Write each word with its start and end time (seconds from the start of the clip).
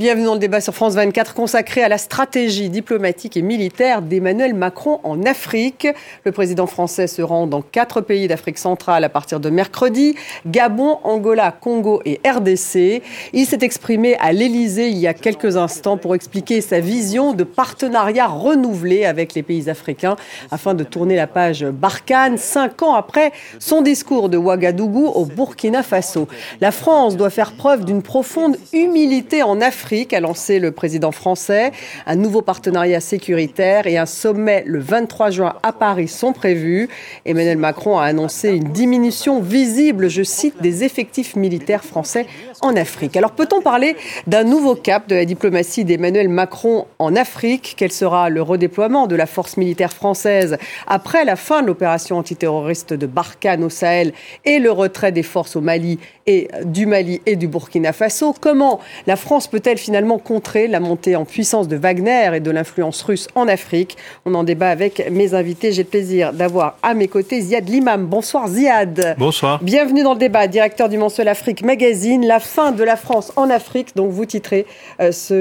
Bienvenue 0.00 0.24
dans 0.24 0.32
le 0.32 0.40
débat 0.40 0.62
sur 0.62 0.74
France 0.74 0.94
24 0.94 1.34
consacré 1.34 1.82
à 1.82 1.88
la 1.90 1.98
stratégie 1.98 2.70
diplomatique 2.70 3.36
et 3.36 3.42
militaire 3.42 4.00
d'Emmanuel 4.00 4.54
Macron 4.54 4.98
en 5.04 5.26
Afrique. 5.26 5.86
Le 6.24 6.32
président 6.32 6.66
français 6.66 7.06
se 7.06 7.20
rend 7.20 7.46
dans 7.46 7.60
quatre 7.60 8.00
pays 8.00 8.26
d'Afrique 8.26 8.56
centrale 8.56 9.04
à 9.04 9.10
partir 9.10 9.40
de 9.40 9.50
mercredi 9.50 10.14
Gabon, 10.46 11.00
Angola, 11.04 11.52
Congo 11.52 12.00
et 12.06 12.18
RDC. 12.26 13.02
Il 13.34 13.44
s'est 13.44 13.58
exprimé 13.60 14.16
à 14.20 14.32
l'Élysée 14.32 14.88
il 14.88 14.96
y 14.96 15.06
a 15.06 15.12
quelques 15.12 15.58
instants 15.58 15.98
pour 15.98 16.14
expliquer 16.14 16.62
sa 16.62 16.80
vision 16.80 17.34
de 17.34 17.44
partenariat 17.44 18.26
renouvelé 18.26 19.04
avec 19.04 19.34
les 19.34 19.42
pays 19.42 19.68
africains 19.68 20.16
afin 20.50 20.72
de 20.72 20.82
tourner 20.82 21.16
la 21.16 21.26
page 21.26 21.62
Barkhane 21.66 22.38
cinq 22.38 22.82
ans 22.82 22.94
après 22.94 23.32
son 23.58 23.82
discours 23.82 24.30
de 24.30 24.38
Ouagadougou 24.38 25.08
au 25.08 25.26
Burkina 25.26 25.82
Faso. 25.82 26.26
La 26.62 26.70
France 26.70 27.18
doit 27.18 27.28
faire 27.28 27.52
preuve 27.52 27.84
d'une 27.84 28.00
profonde 28.00 28.56
humilité 28.72 29.42
en 29.42 29.60
Afrique, 29.60 29.89
a 29.90 30.20
lancé 30.20 30.60
le 30.60 30.70
président 30.70 31.10
français. 31.10 31.72
Un 32.06 32.14
nouveau 32.14 32.42
partenariat 32.42 33.00
sécuritaire 33.00 33.88
et 33.88 33.98
un 33.98 34.06
sommet 34.06 34.62
le 34.64 34.78
23 34.78 35.30
juin 35.30 35.54
à 35.64 35.72
Paris 35.72 36.06
sont 36.06 36.32
prévus. 36.32 36.88
Emmanuel 37.26 37.58
Macron 37.58 37.98
a 37.98 38.04
annoncé 38.04 38.50
une 38.50 38.70
diminution 38.70 39.40
visible, 39.40 40.08
je 40.08 40.22
cite, 40.22 40.62
des 40.62 40.84
effectifs 40.84 41.34
militaires 41.34 41.84
français 41.84 42.26
en 42.62 42.76
Afrique. 42.76 43.16
Alors 43.16 43.32
peut-on 43.32 43.60
parler 43.60 43.96
d'un 44.26 44.44
nouveau 44.44 44.74
cap 44.74 45.08
de 45.08 45.14
la 45.14 45.24
diplomatie 45.24 45.84
d'Emmanuel 45.84 46.28
Macron 46.28 46.86
en 46.98 47.16
Afrique? 47.16 47.74
Quel 47.76 47.92
sera 47.92 48.28
le 48.28 48.42
redéploiement 48.42 49.06
de 49.06 49.16
la 49.16 49.26
force 49.26 49.56
militaire 49.56 49.92
française 49.92 50.58
après 50.86 51.24
la 51.24 51.36
fin 51.36 51.62
de 51.62 51.66
l'opération 51.66 52.18
antiterroriste 52.18 52.92
de 52.92 53.06
Barkhane 53.06 53.64
au 53.64 53.70
Sahel 53.70 54.12
et 54.44 54.58
le 54.58 54.70
retrait 54.70 55.12
des 55.12 55.22
forces 55.22 55.56
au 55.56 55.60
Mali 55.60 55.98
et 56.26 56.48
du 56.64 56.86
Mali 56.86 57.20
et 57.26 57.36
du 57.36 57.48
Burkina 57.48 57.92
Faso? 57.92 58.34
Comment 58.40 58.80
la 59.06 59.16
France 59.16 59.46
peut-elle 59.46 59.78
finalement 59.78 60.18
contrer 60.18 60.68
la 60.68 60.80
montée 60.80 61.16
en 61.16 61.24
puissance 61.24 61.68
de 61.68 61.76
Wagner 61.76 62.30
et 62.34 62.40
de 62.40 62.50
l'influence 62.50 63.02
russe 63.02 63.28
en 63.34 63.48
Afrique? 63.48 63.96
On 64.26 64.34
en 64.34 64.44
débat 64.44 64.70
avec 64.70 65.10
mes 65.10 65.34
invités. 65.34 65.72
J'ai 65.72 65.82
le 65.82 65.88
plaisir 65.88 66.32
d'avoir 66.32 66.76
à 66.82 66.94
mes 66.94 67.08
côtés 67.08 67.40
Ziad 67.40 67.68
Limam. 67.68 68.06
Bonsoir 68.06 68.48
Ziad. 68.48 69.16
Bonsoir. 69.18 69.62
Bienvenue 69.62 70.02
dans 70.02 70.12
le 70.12 70.18
débat, 70.18 70.46
directeur 70.46 70.88
du 70.88 70.98
mensuel 70.98 71.28
Afrique 71.28 71.62
Magazine. 71.62 72.26
La 72.26 72.38
fin 72.50 72.72
de 72.72 72.82
la 72.84 72.96
France 72.96 73.32
en 73.36 73.48
Afrique, 73.48 73.94
donc 73.96 74.10
vous 74.10 74.26
titrez 74.26 74.66
euh, 75.00 75.12
ce... 75.12 75.34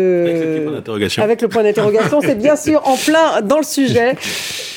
Avec 1.21 1.41
le 1.41 1.47
point 1.47 1.63
d'interrogation. 1.63 2.21
C'est 2.21 2.35
bien 2.35 2.55
sûr 2.55 2.87
en 2.87 2.95
plein 2.95 3.41
dans 3.41 3.57
le 3.57 3.63
sujet. 3.63 4.15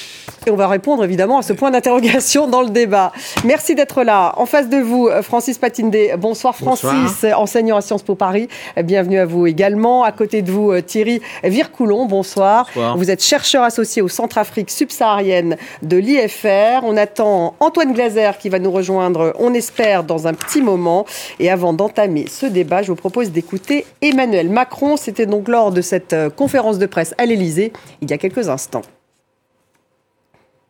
Et 0.47 0.51
on 0.51 0.57
va 0.57 0.67
répondre 0.67 1.05
évidemment 1.05 1.39
à 1.39 1.43
ce 1.43 1.53
point 1.53 1.71
d'interrogation 1.71 2.48
dans 2.48 2.62
le 2.62 2.71
débat. 2.71 3.12
Merci 3.45 3.75
d'être 3.75 4.03
là. 4.03 4.35
En 4.37 4.47
face 4.47 4.69
de 4.69 4.79
vous, 4.79 5.09
Francis 5.23 5.57
Patindé. 5.57 6.15
Bonsoir 6.19 6.57
Francis, 6.57 7.25
enseignant 7.37 7.77
à 7.77 7.81
Sciences 7.81 8.03
Po 8.03 8.17
Paris. 8.17 8.49
Bienvenue 8.83 9.19
à 9.19 9.25
vous 9.25 9.47
également. 9.47 10.03
À 10.03 10.11
côté 10.11 10.43
de 10.43 10.51
vous, 10.51 10.81
Thierry 10.81 11.21
Vircoulon. 11.45 12.07
Bonsoir. 12.07 12.67
Bonsoir. 12.75 12.97
Vous 12.97 13.11
êtes 13.11 13.23
chercheur 13.23 13.62
associé 13.62 14.03
au 14.03 14.09
Centre-Afrique 14.09 14.71
subsaharienne 14.71 15.57
de 15.83 15.97
l'IFR. 15.97 16.83
On 16.83 16.97
attend 16.97 17.55
Antoine 17.61 17.93
Glaser 17.93 18.33
qui 18.41 18.49
va 18.49 18.59
nous 18.59 18.73
rejoindre, 18.73 19.34
on 19.39 19.55
espère, 19.55 20.03
dans 20.03 20.27
un 20.27 20.34
petit 20.34 20.62
moment. 20.62 21.06
Et 21.39 21.51
avant 21.51 21.73
d'entamer 21.73 22.27
ce 22.29 22.47
débat, 22.47 22.83
je 22.83 22.89
vous 22.89 22.97
propose 22.97 23.31
d'écouter 23.31 23.87
Emmanuel 24.01 24.49
Macron. 24.49 24.97
C'était 24.97 25.27
donc 25.27 25.47
lors 25.49 25.71
de 25.71 25.83
cette 25.83 26.17
conférence 26.37 26.79
de 26.79 26.87
presse 26.87 27.15
à 27.19 27.27
l'Élysée 27.27 27.73
il 28.01 28.11
y 28.11 28.12
a 28.12 28.19
quelques 28.19 28.49
instants. 28.49 28.83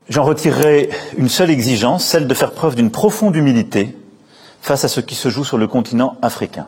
J'en 0.08 0.24
retirerai 0.24 0.90
une 1.16 1.28
seule 1.28 1.50
exigence, 1.50 2.04
celle 2.04 2.26
de 2.26 2.34
faire 2.34 2.52
preuve 2.52 2.74
d'une 2.74 2.90
profonde 2.90 3.36
humilité 3.36 3.96
face 4.60 4.84
à 4.84 4.88
ce 4.88 5.00
qui 5.00 5.14
se 5.14 5.28
joue 5.28 5.44
sur 5.44 5.58
le 5.58 5.68
continent 5.68 6.16
africain. 6.22 6.66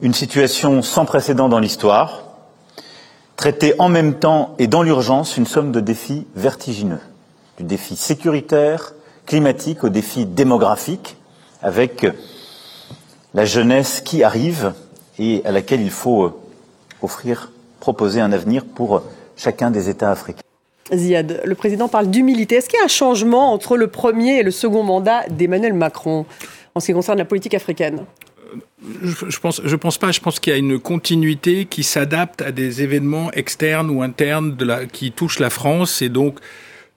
Une 0.00 0.14
situation 0.14 0.82
sans 0.82 1.04
précédent 1.04 1.48
dans 1.48 1.58
l'histoire, 1.58 2.22
traiter 3.36 3.74
en 3.78 3.88
même 3.88 4.14
temps 4.14 4.54
et 4.58 4.68
dans 4.68 4.82
l'urgence 4.82 5.36
une 5.36 5.46
somme 5.46 5.72
de 5.72 5.80
défis 5.80 6.26
vertigineux, 6.36 7.00
du 7.58 7.64
défi 7.64 7.96
sécuritaire, 7.96 8.92
climatique 9.26 9.82
au 9.82 9.88
défi 9.88 10.26
démographique, 10.26 11.16
avec 11.60 12.06
la 13.34 13.44
jeunesse 13.44 14.00
qui 14.00 14.22
arrive 14.22 14.74
et 15.18 15.42
à 15.44 15.50
laquelle 15.50 15.80
il 15.80 15.90
faut 15.90 16.40
offrir, 17.02 17.50
proposer 17.80 18.20
un 18.20 18.32
avenir 18.32 18.64
pour 18.64 19.02
chacun 19.36 19.72
des 19.72 19.88
États 19.88 20.12
africains. 20.12 20.45
Ziad, 20.94 21.42
le 21.44 21.54
président 21.54 21.88
parle 21.88 22.10
d'humilité. 22.10 22.56
Est-ce 22.56 22.68
qu'il 22.68 22.78
y 22.78 22.82
a 22.82 22.84
un 22.84 22.88
changement 22.88 23.52
entre 23.52 23.76
le 23.76 23.88
premier 23.88 24.38
et 24.38 24.42
le 24.42 24.50
second 24.50 24.82
mandat 24.82 25.24
d'Emmanuel 25.30 25.74
Macron 25.74 26.26
en 26.74 26.80
ce 26.80 26.86
qui 26.86 26.92
concerne 26.92 27.18
la 27.18 27.24
politique 27.24 27.54
africaine? 27.54 28.04
Je 29.02 29.38
pense, 29.38 29.60
je 29.64 29.76
pense 29.76 29.98
pas. 29.98 30.12
Je 30.12 30.20
pense 30.20 30.38
qu'il 30.38 30.52
y 30.52 30.56
a 30.56 30.58
une 30.58 30.78
continuité 30.78 31.64
qui 31.64 31.82
s'adapte 31.82 32.42
à 32.42 32.52
des 32.52 32.82
événements 32.82 33.30
externes 33.32 33.90
ou 33.90 34.02
internes 34.02 34.56
qui 34.92 35.12
touchent 35.12 35.40
la 35.40 35.50
France. 35.50 36.02
Et 36.02 36.08
donc, 36.08 36.38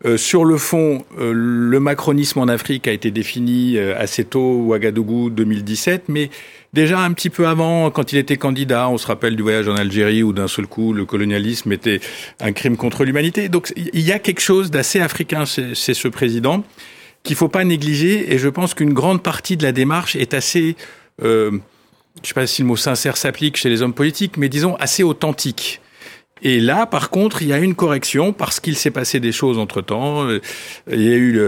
euh, 0.06 0.16
sur 0.16 0.46
le 0.46 0.58
fond, 0.58 1.04
euh, 1.20 1.34
le 1.34 1.80
macronisme 1.82 2.40
en 2.40 2.48
Afrique 2.48 2.88
a 2.88 2.94
été 2.94 3.12
défini 3.12 3.78
euh, 3.78 4.00
assez 4.00 4.24
tôt, 4.24 4.64
Ouagadougou 4.66 5.30
2017, 5.30 6.04
mais 6.08 6.30
déjà 6.72 7.00
un 7.02 7.12
petit 7.12 7.30
peu 7.30 7.48
avant, 7.48 7.92
quand 7.92 8.14
il 8.14 8.18
était 8.18 8.38
candidat, 8.38 8.88
on 8.88 8.98
se 8.98 9.06
rappelle 9.06 9.36
du 9.36 9.44
voyage 9.44 9.68
en 9.68 9.76
Algérie 9.76 10.24
où 10.24 10.32
d'un 10.32 10.48
seul 10.48 10.68
coup 10.68 10.94
le 10.94 11.04
colonialisme 11.04 11.74
était 11.74 12.00
un 12.40 12.54
crime 12.54 12.78
contre 12.78 13.04
l'humanité. 13.04 13.50
Donc 13.50 13.74
il 13.76 14.00
y 14.00 14.14
a 14.14 14.20
quelque 14.20 14.40
chose 14.40 14.72
d'assez 14.72 15.02
africain, 15.02 15.44
c'est 15.46 15.94
ce 15.94 16.08
président, 16.08 16.64
qu'il 17.24 17.36
faut 17.36 17.50
pas 17.50 17.66
négliger, 17.66 18.34
et 18.34 18.38
je 18.38 18.48
pense 18.48 18.74
qu'une 18.74 18.94
grande 18.94 19.22
partie 19.22 19.58
de 19.58 19.64
la 19.64 19.74
démarche 19.74 20.16
est 20.16 20.34
assez... 20.34 20.78
Euh, 21.22 21.52
je 22.24 22.30
sais 22.30 22.34
pas 22.34 22.48
si 22.48 22.62
le 22.62 22.70
mot 22.70 22.78
sincère 22.78 23.18
s'applique 23.18 23.58
chez 23.58 23.70
les 23.70 23.82
hommes 23.82 23.94
politiques, 23.94 24.38
mais 24.38 24.48
disons 24.48 24.76
assez 24.76 25.04
authentique. 25.04 25.82
Et 26.42 26.60
là, 26.60 26.86
par 26.86 27.10
contre, 27.10 27.42
il 27.42 27.50
y 27.50 27.54
a 27.54 27.60
une 27.60 27.76
correction 27.76 28.34
parce 28.34 28.60
qu'il 28.60 28.76
s'est 28.76 28.92
passé 28.92 29.20
des 29.20 29.32
choses 29.32 29.58
entre-temps. 29.58 30.28
Euh, 30.28 30.42
il 30.92 31.02
y 31.02 31.12
a 31.12 31.16
eu 31.16 31.40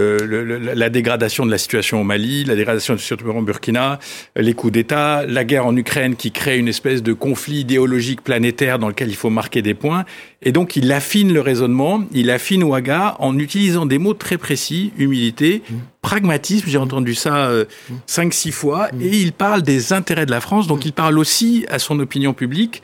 la 0.74 0.90
dégradation 0.90 1.46
de 1.46 1.50
la 1.50 1.58
situation 1.58 2.00
au 2.00 2.04
Mali, 2.04 2.44
la 2.44 2.56
dégradation 2.56 2.94
de 2.94 2.98
la 2.98 3.02
situation 3.02 3.38
au 3.38 3.42
Burkina, 3.42 3.98
les 4.36 4.54
coups 4.54 4.72
d'État, 4.72 5.24
la 5.26 5.44
guerre 5.44 5.66
en 5.66 5.76
Ukraine 5.76 6.16
qui 6.16 6.30
crée 6.30 6.58
une 6.58 6.68
espèce 6.68 7.02
de 7.02 7.12
conflit 7.12 7.60
idéologique 7.60 8.22
planétaire 8.22 8.78
dans 8.78 8.88
lequel 8.88 9.08
il 9.08 9.16
faut 9.16 9.30
marquer 9.30 9.62
des 9.62 9.74
points. 9.74 10.04
Et 10.42 10.52
donc, 10.52 10.76
il 10.76 10.90
affine 10.92 11.32
le 11.32 11.40
raisonnement, 11.40 12.04
il 12.12 12.30
affine 12.30 12.64
Ouaga 12.64 13.16
en 13.20 13.38
utilisant 13.38 13.86
des 13.86 13.98
mots 13.98 14.14
très 14.14 14.38
précis, 14.38 14.92
humilité, 14.98 15.62
mmh. 15.68 15.74
pragmatisme, 16.02 16.68
j'ai 16.68 16.78
entendu 16.78 17.14
ça 17.14 17.46
euh, 17.46 17.64
mmh. 17.64 17.94
cinq, 18.06 18.34
six 18.34 18.50
fois, 18.50 18.88
mmh. 18.92 19.02
et 19.02 19.16
il 19.18 19.32
parle 19.32 19.62
des 19.62 19.92
intérêts 19.92 20.26
de 20.26 20.32
la 20.32 20.40
France, 20.40 20.66
donc 20.66 20.84
il 20.84 20.92
parle 20.92 21.18
aussi 21.18 21.64
à 21.70 21.78
son 21.78 22.00
opinion 22.00 22.32
publique 22.32 22.82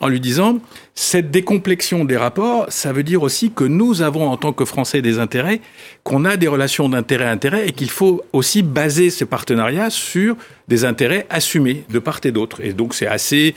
en 0.00 0.08
lui 0.08 0.20
disant 0.20 0.58
cette 0.94 1.30
décomplexion 1.30 2.04
des 2.04 2.16
rapports, 2.16 2.66
ça 2.68 2.92
veut 2.92 3.02
dire 3.02 3.22
aussi 3.22 3.50
que 3.50 3.64
nous 3.64 4.02
avons 4.02 4.28
en 4.28 4.36
tant 4.36 4.52
que 4.52 4.64
Français 4.64 5.02
des 5.02 5.18
intérêts, 5.18 5.60
qu'on 6.04 6.24
a 6.24 6.36
des 6.36 6.48
relations 6.48 6.88
d'intérêt 6.88 7.24
à 7.24 7.30
intérêt 7.30 7.68
et 7.68 7.72
qu'il 7.72 7.90
faut 7.90 8.22
aussi 8.32 8.62
baser 8.62 9.10
ces 9.10 9.24
partenariats 9.24 9.90
sur 9.90 10.36
des 10.68 10.84
intérêts 10.84 11.26
assumés 11.30 11.84
de 11.90 11.98
part 11.98 12.20
et 12.24 12.32
d'autre. 12.32 12.60
Et 12.62 12.72
donc 12.72 12.94
c'est 12.94 13.06
assez 13.06 13.54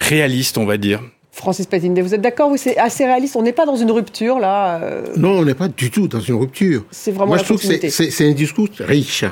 réaliste, 0.00 0.58
on 0.58 0.66
va 0.66 0.76
dire. 0.76 1.00
Francis 1.34 1.66
Patinde, 1.66 1.98
vous 1.98 2.14
êtes 2.14 2.20
d'accord 2.20 2.48
Oui, 2.48 2.58
c'est 2.58 2.78
assez 2.78 3.04
réaliste. 3.04 3.34
On 3.34 3.42
n'est 3.42 3.52
pas 3.52 3.66
dans 3.66 3.74
une 3.74 3.90
rupture, 3.90 4.38
là 4.38 4.80
euh 4.80 5.02
Non, 5.16 5.40
on 5.40 5.44
n'est 5.44 5.54
pas 5.54 5.66
du 5.66 5.90
tout 5.90 6.06
dans 6.06 6.20
une 6.20 6.36
rupture. 6.36 6.84
C'est 6.92 7.10
vraiment 7.10 7.30
Moi, 7.30 7.38
je 7.38 7.42
trouve 7.42 7.60
que 7.60 7.88
c'est 7.90 8.28
un 8.28 8.32
discours 8.32 8.68
riche. 8.78 9.24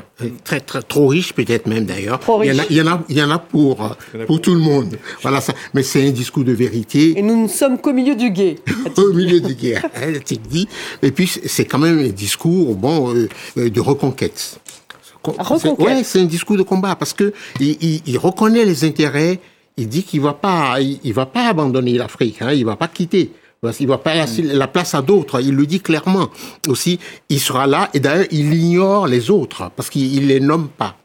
Très, 0.43 0.59
très, 0.59 0.83
trop 0.83 1.07
riche, 1.07 1.33
peut-être 1.33 1.67
même, 1.67 1.85
d'ailleurs. 1.85 2.19
Il, 2.43 2.65
il, 2.71 2.77
y 2.77 2.83
en 2.83 2.89
a, 2.89 3.01
il 3.09 3.17
y 3.17 3.23
en 3.23 3.31
a 3.31 3.39
pour, 3.39 3.97
pour 4.27 4.41
tout 4.41 4.53
le 4.53 4.61
monde. 4.61 4.99
Voilà, 5.23 5.41
ça. 5.41 5.55
Mais 5.75 5.85
c'est 5.85 6.05
un 6.05 6.11
discours 6.11 6.43
de 6.43 6.53
vérité. 6.53 7.17
Et 7.17 7.23
nous 7.23 7.41
ne 7.41 7.49
sommes 7.49 7.79
qu'au 7.79 7.93
milieu 7.93 8.17
du 8.17 8.31
guet. 8.31 8.57
au 8.97 9.12
milieu 9.12 9.41
du 9.41 9.55
guet, 9.55 9.77
hein, 9.95 10.12
dit. 10.51 10.69
Et 11.03 11.12
puis, 11.12 11.29
c'est 11.29 11.67
quand 11.67 11.79
même 11.79 12.01
un 12.01 12.09
discours, 12.09 12.75
bon, 12.75 13.15
euh, 13.15 13.71
de 13.71 13.81
reconquête. 13.81 14.59
Reconquête. 15.23 15.79
Ouais, 15.79 16.03
c'est 16.03 16.21
un 16.21 16.25
discours 16.25 16.56
de 16.56 16.65
combat 16.65 16.97
parce 16.97 17.12
que 17.12 17.32
il, 17.61 18.00
il 18.05 18.19
reconnaît 18.19 18.65
les 18.65 18.85
intérêts 18.85 19.38
il 19.77 19.89
dit 19.89 20.03
qu'il 20.03 20.21
va 20.21 20.35
pas, 20.35 20.81
il, 20.81 21.13
va 21.13 21.27
pas 21.27 21.49
abandonner 21.49 21.95
l'Afrique, 21.95 22.43
hein, 22.43 22.53
il 22.53 22.65
va 22.65 22.77
pas 22.77 22.89
quitter. 22.89 23.33
Il 23.79 23.87
va 23.87 23.99
pas 23.99 24.15
laisser 24.15 24.43
la 24.43 24.67
place 24.67 24.93
à 24.97 25.03
d'autres. 25.03 25.41
Il 25.41 25.55
le 25.55 25.67
dit 25.67 25.81
clairement. 25.81 26.31
Aussi, 26.67 26.99
il 27.29 27.39
sera 27.39 27.69
là. 27.69 27.91
Et 27.95 28.01
d'ailleurs, 28.01 28.27
il 28.33 28.53
ignore 28.53 29.07
les 29.07 29.31
autres 29.31 29.71
parce 29.77 29.89
qu'il 29.89 30.27
les 30.27 30.41
nomme 30.41 30.69
pas. 30.69 30.97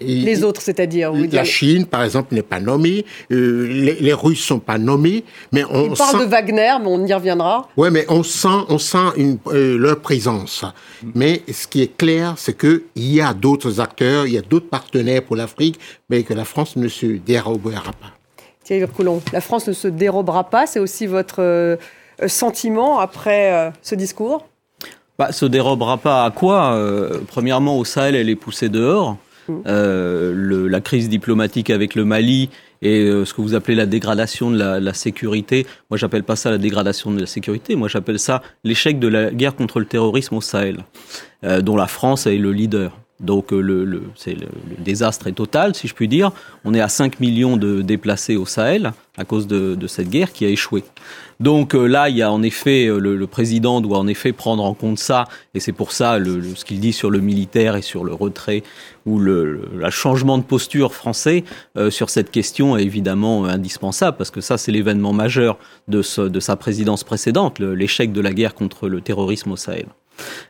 Les 0.00 0.44
autres, 0.44 0.62
c'est-à-dire 0.62 1.12
La 1.12 1.44
Chine, 1.44 1.84
par 1.84 2.02
exemple, 2.04 2.34
n'est 2.34 2.42
pas 2.42 2.58
nommée. 2.58 3.04
Euh, 3.30 3.68
les, 3.68 3.96
les, 3.96 4.12
Russes 4.14 4.42
sont 4.42 4.58
pas 4.58 4.78
nommés. 4.78 5.24
Mais 5.52 5.62
on 5.64 5.90
Il 5.90 5.96
parle 5.98 6.20
de 6.20 6.24
Wagner, 6.24 6.74
mais 6.80 6.86
on 6.86 7.04
y 7.04 7.12
reviendra. 7.12 7.68
Ouais, 7.76 7.90
mais 7.90 8.06
on 8.08 8.22
sent, 8.22 8.64
on 8.70 8.78
sent 8.78 9.12
une, 9.16 9.38
euh, 9.48 9.76
leur 9.76 10.00
présence. 10.00 10.64
Mais 11.14 11.42
ce 11.52 11.66
qui 11.66 11.82
est 11.82 11.94
clair, 11.94 12.34
c'est 12.38 12.54
que 12.54 12.84
il 12.94 13.12
y 13.12 13.20
a 13.20 13.34
d'autres 13.34 13.78
acteurs, 13.78 14.26
il 14.26 14.32
y 14.32 14.38
a 14.38 14.42
d'autres 14.42 14.70
partenaires 14.70 15.22
pour 15.22 15.36
l'Afrique, 15.36 15.78
mais 16.08 16.22
que 16.22 16.32
la 16.32 16.46
France 16.46 16.76
ne 16.76 16.88
se 16.88 17.04
dérobera 17.04 17.92
pas. 17.92 18.12
Thierry 18.64 18.90
Coulon, 18.90 19.20
la 19.34 19.42
France 19.42 19.66
ne 19.66 19.74
se 19.74 19.88
dérobera 19.88 20.44
pas. 20.44 20.66
C'est 20.66 20.80
aussi 20.80 21.06
votre 21.06 21.42
euh, 21.42 21.76
sentiment 22.26 23.00
après 23.00 23.70
ce 23.82 23.94
discours? 23.94 24.46
Bah, 25.18 25.30
Se 25.30 25.44
dérobera 25.44 25.98
pas 25.98 26.24
à 26.24 26.30
quoi? 26.30 26.80
Premièrement, 27.28 27.76
au 27.76 27.84
Sahel, 27.84 28.14
elle 28.14 28.30
est 28.30 28.36
poussée 28.36 28.70
dehors. 28.70 29.18
Euh, 29.66 30.32
le, 30.34 30.68
la 30.68 30.80
crise 30.80 31.08
diplomatique 31.08 31.70
avec 31.70 31.94
le 31.94 32.04
Mali 32.04 32.48
Et 32.80 33.00
euh, 33.00 33.24
ce 33.24 33.34
que 33.34 33.40
vous 33.40 33.54
appelez 33.54 33.74
la 33.74 33.86
dégradation 33.86 34.50
de 34.50 34.58
la, 34.58 34.78
la 34.78 34.94
sécurité, 34.94 35.66
moi 35.90 35.98
j'appelle 35.98 36.22
pas 36.22 36.36
ça 36.36 36.50
la 36.50 36.58
dégradation 36.58 37.10
de 37.10 37.20
la 37.20 37.26
sécurité, 37.26 37.74
moi 37.74 37.88
j'appelle 37.88 38.18
ça 38.18 38.42
l'échec 38.62 38.98
de 38.98 39.08
la 39.08 39.30
guerre 39.30 39.56
contre 39.56 39.80
le 39.80 39.86
terrorisme 39.86 40.36
au 40.36 40.40
Sahel, 40.40 40.84
euh, 41.44 41.60
dont 41.60 41.76
la 41.76 41.88
France 41.88 42.26
est 42.26 42.38
le 42.38 42.52
leader. 42.52 43.01
Donc 43.22 43.52
euh, 43.52 43.60
le, 43.60 43.84
le, 43.84 44.02
le, 44.26 44.34
le, 44.34 44.84
désastre 44.84 45.28
est 45.28 45.32
total, 45.32 45.74
si 45.74 45.88
je 45.88 45.94
puis 45.94 46.08
dire. 46.08 46.32
On 46.64 46.74
est 46.74 46.80
à 46.80 46.88
5 46.88 47.20
millions 47.20 47.56
de 47.56 47.80
déplacés 47.82 48.36
au 48.36 48.46
Sahel 48.46 48.92
à 49.18 49.24
cause 49.24 49.46
de, 49.46 49.74
de 49.74 49.86
cette 49.86 50.08
guerre 50.08 50.32
qui 50.32 50.44
a 50.44 50.48
échoué. 50.48 50.84
Donc 51.38 51.74
euh, 51.74 51.86
là, 51.86 52.08
il 52.08 52.16
y 52.16 52.22
a 52.22 52.32
en 52.32 52.42
effet, 52.42 52.86
euh, 52.86 52.98
le, 52.98 53.26
président 53.26 53.80
doit 53.80 53.98
en 53.98 54.06
effet 54.06 54.32
prendre 54.32 54.64
en 54.64 54.74
compte 54.74 54.98
ça, 54.98 55.24
et 55.54 55.60
c'est 55.60 55.72
pour 55.72 55.92
ça 55.92 56.18
ce 56.18 56.64
qu'il 56.64 56.80
dit 56.80 56.92
sur 56.92 57.10
le 57.10 57.20
militaire 57.20 57.76
et 57.76 57.82
sur 57.82 58.04
le 58.04 58.14
retrait 58.14 58.62
ou 59.04 59.18
le, 59.18 59.68
le 59.74 59.90
changement 59.90 60.38
de 60.38 60.44
posture 60.44 60.94
français 60.94 61.44
euh, 61.76 61.90
sur 61.90 62.10
cette 62.10 62.30
question 62.30 62.76
est 62.76 62.84
évidemment 62.84 63.44
indispensable, 63.44 64.16
parce 64.16 64.30
que 64.30 64.40
ça, 64.40 64.56
c'est 64.56 64.72
l'événement 64.72 65.12
majeur 65.12 65.58
de, 65.88 66.00
ce, 66.00 66.22
de 66.22 66.40
sa 66.40 66.56
présidence 66.56 67.04
précédente, 67.04 67.58
l'échec 67.58 68.12
de 68.12 68.20
la 68.20 68.32
guerre 68.32 68.54
contre 68.54 68.88
le 68.88 69.00
terrorisme 69.00 69.52
au 69.52 69.56
Sahel. 69.56 69.86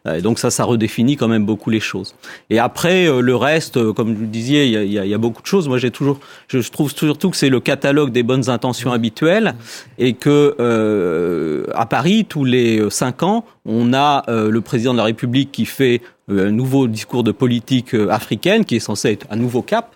Euh, 0.06 0.20
donc 0.20 0.38
ça, 0.38 0.50
ça 0.50 0.64
redéfinit 0.64 1.17
quand 1.17 1.29
même 1.29 1.47
beaucoup 1.47 1.70
les 1.70 1.81
choses. 1.81 2.14
Et 2.50 2.59
après, 2.59 3.06
euh, 3.06 3.20
le 3.20 3.37
reste, 3.37 3.76
euh, 3.76 3.93
comme 3.93 4.14
vous 4.14 4.23
le 4.23 4.26
disiez, 4.26 4.67
il 4.67 4.93
y 4.93 5.14
a, 5.14 5.19
beaucoup 5.19 5.43
de 5.43 5.47
choses. 5.47 5.69
Moi, 5.69 5.79
j'ai 5.79 5.91
toujours, 5.91 6.19
je 6.49 6.59
trouve 6.70 6.93
surtout 6.93 7.31
que 7.31 7.37
c'est 7.37 7.49
le 7.49 7.61
catalogue 7.61 8.11
des 8.11 8.23
bonnes 8.23 8.50
intentions 8.50 8.93
habituelles 8.93 9.55
et 9.99 10.14
que 10.14 10.56
euh, 10.59 11.64
à 11.75 11.87
Paris, 11.87 12.26
tous 12.29 12.44
les 12.44 12.91
cinq 12.91 13.23
ans, 13.23 13.44
on 13.64 13.94
a 13.94 14.25
le 14.29 14.61
président 14.61 14.93
de 14.93 14.99
la 14.99 15.05
République 15.05 15.53
qui 15.53 15.65
fait 15.65 16.00
un 16.29 16.50
nouveau 16.50 16.88
discours 16.88 17.23
de 17.23 17.31
politique 17.31 17.94
africaine, 17.94 18.65
qui 18.65 18.76
est 18.76 18.81
censé 18.81 19.12
être 19.12 19.26
un 19.31 19.37
nouveau 19.37 19.62
cap. 19.62 19.94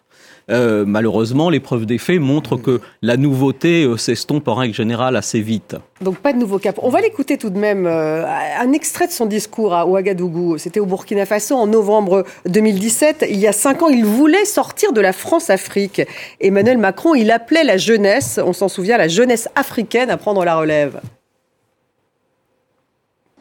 Euh, 0.49 0.85
malheureusement, 0.87 1.51
les 1.51 1.59
preuves 1.59 1.87
des 1.87 1.99
faits 1.99 2.21
montrent 2.21 2.57
que 2.57 2.81
la 3.03 3.17
nouveauté 3.17 3.85
euh, 3.85 3.97
s'estompe 3.97 4.47
en 4.47 4.55
règle 4.55 4.75
générale 4.75 5.17
assez 5.17 5.41
vite. 5.41 5.75
Donc 6.01 6.19
pas 6.19 6.33
de 6.33 6.39
nouveau 6.39 6.61
cap. 6.61 6.79
On 6.83 6.89
va 6.89 7.01
l'écouter 7.01 7.37
tout 7.37 7.51
de 7.51 7.59
même. 7.59 7.87
Euh, 7.87 8.25
un 8.25 8.73
extrait 8.73 9.09
de 9.09 9.13
son 9.13 9.27
discours 9.27 9.75
à 9.75 9.87
Ouagadougou. 9.87 10.57
C'était 10.59 10.79
au 10.79 10.87
Burkina 10.87 11.27
Faso 11.27 11.57
en 11.57 11.67
novembre 11.67 12.25
2017. 12.47 13.27
Il 13.29 13.39
y 13.39 13.49
a 13.49 13.53
cinq 13.53 13.83
ans, 13.83 13.89
il 13.89 14.05
voulait 14.05 14.45
sortir 14.45 14.93
de 14.93 15.01
la 15.01 15.13
France-Afrique. 15.13 16.03
Emmanuel 16.41 16.79
Macron, 16.79 17.17
il 17.17 17.33
appelait 17.33 17.65
la 17.65 17.77
jeunesse, 17.77 18.39
on 18.45 18.53
s'en 18.53 18.69
souvient, 18.69 18.99
la 18.99 19.09
jeunesse 19.09 19.49
africaine 19.57 20.11
à 20.11 20.17
prendre 20.17 20.45
la 20.45 20.57
relève. 20.57 21.01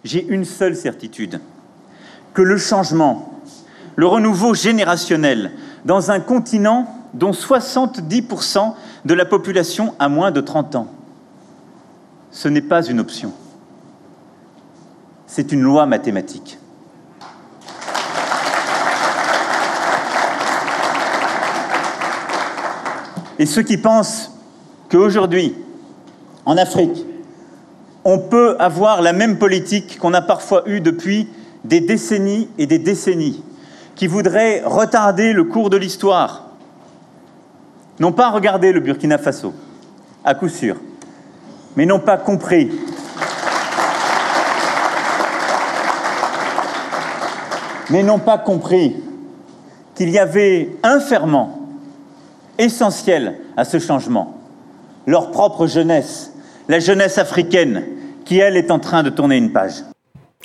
J'ai 0.03 0.25
une 0.25 0.45
seule 0.45 0.75
certitude, 0.75 1.39
que 2.33 2.41
le 2.41 2.57
changement, 2.57 3.34
le 3.95 4.07
renouveau 4.07 4.53
générationnel 4.53 5.51
dans 5.85 6.11
un 6.11 6.19
continent 6.19 6.87
dont 7.13 7.31
70% 7.31 8.73
de 9.05 9.13
la 9.13 9.25
population 9.25 9.95
a 9.99 10.09
moins 10.09 10.31
de 10.31 10.41
30 10.41 10.75
ans. 10.75 10.87
Ce 12.31 12.47
n'est 12.47 12.61
pas 12.61 12.85
une 12.85 12.99
option. 12.99 13.31
C'est 15.27 15.51
une 15.51 15.61
loi 15.61 15.85
mathématique. 15.85 16.59
Et 23.37 23.45
ceux 23.45 23.63
qui 23.63 23.77
pensent 23.77 24.31
qu'aujourd'hui, 24.89 25.55
en 26.45 26.57
Afrique, 26.57 27.05
on 28.03 28.19
peut 28.19 28.55
avoir 28.59 29.01
la 29.01 29.13
même 29.13 29.37
politique 29.37 29.97
qu'on 29.97 30.13
a 30.13 30.21
parfois 30.21 30.63
eue 30.67 30.79
depuis 30.79 31.27
des 31.63 31.81
décennies 31.81 32.47
et 32.57 32.67
des 32.67 32.77
décennies, 32.77 33.43
qui 33.95 34.07
voudraient 34.07 34.61
retarder 34.65 35.33
le 35.33 35.45
cours 35.45 35.69
de 35.69 35.77
l'histoire, 35.77 36.49
n'ont 37.99 38.11
pas 38.11 38.29
regardé 38.29 38.71
le 38.71 38.81
Burkina 38.81 39.17
Faso, 39.17 39.53
à 40.23 40.35
coup 40.35 40.49
sûr, 40.49 40.75
mais 41.75 41.85
n'ont 41.85 41.99
pas 41.99 42.17
compris 42.17 42.71
mais 47.89 48.03
n'ont 48.03 48.19
pas 48.19 48.37
compris 48.37 48.95
qu'il 49.93 50.09
y 50.09 50.19
avait 50.19 50.75
un 50.83 50.99
ferment 50.99 51.59
essentiel 52.57 53.39
à 53.57 53.65
ce 53.65 53.79
changement, 53.79 54.37
leur 55.05 55.31
propre 55.31 55.67
jeunesse, 55.67 56.33
la 56.67 56.79
jeunesse 56.79 57.17
africaine, 57.17 57.83
qui, 58.25 58.39
elle, 58.39 58.57
est 58.57 58.71
en 58.71 58.79
train 58.79 59.03
de 59.03 59.09
tourner 59.09 59.37
une 59.37 59.51
page. 59.51 59.83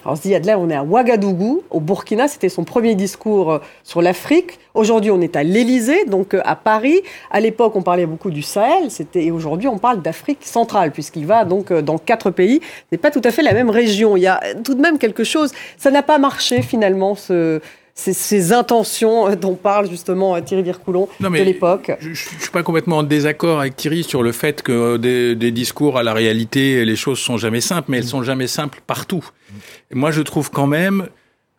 Alors 0.03 0.19
là, 0.45 0.59
on 0.59 0.71
est 0.71 0.75
à 0.75 0.83
Ouagadougou, 0.83 1.63
au 1.71 1.81
Burkina. 1.81 2.27
C'était 2.27 2.49
son 2.49 2.65
premier 2.65 2.95
discours 2.95 3.53
euh, 3.53 3.59
sur 3.85 4.01
l'Afrique. 4.01 4.59
Aujourd'hui, 4.73 5.11
on 5.11 5.21
est 5.21 5.37
à 5.37 5.43
l'Élysée, 5.43 6.07
donc 6.07 6.33
euh, 6.33 6.41
à 6.45 6.57
Paris. 6.57 7.01
À 7.31 7.39
l'époque, 7.41 7.77
on 7.77 7.83
parlait 7.83 8.07
beaucoup 8.07 8.31
du 8.31 8.41
Sahel. 8.41 8.91
C'était 8.91 9.25
et 9.25 9.31
aujourd'hui, 9.31 9.69
on 9.69 9.77
parle 9.77 10.01
d'Afrique 10.01 10.39
centrale, 10.41 10.91
puisqu'il 10.91 11.27
va 11.27 11.45
donc 11.45 11.71
euh, 11.71 11.83
dans 11.83 11.99
quatre 11.99 12.31
pays. 12.31 12.61
C'est 12.91 12.99
pas 12.99 13.11
tout 13.11 13.21
à 13.25 13.31
fait 13.31 13.43
la 13.43 13.53
même 13.53 13.69
région. 13.69 14.17
Il 14.17 14.23
y 14.23 14.27
a 14.27 14.41
tout 14.65 14.75
de 14.75 14.81
même 14.81 14.99
quelque 14.99 15.25
chose. 15.25 15.53
Ça 15.77 15.91
n'a 15.91 16.03
pas 16.03 16.17
marché 16.17 16.63
finalement 16.63 17.15
ce, 17.15 17.61
ces, 18.01 18.13
ces, 18.13 18.53
intentions 18.53 19.35
dont 19.37 19.55
parle 19.55 19.91
justement 19.91 20.41
Thierry 20.41 20.63
Vircoulon 20.63 21.09
de 21.21 21.29
l'époque. 21.29 21.93
Je 22.01 22.09
ne 22.09 22.15
suis 22.15 22.51
pas 22.53 22.63
complètement 22.63 22.99
en 22.99 23.03
désaccord 23.03 23.61
avec 23.61 23.77
Thierry 23.77 24.03
sur 24.03 24.23
le 24.23 24.33
fait 24.33 24.63
que 24.63 24.97
des, 24.97 25.35
des, 25.35 25.51
discours 25.51 25.99
à 25.99 26.03
la 26.03 26.15
réalité, 26.15 26.85
les 26.85 26.97
choses 26.97 27.19
sont 27.19 27.37
jamais 27.37 27.61
simples, 27.61 27.91
mais 27.91 27.99
elles 27.99 28.05
sont 28.05 28.23
jamais 28.23 28.47
simples 28.47 28.81
partout. 28.87 29.25
Et 29.91 29.95
moi, 29.95 30.11
je 30.11 30.23
trouve 30.23 30.51
quand 30.51 30.67
même 30.67 31.09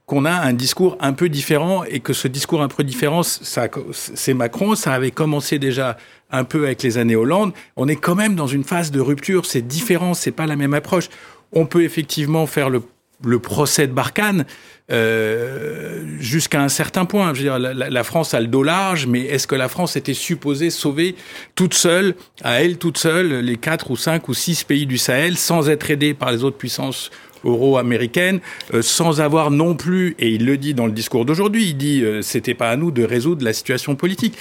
qu'on 0.07 0.25
a 0.25 0.31
un 0.31 0.53
discours 0.53 0.97
un 0.99 1.13
peu 1.13 1.29
différent 1.29 1.83
et 1.83 1.99
que 1.99 2.13
ce 2.13 2.27
discours 2.27 2.61
un 2.61 2.67
peu 2.67 2.83
différent, 2.83 3.21
c'est 3.23 4.33
Macron, 4.33 4.75
ça 4.75 4.93
avait 4.93 5.11
commencé 5.11 5.59
déjà 5.59 5.95
un 6.31 6.43
peu 6.43 6.65
avec 6.65 6.83
les 6.83 6.97
années 6.97 7.15
Hollande. 7.15 7.53
On 7.77 7.88
est 7.88 7.95
quand 7.95 8.15
même 8.15 8.35
dans 8.35 8.47
une 8.47 8.63
phase 8.63 8.91
de 8.91 8.99
rupture, 8.99 9.45
c'est 9.45 9.61
différent, 9.61 10.13
c'est 10.13 10.31
pas 10.31 10.47
la 10.47 10.55
même 10.55 10.73
approche. 10.73 11.07
On 11.53 11.65
peut 11.65 11.83
effectivement 11.83 12.45
faire 12.45 12.69
le 12.69 12.81
le 13.23 13.39
procès 13.39 13.88
de 13.88 13.94
Barkhane 13.94 14.45
euh, 14.91 16.03
jusqu'à 16.19 16.62
un 16.62 16.69
certain 16.69 17.06
point. 17.06 17.33
Je 17.33 17.44
veux 17.44 17.45
dire, 17.45 17.59
la, 17.59 18.03
France 18.03 18.33
a 18.33 18.41
le 18.41 18.47
dos 18.47 18.63
large, 18.63 19.07
mais 19.07 19.21
est-ce 19.21 19.47
que 19.47 19.56
la 19.56 19.69
France 19.69 19.95
était 19.95 20.13
supposée 20.13 20.69
sauver 20.69 21.15
toute 21.56 21.73
seule, 21.73 22.15
à 22.44 22.62
elle 22.62 22.77
toute 22.77 22.97
seule, 22.97 23.39
les 23.39 23.57
quatre 23.57 23.91
ou 23.91 23.95
cinq 23.95 24.27
ou 24.27 24.33
six 24.33 24.63
pays 24.63 24.85
du 24.85 24.97
Sahel, 24.97 25.38
sans 25.38 25.69
être 25.69 25.89
aidée 25.91 26.13
par 26.13 26.31
les 26.31 26.44
autres 26.44 26.57
puissances 26.57 27.09
euro-américaine, 27.44 28.39
euh, 28.73 28.81
sans 28.81 29.21
avoir 29.21 29.50
non 29.50 29.75
plus, 29.75 30.15
et 30.19 30.29
il 30.29 30.45
le 30.45 30.57
dit 30.57 30.74
dans 30.74 30.85
le 30.85 30.91
discours 30.91 31.25
d'aujourd'hui, 31.25 31.69
il 31.69 31.77
dit 31.77 32.03
euh, 32.03 32.22
c'était 32.22 32.53
pas 32.53 32.69
à 32.69 32.75
nous 32.75 32.91
de 32.91 33.03
résoudre 33.03 33.43
la 33.43 33.53
situation 33.53 33.96
politique. 33.96 34.38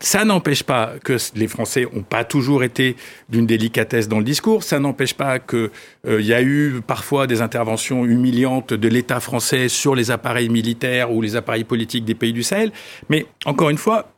Ça 0.00 0.24
n'empêche 0.24 0.62
pas 0.62 0.94
que 1.02 1.16
les 1.34 1.48
Français 1.48 1.86
n'ont 1.92 2.02
pas 2.02 2.22
toujours 2.22 2.62
été 2.62 2.96
d'une 3.28 3.46
délicatesse 3.46 4.06
dans 4.06 4.18
le 4.18 4.24
discours. 4.24 4.62
Ça 4.62 4.78
n'empêche 4.78 5.14
pas 5.14 5.40
qu'il 5.40 5.70
euh, 6.06 6.22
y 6.22 6.32
a 6.32 6.40
eu 6.40 6.80
parfois 6.86 7.26
des 7.26 7.40
interventions 7.40 8.04
humiliantes 8.04 8.72
de 8.72 8.88
l'État 8.88 9.18
français 9.18 9.68
sur 9.68 9.96
les 9.96 10.12
appareils 10.12 10.50
militaires 10.50 11.12
ou 11.12 11.20
les 11.20 11.34
appareils 11.34 11.64
politiques 11.64 12.04
des 12.04 12.14
pays 12.14 12.32
du 12.32 12.44
Sahel. 12.44 12.70
Mais 13.08 13.26
encore 13.44 13.70
une 13.70 13.78
fois, 13.78 14.12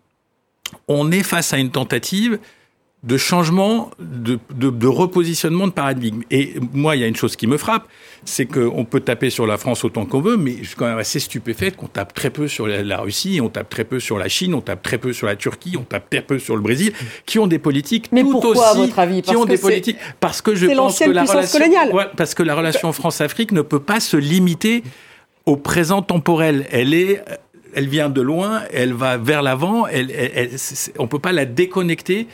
on 0.87 1.11
est 1.11 1.23
face 1.23 1.55
à 1.55 1.59
une 1.59 1.71
tentative 1.71 2.39
de 3.03 3.17
changement, 3.17 3.91
de, 3.99 4.39
de, 4.55 4.69
de, 4.69 4.87
repositionnement 4.87 5.67
de 5.67 5.73
paradigme. 5.73 6.21
Et 6.31 6.55
moi, 6.75 6.97
il 6.97 7.01
y 7.01 7.05
a 7.05 7.07
une 7.07 7.17
chose 7.17 7.35
qui 7.35 7.47
me 7.47 7.57
frappe, 7.57 7.89
c'est 8.27 8.45
qu'on 8.45 8.85
peut 8.85 9.01
taper 9.01 9.31
sur 9.31 9.47
la 9.47 9.57
France 9.57 9.85
autant 9.85 10.05
qu'on 10.05 10.21
veut, 10.21 10.37
mais 10.37 10.57
je 10.61 10.69
suis 10.69 10.77
quand 10.77 10.87
même 10.87 10.99
assez 10.99 11.19
stupéfait 11.19 11.71
qu'on 11.71 11.87
tape 11.87 12.13
très 12.13 12.29
peu 12.29 12.47
sur 12.47 12.67
la, 12.67 12.83
la, 12.83 13.01
Russie, 13.01 13.41
on 13.43 13.49
tape 13.49 13.71
très 13.71 13.85
peu 13.85 14.01
sur 14.01 14.19
la 14.19 14.29
Chine, 14.29 14.53
on 14.55 14.61
tape 14.61 14.83
très 14.83 14.99
peu 14.99 15.15
sur 15.15 15.27
la 15.27 15.37
Turquie, 15.37 15.77
on 15.79 15.85
tape 15.85 16.11
très 16.11 16.21
peu 16.21 16.39
sur 16.39 16.57
le 16.57 16.63
Brésil, 16.63 16.93
qui 17.25 17.39
ont 17.39 17.47
des 17.47 17.59
politiques 17.59 18.11
mais 18.13 18.21
tout 18.21 18.33
pourquoi, 18.33 18.73
aussi, 18.73 18.79
à 18.79 18.83
votre 18.83 18.99
avis? 18.99 19.23
qui 19.23 19.35
ont 19.35 19.47
des 19.47 19.57
politiques, 19.57 19.99
parce 20.21 20.43
que 20.43 20.55
je 20.55 20.67
pense 20.67 20.99
que 20.99 21.11
la 21.11 21.25
relation, 21.25 21.95
ouais, 21.95 22.05
parce 22.19 22.35
que 22.35 22.43
la 22.43 22.55
relation 22.55 22.93
France-Afrique 22.93 23.53
ne 23.53 23.63
peut 23.63 23.81
pas 23.81 24.01
se 24.01 24.19
limiter 24.19 24.83
au 25.47 25.57
présent 25.57 26.03
temporel. 26.03 26.67
Elle 26.71 26.93
est 26.93 27.25
elle 27.73 27.89
vient 27.89 28.11
de 28.11 28.21
loin, 28.21 28.63
elle 28.73 28.93
va 28.93 29.17
vers 29.17 29.43
l'avant, 29.43 29.87
elle, 29.87 30.11
elle, 30.11 30.33
elle, 30.35 30.51
on 30.99 31.07
peut 31.07 31.21
pas 31.21 31.31
la 31.31 31.45
déconnecter 31.45 32.27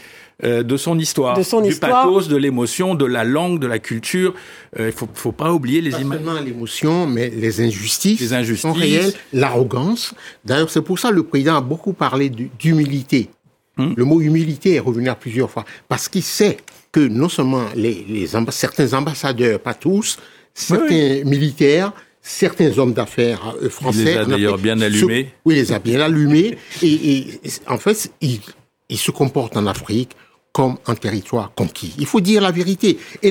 euh, 0.44 0.62
de 0.62 0.76
son 0.76 0.98
histoire, 0.98 1.34
de 1.36 1.42
son 1.42 1.62
du 1.62 1.70
histoire. 1.70 2.02
pathos, 2.04 2.28
de 2.28 2.36
l'émotion, 2.36 2.94
de 2.94 3.06
la 3.06 3.24
langue, 3.24 3.58
de 3.58 3.66
la 3.66 3.78
culture. 3.78 4.34
Il 4.76 4.82
euh, 4.82 4.92
faut, 4.92 5.08
faut 5.14 5.32
pas 5.32 5.50
oublier 5.50 5.80
les 5.80 5.92
images. 5.92 6.18
Pas 6.18 6.24
seulement 6.24 6.40
l'émotion, 6.40 7.06
mais 7.06 7.30
les 7.30 7.62
injustices, 7.62 8.20
les 8.20 8.34
injustices. 8.34 8.60
sont 8.60 8.74
réelles, 8.74 9.14
l'arrogance. 9.32 10.14
D'ailleurs, 10.44 10.68
c'est 10.68 10.82
pour 10.82 10.98
ça 10.98 11.08
que 11.08 11.14
le 11.14 11.22
président 11.22 11.56
a 11.56 11.62
beaucoup 11.62 11.94
parlé 11.94 12.28
d'humilité. 12.28 13.30
Hum. 13.78 13.94
Le 13.96 14.04
mot 14.04 14.20
humilité 14.20 14.74
est 14.74 14.80
revenu 14.80 15.08
à 15.08 15.14
plusieurs 15.14 15.50
fois 15.50 15.64
parce 15.88 16.08
qu'il 16.08 16.22
sait 16.22 16.58
que 16.92 17.00
non 17.00 17.30
seulement 17.30 17.64
les, 17.74 18.04
les 18.06 18.36
amb 18.36 18.50
certains 18.50 18.92
ambassadeurs, 18.92 19.58
pas 19.58 19.74
tous, 19.74 20.18
certains 20.52 21.20
oui. 21.20 21.24
militaires 21.24 21.92
certains 22.20 22.76
hommes 22.78 22.92
d'affaires 22.92 23.54
euh, 23.62 23.70
français. 23.70 24.00
Il 24.00 24.04
les 24.04 24.16
a 24.16 24.24
d'ailleurs 24.24 24.58
bien 24.58 24.80
allumés. 24.80 25.30
Oui, 25.44 25.54
il 25.54 25.58
les 25.58 25.72
a 25.72 25.78
bien 25.78 26.00
allumés. 26.00 26.58
et, 26.82 26.88
et, 26.88 27.40
en 27.68 27.78
fait, 27.78 28.10
ils, 28.20 28.40
ils 28.88 28.98
se 28.98 29.10
comportent 29.10 29.56
en 29.56 29.66
Afrique 29.66 30.16
comme 30.56 30.78
un 30.86 30.94
territoire 30.94 31.52
conquis. 31.54 31.92
Il 31.98 32.06
faut 32.06 32.22
dire 32.22 32.40
la 32.40 32.50
vérité. 32.50 32.98
Et 33.22 33.30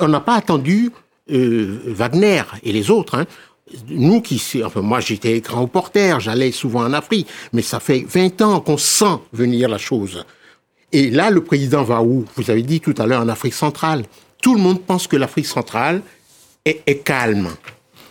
on 0.00 0.08
n'a 0.08 0.20
pas 0.20 0.34
attendu 0.34 0.90
euh, 1.32 1.80
Wagner 1.86 2.42
et 2.62 2.70
les 2.70 2.90
autres. 2.90 3.14
Hein. 3.14 3.24
Nous 3.88 4.20
qui, 4.20 4.38
enfin 4.62 4.82
moi 4.82 5.00
j'étais 5.00 5.40
grand 5.40 5.62
reporter, 5.62 6.20
j'allais 6.20 6.52
souvent 6.52 6.84
en 6.84 6.92
Afrique, 6.92 7.28
mais 7.54 7.62
ça 7.62 7.80
fait 7.80 8.04
20 8.06 8.42
ans 8.42 8.60
qu'on 8.60 8.76
sent 8.76 9.16
venir 9.32 9.70
la 9.70 9.78
chose. 9.78 10.22
Et 10.92 11.08
là, 11.10 11.30
le 11.30 11.42
président 11.42 11.82
va 11.82 12.02
où? 12.02 12.26
Vous 12.36 12.50
avez 12.50 12.60
dit 12.62 12.80
tout 12.82 12.94
à 12.98 13.06
l'heure 13.06 13.22
en 13.22 13.28
Afrique 13.30 13.54
centrale. 13.54 14.04
Tout 14.42 14.54
le 14.54 14.60
monde 14.60 14.82
pense 14.82 15.06
que 15.06 15.16
l'Afrique 15.16 15.46
centrale 15.46 16.02
est, 16.66 17.02
calme. 17.04 17.48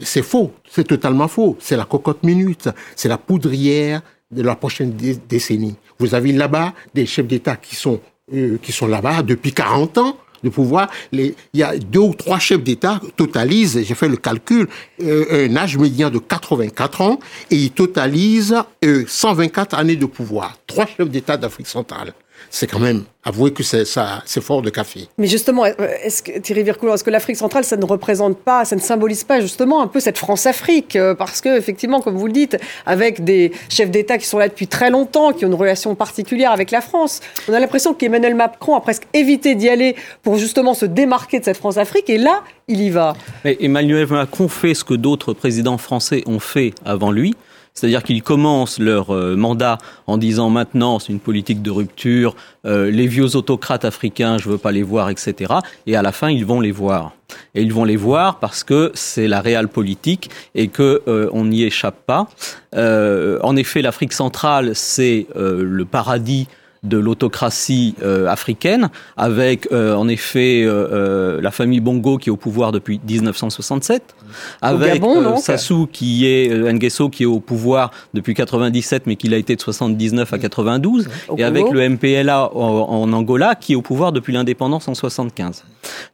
C'est 0.01 0.23
faux, 0.23 0.51
c'est 0.67 0.87
totalement 0.87 1.27
faux. 1.27 1.55
C'est 1.59 1.77
la 1.77 1.85
cocotte 1.85 2.23
minute, 2.23 2.67
c'est 2.95 3.09
la 3.09 3.19
poudrière 3.19 4.01
de 4.31 4.41
la 4.41 4.55
prochaine 4.55 4.93
dé- 4.93 5.19
décennie. 5.29 5.75
Vous 5.99 6.15
avez 6.15 6.31
là-bas 6.33 6.73
des 6.95 7.05
chefs 7.05 7.27
d'État 7.27 7.57
qui 7.57 7.75
sont 7.75 8.01
euh, 8.33 8.57
qui 8.59 8.71
sont 8.71 8.87
là-bas 8.87 9.21
depuis 9.21 9.53
40 9.53 9.99
ans 9.99 10.17
de 10.43 10.49
pouvoir. 10.49 10.89
Les, 11.11 11.35
il 11.53 11.59
y 11.59 11.63
a 11.63 11.77
deux 11.77 11.99
ou 11.99 12.15
trois 12.15 12.39
chefs 12.39 12.63
d'État 12.63 12.99
totalisent, 13.15 13.79
j'ai 13.83 13.93
fait 13.93 14.07
le 14.07 14.17
calcul, 14.17 14.67
euh, 15.03 15.47
un 15.47 15.55
âge 15.55 15.77
médian 15.77 16.09
de 16.09 16.17
84 16.17 17.01
ans 17.01 17.19
et 17.51 17.55
ils 17.55 17.69
totalisent 17.69 18.55
euh, 18.83 19.03
124 19.07 19.75
années 19.75 19.95
de 19.95 20.07
pouvoir. 20.07 20.57
Trois 20.65 20.87
chefs 20.87 21.07
d'État 21.07 21.37
d'Afrique 21.37 21.67
centrale. 21.67 22.15
C'est 22.57 22.67
quand 22.67 22.79
même, 22.79 23.03
avouez 23.25 23.51
que 23.51 23.63
c'est 23.63 23.83
ça, 23.83 24.23
c'est 24.25 24.39
fort 24.39 24.61
de 24.61 24.69
café. 24.69 25.09
Mais 25.17 25.27
justement, 25.27 25.65
est-ce 25.65 26.23
que 26.23 26.39
Thierry 26.39 26.63
Vircoulon, 26.63 26.93
est-ce 26.93 27.03
que 27.03 27.09
l'Afrique 27.09 27.35
centrale, 27.35 27.65
ça 27.65 27.75
ne 27.75 27.83
représente 27.83 28.37
pas, 28.37 28.63
ça 28.63 28.77
ne 28.77 28.79
symbolise 28.79 29.25
pas 29.25 29.41
justement 29.41 29.81
un 29.81 29.87
peu 29.87 29.99
cette 29.99 30.17
France-Afrique 30.17 30.95
euh, 30.95 31.15
Parce 31.15 31.41
que 31.41 31.57
effectivement, 31.57 31.99
comme 31.99 32.15
vous 32.15 32.27
le 32.27 32.31
dites, 32.31 32.57
avec 32.85 33.25
des 33.25 33.51
chefs 33.67 33.91
d'État 33.91 34.17
qui 34.17 34.25
sont 34.25 34.37
là 34.37 34.47
depuis 34.47 34.67
très 34.67 34.89
longtemps, 34.89 35.33
qui 35.33 35.43
ont 35.43 35.49
une 35.49 35.53
relation 35.53 35.95
particulière 35.95 36.53
avec 36.53 36.71
la 36.71 36.79
France, 36.79 37.19
on 37.49 37.53
a 37.53 37.59
l'impression 37.59 37.93
qu'Emmanuel 37.93 38.35
Macron 38.35 38.75
a 38.75 38.79
presque 38.79 39.03
évité 39.13 39.55
d'y 39.55 39.67
aller 39.67 39.97
pour 40.23 40.37
justement 40.37 40.73
se 40.73 40.85
démarquer 40.85 41.41
de 41.41 41.43
cette 41.43 41.57
France-Afrique, 41.57 42.09
et 42.09 42.17
là, 42.17 42.41
il 42.69 42.79
y 42.79 42.89
va. 42.89 43.17
Mais 43.43 43.57
Emmanuel 43.59 44.07
Macron 44.07 44.47
fait 44.47 44.75
ce 44.75 44.85
que 44.85 44.93
d'autres 44.93 45.33
présidents 45.33 45.77
français 45.77 46.23
ont 46.25 46.39
fait 46.39 46.73
avant 46.85 47.11
lui. 47.11 47.35
C'est-à-dire 47.75 48.03
qu'ils 48.03 48.23
commencent 48.23 48.79
leur 48.79 49.13
euh, 49.13 49.35
mandat 49.35 49.77
en 50.07 50.17
disant 50.17 50.49
maintenant 50.49 50.97
c'est 50.97 51.11
une 51.11 51.19
politique 51.19 51.61
de 51.61 51.71
rupture, 51.71 52.35
euh, 52.65 52.89
les 52.89 53.05
vieux 53.05 53.35
autocrates 53.35 53.83
africains 53.83 54.37
je 54.37 54.49
veux 54.49 54.57
pas 54.57 54.71
les 54.71 54.81
voir, 54.83 55.09
etc. 55.09 55.55
Et 55.85 55.95
à 55.97 56.01
la 56.01 56.13
fin 56.13 56.29
ils 56.29 56.45
vont 56.45 56.61
les 56.61 56.71
voir. 56.71 57.11
Et 57.53 57.61
ils 57.61 57.73
vont 57.73 57.83
les 57.83 57.95
voir 57.95 58.39
parce 58.39 58.63
que 58.63 58.91
c'est 58.93 59.27
la 59.27 59.41
réelle 59.41 59.67
politique 59.67 60.29
et 60.53 60.67
que 60.67 61.01
euh, 61.07 61.29
on 61.33 61.45
n'y 61.45 61.63
échappe 61.63 62.05
pas. 62.05 62.27
Euh, 62.75 63.39
en 63.43 63.55
effet, 63.55 63.81
l'Afrique 63.81 64.13
centrale 64.13 64.71
c'est 64.73 65.27
euh, 65.35 65.63
le 65.63 65.85
paradis 65.85 66.47
de 66.85 66.97
l'autocratie 66.97 67.95
euh, 68.03 68.27
africaine, 68.27 68.89
avec 69.17 69.71
euh, 69.71 69.95
en 69.95 70.07
effet 70.07 70.63
euh, 70.63 70.87
euh, 70.91 71.41
la 71.41 71.51
famille 71.51 71.79
Bongo 71.79 72.17
qui 72.17 72.29
est 72.29 72.31
au 72.31 72.37
pouvoir 72.37 72.71
depuis 72.71 72.99
1967, 73.07 74.15
avec 74.61 74.93
Gabon, 74.93 75.21
euh. 75.21 75.35
Sassou 75.37 75.87
qui 75.91 76.25
est 76.27 76.51
euh, 76.51 76.71
Nguesso 76.71 77.09
qui 77.09 77.23
est 77.23 77.27
au 77.27 77.39
pouvoir 77.39 77.91
depuis 78.13 78.33
97 78.33 79.03
mais 79.07 79.15
qui 79.15 79.27
l'a 79.27 79.37
été 79.37 79.55
de 79.55 79.61
79 79.61 80.31
à 80.33 80.37
92, 80.37 81.07
Au 81.29 81.37
et 81.37 81.43
avec 81.43 81.69
le 81.71 81.89
MPLA 81.89 82.51
en, 82.55 82.57
en 82.57 83.13
Angola 83.13 83.55
qui 83.55 83.73
est 83.73 83.75
au 83.75 83.81
pouvoir 83.81 84.11
depuis 84.11 84.33
l'indépendance 84.33 84.87
en 84.87 84.93
75. 84.93 85.63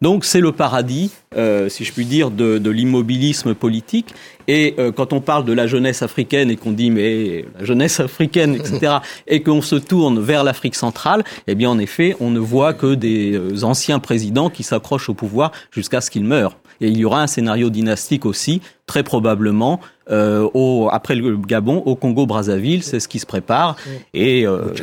Donc 0.01 0.25
c'est 0.25 0.41
le 0.41 0.51
paradis, 0.51 1.11
euh, 1.35 1.69
si 1.69 1.85
je 1.85 1.93
puis 1.93 2.05
dire, 2.05 2.31
de, 2.31 2.57
de 2.57 2.69
l'immobilisme 2.69 3.53
politique. 3.53 4.13
Et 4.47 4.75
euh, 4.79 4.91
quand 4.91 5.13
on 5.13 5.21
parle 5.21 5.45
de 5.45 5.53
la 5.53 5.67
jeunesse 5.67 6.01
africaine 6.01 6.49
et 6.49 6.55
qu'on 6.55 6.71
dit 6.71 6.91
mais 6.91 7.45
la 7.57 7.65
jeunesse 7.65 7.99
africaine, 7.99 8.55
etc., 8.55 8.97
et 9.27 9.41
qu'on 9.41 9.61
se 9.61 9.75
tourne 9.75 10.19
vers 10.19 10.43
l'Afrique 10.43 10.75
centrale, 10.75 11.23
eh 11.47 11.55
bien 11.55 11.69
en 11.69 11.79
effet, 11.79 12.15
on 12.19 12.29
ne 12.29 12.39
voit 12.39 12.73
que 12.73 12.95
des 12.95 13.33
euh, 13.33 13.63
anciens 13.63 13.99
présidents 13.99 14.49
qui 14.49 14.63
s'accrochent 14.63 15.09
au 15.09 15.13
pouvoir 15.13 15.51
jusqu'à 15.71 16.01
ce 16.01 16.09
qu'ils 16.09 16.25
meurent. 16.25 16.57
Et 16.81 16.87
il 16.87 16.97
y 16.97 17.05
aura 17.05 17.21
un 17.21 17.27
scénario 17.27 17.69
dynastique 17.69 18.25
aussi, 18.25 18.59
très 18.87 19.03
probablement, 19.03 19.79
euh, 20.09 20.49
au, 20.53 20.89
après 20.91 21.15
le 21.15 21.37
Gabon, 21.37 21.77
au 21.85 21.95
Congo-Brazzaville, 21.95 22.83
c'est 22.83 22.99
ce 22.99 23.07
qui 23.07 23.19
se 23.19 23.25
prépare. 23.25 23.75
Et, 24.13 24.45
euh, 24.45 24.73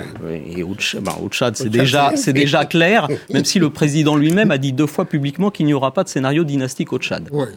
et 0.47 0.63
au, 0.63 0.75
Tchad, 0.75 1.03
bah, 1.03 1.17
au 1.23 1.29
Tchad, 1.29 1.57
c'est 1.57 1.69
déjà, 1.69 2.13
c'est 2.17 2.33
déjà 2.45 2.65
clair, 2.65 3.09
même 3.33 3.45
si 3.45 3.59
le 3.59 3.71
président 3.79 4.17
lui-même 4.17 4.53
a 4.53 4.59
dit 4.59 4.73
deux 4.73 4.87
fois 4.87 5.05
publiquement 5.05 5.51
qu'il 5.51 5.67
n'y 5.67 5.75
aura 5.75 5.93
pas 5.93 6.05
de 6.05 6.09
scénario 6.09 6.45
dynastique 6.45 6.93
au 6.93 6.99
Tchad. 6.99 7.29
Ouais. 7.33 7.49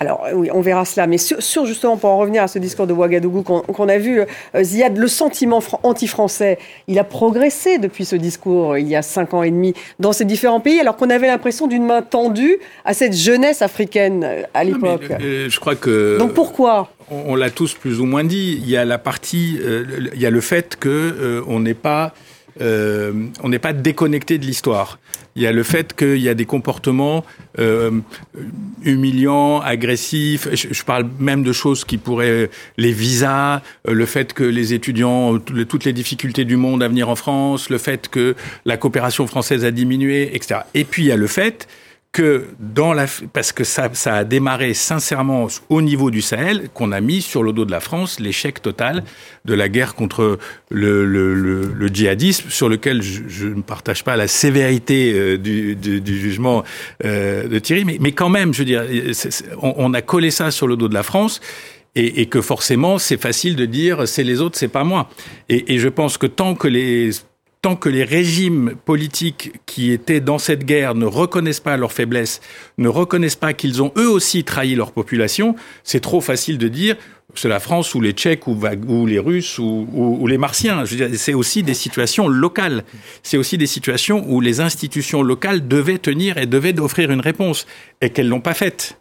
Alors 0.00 0.24
euh, 0.26 0.32
oui, 0.34 0.48
on 0.52 0.60
verra 0.60 0.84
cela. 0.84 1.06
Mais 1.06 1.18
sur, 1.18 1.42
sur, 1.42 1.64
justement, 1.66 1.96
pour 1.96 2.10
en 2.10 2.18
revenir 2.18 2.42
à 2.42 2.48
ce 2.48 2.58
discours 2.58 2.86
de 2.86 2.92
Ouagadougou 2.92 3.42
qu'on 3.42 3.88
a 3.88 3.98
vu, 3.98 4.20
euh, 4.20 4.62
Ziad, 4.62 4.96
le 4.98 5.06
sentiment 5.08 5.60
fran- 5.60 5.80
anti-français, 5.84 6.58
il 6.88 6.98
a 6.98 7.04
progressé 7.04 7.78
depuis 7.78 8.04
ce 8.04 8.16
discours 8.16 8.72
euh, 8.72 8.80
il 8.80 8.88
y 8.88 8.96
a 8.96 9.02
cinq 9.02 9.32
ans 9.34 9.42
et 9.42 9.50
demi 9.50 9.74
dans 10.00 10.12
ces 10.12 10.24
différents 10.24 10.60
pays, 10.60 10.80
alors 10.80 10.96
qu'on 10.96 11.10
avait 11.10 11.28
l'impression 11.28 11.66
d'une 11.68 11.84
main 11.86 12.02
tendue 12.02 12.58
à 12.84 12.94
cette 12.94 13.14
jeunesse 13.16 13.62
africaine 13.62 14.24
euh, 14.24 14.42
à 14.54 14.64
l'époque. 14.64 15.04
je 15.20 15.60
crois 15.60 15.76
que 15.76 16.18
Donc 16.18 16.34
pourquoi? 16.34 16.90
on, 17.10 17.32
on 17.32 17.34
l'a 17.36 17.50
tous 17.50 17.74
plus 17.74 18.00
ou 18.00 18.04
moins 18.04 18.24
dit. 18.24 18.60
Il 18.62 18.68
y 18.68 18.76
a 18.76 18.84
la 18.84 18.98
partie, 18.98 19.58
il 20.14 20.20
y 20.20 20.26
a 20.26 20.30
le 20.30 20.40
fait 20.40 20.76
que 20.76 21.42
on 21.46 21.60
n'est 21.60 21.74
pas, 21.74 22.12
euh, 22.60 23.12
on 23.42 23.48
n'est 23.48 23.58
pas 23.58 23.72
déconnecté 23.72 24.38
de 24.38 24.44
l'histoire. 24.44 24.98
Il 25.34 25.42
y 25.42 25.46
a 25.46 25.52
le 25.52 25.62
fait 25.62 25.94
qu'il 25.96 26.18
y 26.18 26.28
a 26.28 26.34
des 26.34 26.44
comportements 26.44 27.24
euh, 27.58 27.90
humiliants, 28.84 29.60
agressifs. 29.60 30.48
Je, 30.52 30.82
parle 30.84 31.08
même 31.18 31.42
de 31.42 31.52
choses 31.52 31.84
qui 31.84 31.96
pourraient 31.98 32.50
les 32.76 32.92
visas, 32.92 33.62
euh, 33.88 33.92
le 33.92 34.06
fait 34.06 34.32
que 34.34 34.44
les 34.44 34.74
étudiants 34.74 35.38
tout- 35.38 35.64
toutes 35.64 35.84
les 35.84 35.92
difficultés 35.92 36.44
du 36.44 36.56
monde 36.56 36.82
à 36.82 36.88
venir 36.88 37.08
en 37.08 37.16
France, 37.16 37.70
le 37.70 37.78
fait 37.78 38.08
que 38.08 38.34
la 38.64 38.76
coopération 38.76 39.26
française 39.26 39.64
a 39.64 39.70
diminué, 39.70 40.34
etc. 40.34 40.60
Et 40.74 40.84
puis 40.84 41.04
il 41.04 41.06
y 41.06 41.12
a 41.12 41.16
le 41.16 41.26
fait 41.26 41.68
que 42.12 42.44
dans 42.60 42.92
la, 42.92 43.06
parce 43.32 43.52
que 43.52 43.64
ça, 43.64 43.88
ça 43.94 44.16
a 44.16 44.24
démarré 44.24 44.74
sincèrement 44.74 45.48
au 45.70 45.80
niveau 45.80 46.10
du 46.10 46.20
Sahel, 46.20 46.68
qu'on 46.74 46.92
a 46.92 47.00
mis 47.00 47.22
sur 47.22 47.42
le 47.42 47.54
dos 47.54 47.64
de 47.64 47.70
la 47.70 47.80
France 47.80 48.20
l'échec 48.20 48.60
total 48.60 49.02
de 49.46 49.54
la 49.54 49.70
guerre 49.70 49.94
contre 49.94 50.38
le, 50.70 51.06
le, 51.06 51.34
le, 51.34 51.62
le 51.74 51.88
djihadisme, 51.88 52.50
sur 52.50 52.68
lequel 52.68 53.00
je, 53.02 53.22
je 53.28 53.46
ne 53.46 53.62
partage 53.62 54.04
pas 54.04 54.16
la 54.16 54.28
sévérité 54.28 55.14
euh, 55.14 55.38
du, 55.38 55.74
du, 55.74 56.02
du 56.02 56.20
jugement 56.20 56.64
euh, 57.04 57.48
de 57.48 57.58
Thierry, 57.58 57.86
mais, 57.86 57.96
mais 57.98 58.12
quand 58.12 58.28
même, 58.28 58.52
je 58.52 58.58
veux 58.58 58.66
dire, 58.66 58.84
on, 59.62 59.72
on 59.78 59.94
a 59.94 60.02
collé 60.02 60.30
ça 60.30 60.50
sur 60.50 60.66
le 60.66 60.76
dos 60.76 60.88
de 60.88 60.94
la 60.94 61.02
France. 61.02 61.40
Et, 61.94 62.22
et 62.22 62.26
que 62.26 62.40
forcément, 62.40 62.96
c'est 62.96 63.20
facile 63.20 63.54
de 63.54 63.66
dire 63.66 64.08
c'est 64.08 64.24
les 64.24 64.40
autres, 64.40 64.56
c'est 64.58 64.68
pas 64.68 64.82
moi. 64.82 65.10
Et, 65.50 65.74
et 65.74 65.78
je 65.78 65.88
pense 65.88 66.16
que 66.16 66.26
tant 66.26 66.54
que 66.54 66.66
les 66.66 67.10
tant 67.62 67.76
que 67.76 67.88
les 67.88 68.02
régimes 68.02 68.74
politiques 68.84 69.52
qui 69.66 69.92
étaient 69.92 70.20
dans 70.20 70.38
cette 70.38 70.64
guerre 70.64 70.96
ne 70.96 71.06
reconnaissent 71.06 71.60
pas 71.60 71.76
leurs 71.76 71.92
faiblesses, 71.92 72.40
ne 72.76 72.88
reconnaissent 72.88 73.36
pas 73.36 73.52
qu'ils 73.52 73.82
ont 73.82 73.92
eux 73.96 74.10
aussi 74.10 74.42
trahi 74.42 74.74
leur 74.74 74.90
population, 74.90 75.54
c'est 75.84 76.00
trop 76.00 76.20
facile 76.20 76.58
de 76.58 76.66
dire 76.68 76.96
c'est 77.34 77.48
la 77.48 77.60
France 77.60 77.94
ou 77.94 78.00
les 78.00 78.12
Tchèques 78.12 78.46
ou, 78.46 79.06
les 79.06 79.18
Russes 79.18 79.58
ou, 79.58 79.88
ou- 79.92 80.26
les 80.26 80.36
Martiens. 80.36 80.84
C'est 81.14 81.32
aussi 81.32 81.62
des 81.62 81.72
situations 81.72 82.28
locales. 82.28 82.84
C'est 83.22 83.38
aussi 83.38 83.56
des 83.56 83.66
situations 83.66 84.22
où 84.28 84.42
les 84.42 84.60
institutions 84.60 85.22
locales 85.22 85.66
devaient 85.66 85.96
tenir 85.96 86.36
et 86.36 86.44
devaient 86.44 86.78
offrir 86.78 87.10
une 87.10 87.20
réponse 87.20 87.66
et 88.02 88.10
qu'elles 88.10 88.28
l'ont 88.28 88.42
pas 88.42 88.52
faite. 88.52 88.98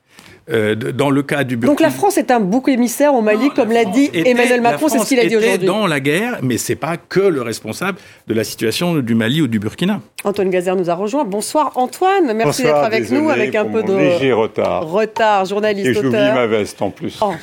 Euh, 0.52 0.76
dans 0.76 1.10
le 1.10 1.24
cas 1.24 1.44
du 1.44 1.56
Burkina. 1.56 1.72
Donc 1.72 1.80
la 1.80 1.90
France 1.92 2.18
est 2.18 2.30
un 2.30 2.40
bouc 2.42 2.68
émissaire 2.68 3.14
au 3.14 3.22
Mali, 3.22 3.46
Non, 3.46 3.50
comme 3.52 3.72
la 3.72 3.86
dit 3.86 4.06
était- 4.14 4.30
Emmanuel 4.32 4.62
Macron, 4.62 4.88
c'est 4.90 5.00
ce 5.00 5.06
qu'il 5.08 5.20
a 5.20 5.26
dit 5.26 5.38
aujourd'hui. 5.38 5.66
dans 5.68 5.88
la 5.88 6.00
guerre, 6.00 6.40
mais 6.42 6.58
c'est 6.58 6.76
pas 6.76 6.98
que 6.98 7.22
le 7.22 7.42
responsable 7.42 7.98
de 8.28 8.34
la 8.34 8.44
situation 8.44 8.96
du 8.98 9.16
Mali 9.16 9.42
ou 9.42 9.48
du 9.48 9.60
Burkina. 9.60 10.02
Antoine 10.24 10.50
Gazer 10.50 10.76
nous 10.76 10.90
a 10.90 10.94
rejoint. 10.94 11.24
Bonsoir 11.24 11.72
Antoine, 11.76 12.34
merci 12.34 12.64
d'être 12.64 12.76
avec 12.76 13.10
nous 13.10 13.30
avec 13.30 13.56
un 13.56 13.66
peu 13.66 13.82
de 13.82 13.94
léger 13.94 14.34
retard. 14.34 14.88
retard, 14.88 15.46
journaliste, 15.46 15.88
Et 15.88 15.94
j'oublie 15.94 16.12
ma 16.12 16.46
veste 16.46 16.82
en 16.82 16.92
plus. 16.92 17.18
Oh, 17.22 17.34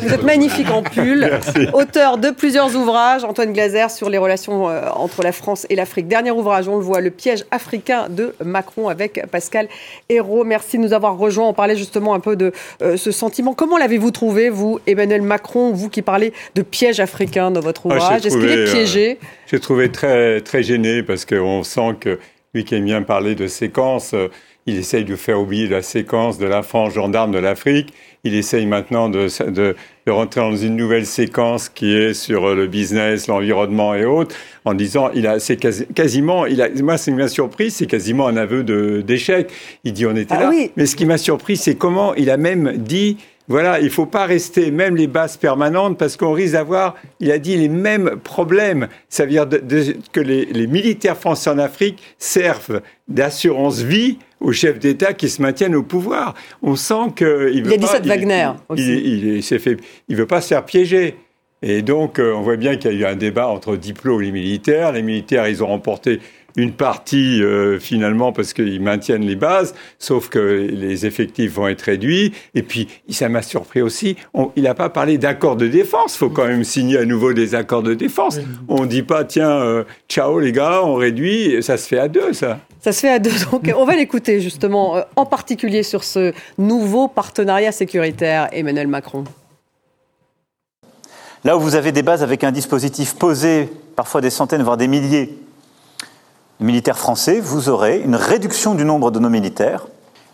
vous 0.00 0.14
êtes 0.14 0.22
magnifique 0.22 0.70
en 0.70 0.82
pull. 0.82 1.30
Auteur 1.74 2.18
de 2.18 2.30
plusieurs 2.30 2.74
ouvrages, 2.76 3.24
Antoine 3.24 3.52
Glaser, 3.52 3.90
sur 3.90 4.08
les 4.08 4.18
relations 4.18 4.68
euh, 4.68 4.82
entre 4.94 5.22
la 5.22 5.32
France 5.32 5.66
et 5.68 5.76
l'Afrique. 5.76 6.08
Dernier 6.08 6.30
ouvrage, 6.30 6.68
on 6.68 6.76
le 6.76 6.82
voit, 6.82 7.00
Le 7.00 7.10
piège 7.10 7.44
africain 7.50 8.06
de 8.08 8.34
Macron 8.44 8.88
avec 8.88 9.24
Pascal 9.30 9.68
Hérault. 10.08 10.44
Merci 10.44 10.78
de 10.78 10.82
nous 10.82 10.92
avoir 10.94 11.18
rejoints. 11.18 11.48
On 11.48 11.52
parlait 11.52 11.76
justement 11.76 12.14
un 12.14 12.20
peu 12.20 12.36
de 12.36 12.52
euh, 12.82 12.96
ce 12.96 13.10
sentiment. 13.10 13.52
Comment 13.54 13.76
l'avez-vous 13.76 14.10
trouvé, 14.10 14.48
vous, 14.48 14.80
Emmanuel 14.86 15.22
Macron, 15.22 15.72
vous 15.72 15.88
qui 15.90 16.00
parlez 16.02 16.32
de 16.54 16.62
piège 16.62 17.00
africain 17.00 17.50
dans 17.50 17.60
votre 17.60 17.82
Ah, 17.90 17.96
ouvrage? 17.96 18.26
Est-ce 18.26 18.36
qu'il 18.38 18.48
est 18.50 18.68
euh, 18.68 18.72
piégé? 18.72 19.18
J'ai 19.52 19.60
trouvé 19.60 19.90
très, 19.92 20.40
très 20.40 20.62
gêné 20.62 21.02
parce 21.02 21.26
qu'on 21.26 21.62
sent 21.62 21.96
que 22.00 22.18
lui 22.54 22.64
qui 22.64 22.74
aime 22.74 22.86
bien 22.86 23.02
parler 23.02 23.34
de 23.34 23.46
séquence, 23.46 24.14
euh, 24.14 24.28
il 24.66 24.78
essaye 24.78 25.04
de 25.04 25.14
faire 25.14 25.38
oublier 25.40 25.68
la 25.68 25.82
séquence 25.82 26.38
de 26.38 26.46
la 26.46 26.62
France 26.62 26.94
gendarme 26.94 27.32
de 27.32 27.38
l'Afrique. 27.38 27.92
Il 28.24 28.34
essaye 28.34 28.64
maintenant 28.64 29.10
de, 29.10 29.26
de, 29.50 29.74
de 30.06 30.10
rentrer 30.12 30.40
dans 30.40 30.56
une 30.56 30.76
nouvelle 30.76 31.04
séquence 31.04 31.68
qui 31.68 31.94
est 31.94 32.14
sur 32.14 32.46
euh, 32.48 32.54
le 32.54 32.66
business, 32.66 33.26
l'environnement 33.26 33.94
et 33.94 34.06
autres, 34.06 34.34
en 34.64 34.72
disant, 34.72 35.10
il 35.14 35.26
a, 35.26 35.38
c'est 35.38 35.56
quasi- 35.56 35.86
quasiment, 35.94 36.46
il 36.46 36.62
a, 36.62 36.68
moi, 36.82 36.96
ce 36.96 37.10
qui 37.10 37.16
m'a 37.16 37.28
surpris, 37.28 37.70
c'est 37.70 37.86
quasiment 37.86 38.28
un 38.28 38.36
aveu 38.38 38.62
de, 38.64 39.02
d'échec. 39.04 39.50
Il 39.84 39.92
dit, 39.92 40.06
on 40.06 40.16
était 40.16 40.34
Ah 40.34 40.40
là. 40.44 40.48
oui. 40.48 40.70
Mais 40.76 40.86
ce 40.86 40.96
qui 40.96 41.04
m'a 41.04 41.18
surpris, 41.18 41.58
c'est 41.58 41.74
comment 41.74 42.14
il 42.14 42.30
a 42.30 42.36
même 42.38 42.72
dit, 42.78 43.18
voilà, 43.48 43.80
il 43.80 43.90
faut 43.90 44.06
pas 44.06 44.24
rester 44.24 44.70
même 44.70 44.96
les 44.96 45.06
bases 45.08 45.36
permanentes 45.36 45.98
parce 45.98 46.16
qu'on 46.16 46.32
risque 46.32 46.52
d'avoir, 46.54 46.94
il 47.20 47.30
a 47.32 47.38
dit, 47.38 47.56
les 47.56 47.68
mêmes 47.68 48.16
problèmes. 48.22 48.88
Ça 49.08 49.24
veut 49.24 49.30
dire 49.30 49.46
de- 49.46 49.58
de- 49.58 49.96
que 50.12 50.20
les, 50.20 50.46
les 50.46 50.66
militaires 50.66 51.16
français 51.18 51.50
en 51.50 51.58
Afrique 51.58 52.02
servent 52.18 52.80
d'assurance 53.08 53.80
vie 53.80 54.18
aux 54.40 54.52
chefs 54.52 54.78
d'État 54.78 55.12
qui 55.12 55.28
se 55.28 55.42
maintiennent 55.42 55.74
au 55.74 55.82
pouvoir. 55.82 56.34
On 56.62 56.76
sent 56.76 57.12
que 57.16 57.50
il, 57.52 57.64
veut 57.64 57.72
a 57.72 57.76
dit 57.76 57.86
pas- 57.86 57.92
ça 57.92 58.00
de 58.00 58.08
Wagner 58.08 58.48
Il, 58.70 58.72
aussi. 58.72 58.82
il, 58.84 59.24
il, 59.26 59.36
il 59.36 59.42
fait, 59.42 59.76
il 60.08 60.16
veut 60.16 60.26
pas 60.26 60.40
se 60.40 60.48
faire 60.48 60.64
piéger. 60.64 61.16
Et 61.64 61.82
donc, 61.82 62.18
on 62.20 62.40
voit 62.40 62.56
bien 62.56 62.76
qu'il 62.76 62.92
y 62.92 63.04
a 63.04 63.08
eu 63.08 63.12
un 63.12 63.14
débat 63.16 63.46
entre 63.46 63.76
Diplo 63.76 64.20
et 64.20 64.24
les 64.24 64.32
militaires. 64.32 64.90
Les 64.90 65.02
militaires, 65.02 65.46
ils 65.46 65.62
ont 65.62 65.68
remporté 65.68 66.18
une 66.56 66.72
partie 66.72 67.42
euh, 67.42 67.78
finalement 67.78 68.32
parce 68.32 68.52
qu'ils 68.52 68.80
maintiennent 68.80 69.24
les 69.24 69.36
bases, 69.36 69.74
sauf 69.98 70.28
que 70.28 70.68
les 70.70 71.06
effectifs 71.06 71.52
vont 71.52 71.68
être 71.68 71.82
réduits. 71.82 72.32
Et 72.54 72.62
puis, 72.62 72.88
ça 73.10 73.28
m'a 73.28 73.42
surpris 73.42 73.82
aussi, 73.82 74.16
il 74.56 74.62
n'a 74.64 74.74
pas 74.74 74.88
parlé 74.88 75.18
d'accords 75.18 75.56
de 75.56 75.68
défense. 75.68 76.14
Il 76.14 76.18
faut 76.18 76.30
quand 76.30 76.46
même 76.46 76.64
signer 76.64 76.98
à 76.98 77.04
nouveau 77.04 77.32
des 77.32 77.54
accords 77.54 77.82
de 77.82 77.94
défense. 77.94 78.38
On 78.68 78.82
ne 78.82 78.86
dit 78.86 79.02
pas, 79.02 79.24
tiens, 79.24 79.50
euh, 79.50 79.84
ciao 80.08 80.38
les 80.40 80.52
gars, 80.52 80.82
on 80.84 80.94
réduit. 80.94 81.62
Ça 81.62 81.76
se 81.76 81.88
fait 81.88 81.98
à 81.98 82.08
deux, 82.08 82.32
ça. 82.32 82.60
Ça 82.80 82.92
se 82.92 83.00
fait 83.00 83.10
à 83.10 83.18
deux. 83.18 83.30
Donc, 83.50 83.70
on 83.76 83.84
va 83.84 83.94
l'écouter 83.94 84.40
justement, 84.40 84.96
euh, 84.96 85.02
en 85.16 85.26
particulier 85.26 85.82
sur 85.82 86.04
ce 86.04 86.32
nouveau 86.58 87.08
partenariat 87.08 87.72
sécuritaire, 87.72 88.48
Emmanuel 88.52 88.88
Macron. 88.88 89.24
Là 91.44 91.56
où 91.56 91.60
vous 91.60 91.74
avez 91.74 91.90
des 91.90 92.02
bases 92.02 92.22
avec 92.22 92.44
un 92.44 92.52
dispositif 92.52 93.14
posé, 93.14 93.68
parfois 93.96 94.20
des 94.20 94.30
centaines, 94.30 94.62
voire 94.62 94.76
des 94.76 94.86
milliers 94.86 95.30
militaires 96.60 96.98
français, 96.98 97.40
vous 97.40 97.68
aurez 97.68 98.00
une 98.00 98.14
réduction 98.14 98.74
du 98.74 98.84
nombre 98.84 99.10
de 99.10 99.18
nos 99.18 99.30
militaires. 99.30 99.86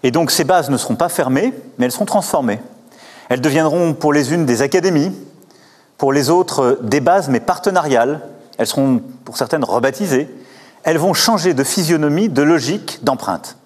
Et 0.02 0.10
donc 0.10 0.30
ces 0.30 0.44
bases 0.44 0.70
ne 0.70 0.76
seront 0.76 0.96
pas 0.96 1.08
fermées, 1.08 1.52
mais 1.78 1.86
elles 1.86 1.92
seront 1.92 2.04
transformées. 2.04 2.60
Elles 3.28 3.40
deviendront 3.40 3.94
pour 3.94 4.12
les 4.12 4.32
unes 4.32 4.46
des 4.46 4.62
académies, 4.62 5.12
pour 5.96 6.12
les 6.12 6.30
autres 6.30 6.78
des 6.82 7.00
bases 7.00 7.28
mais 7.28 7.40
partenariales. 7.40 8.20
Elles 8.58 8.66
seront 8.66 9.02
pour 9.24 9.36
certaines 9.36 9.64
rebaptisées. 9.64 10.28
Elles 10.84 10.98
vont 10.98 11.14
changer 11.14 11.54
de 11.54 11.64
physionomie, 11.64 12.28
de 12.28 12.42
logique, 12.42 13.00
d'empreinte. 13.02 13.56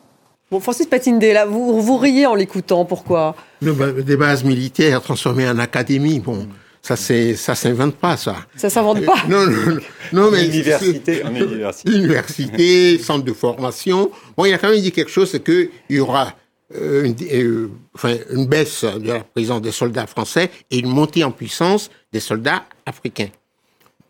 Bon, 0.50 0.60
Francis 0.60 0.86
Patindé, 0.86 1.32
là, 1.32 1.46
vous, 1.46 1.80
vous 1.80 1.96
riez 1.96 2.26
en 2.26 2.34
l'écoutant, 2.34 2.84
pourquoi? 2.84 3.34
Bah, 3.62 3.92
Des 3.92 4.16
bases 4.16 4.44
militaires 4.44 5.00
transformées 5.00 5.48
en 5.48 5.58
académies, 5.58 6.20
bon, 6.20 6.46
ça, 6.82 6.96
c'est, 6.96 7.36
ça 7.36 7.54
s'invente 7.54 7.94
pas, 7.94 8.16
ça. 8.16 8.36
Ça 8.56 8.68
s'invente 8.68 9.04
pas. 9.04 9.14
non, 9.28 9.46
non, 9.46 9.78
non, 10.12 10.30
mais 10.32 10.44
université, 10.44 11.24
en 11.24 11.32
université. 11.32 11.92
Université, 11.92 12.98
centre 12.98 13.24
de 13.24 13.32
formation. 13.32 14.10
Bon, 14.36 14.44
il 14.44 14.52
a 14.52 14.58
quand 14.58 14.68
même 14.68 14.80
dit 14.80 14.90
quelque 14.90 15.10
chose, 15.10 15.30
c'est 15.30 15.44
qu'il 15.44 15.70
y 15.88 16.00
aura 16.00 16.34
euh, 16.74 17.04
une, 17.04 17.14
euh, 17.32 17.68
enfin, 17.94 18.16
une 18.30 18.46
baisse 18.46 18.84
de 18.84 19.06
la 19.06 19.20
présence 19.20 19.62
des 19.62 19.70
soldats 19.70 20.08
français 20.08 20.50
et 20.72 20.78
une 20.80 20.88
montée 20.88 21.22
en 21.22 21.30
puissance 21.30 21.88
des 22.12 22.20
soldats 22.20 22.64
africains. 22.84 23.28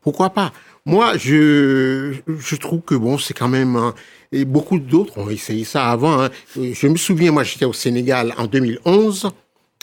Pourquoi 0.00 0.30
pas? 0.30 0.50
Moi, 0.86 1.18
je, 1.18 2.14
je 2.26 2.56
trouve 2.56 2.80
que 2.80 2.94
bon, 2.94 3.18
c'est 3.18 3.34
quand 3.34 3.48
même. 3.48 3.76
Hein, 3.76 3.94
et 4.32 4.46
beaucoup 4.46 4.78
d'autres 4.78 5.18
ont 5.18 5.28
essayé 5.28 5.64
ça 5.64 5.90
avant. 5.90 6.22
Hein. 6.22 6.30
Je 6.56 6.86
me 6.86 6.96
souviens, 6.96 7.32
moi, 7.32 7.44
j'étais 7.44 7.66
au 7.66 7.74
Sénégal 7.74 8.32
en 8.38 8.46
2011 8.46 9.30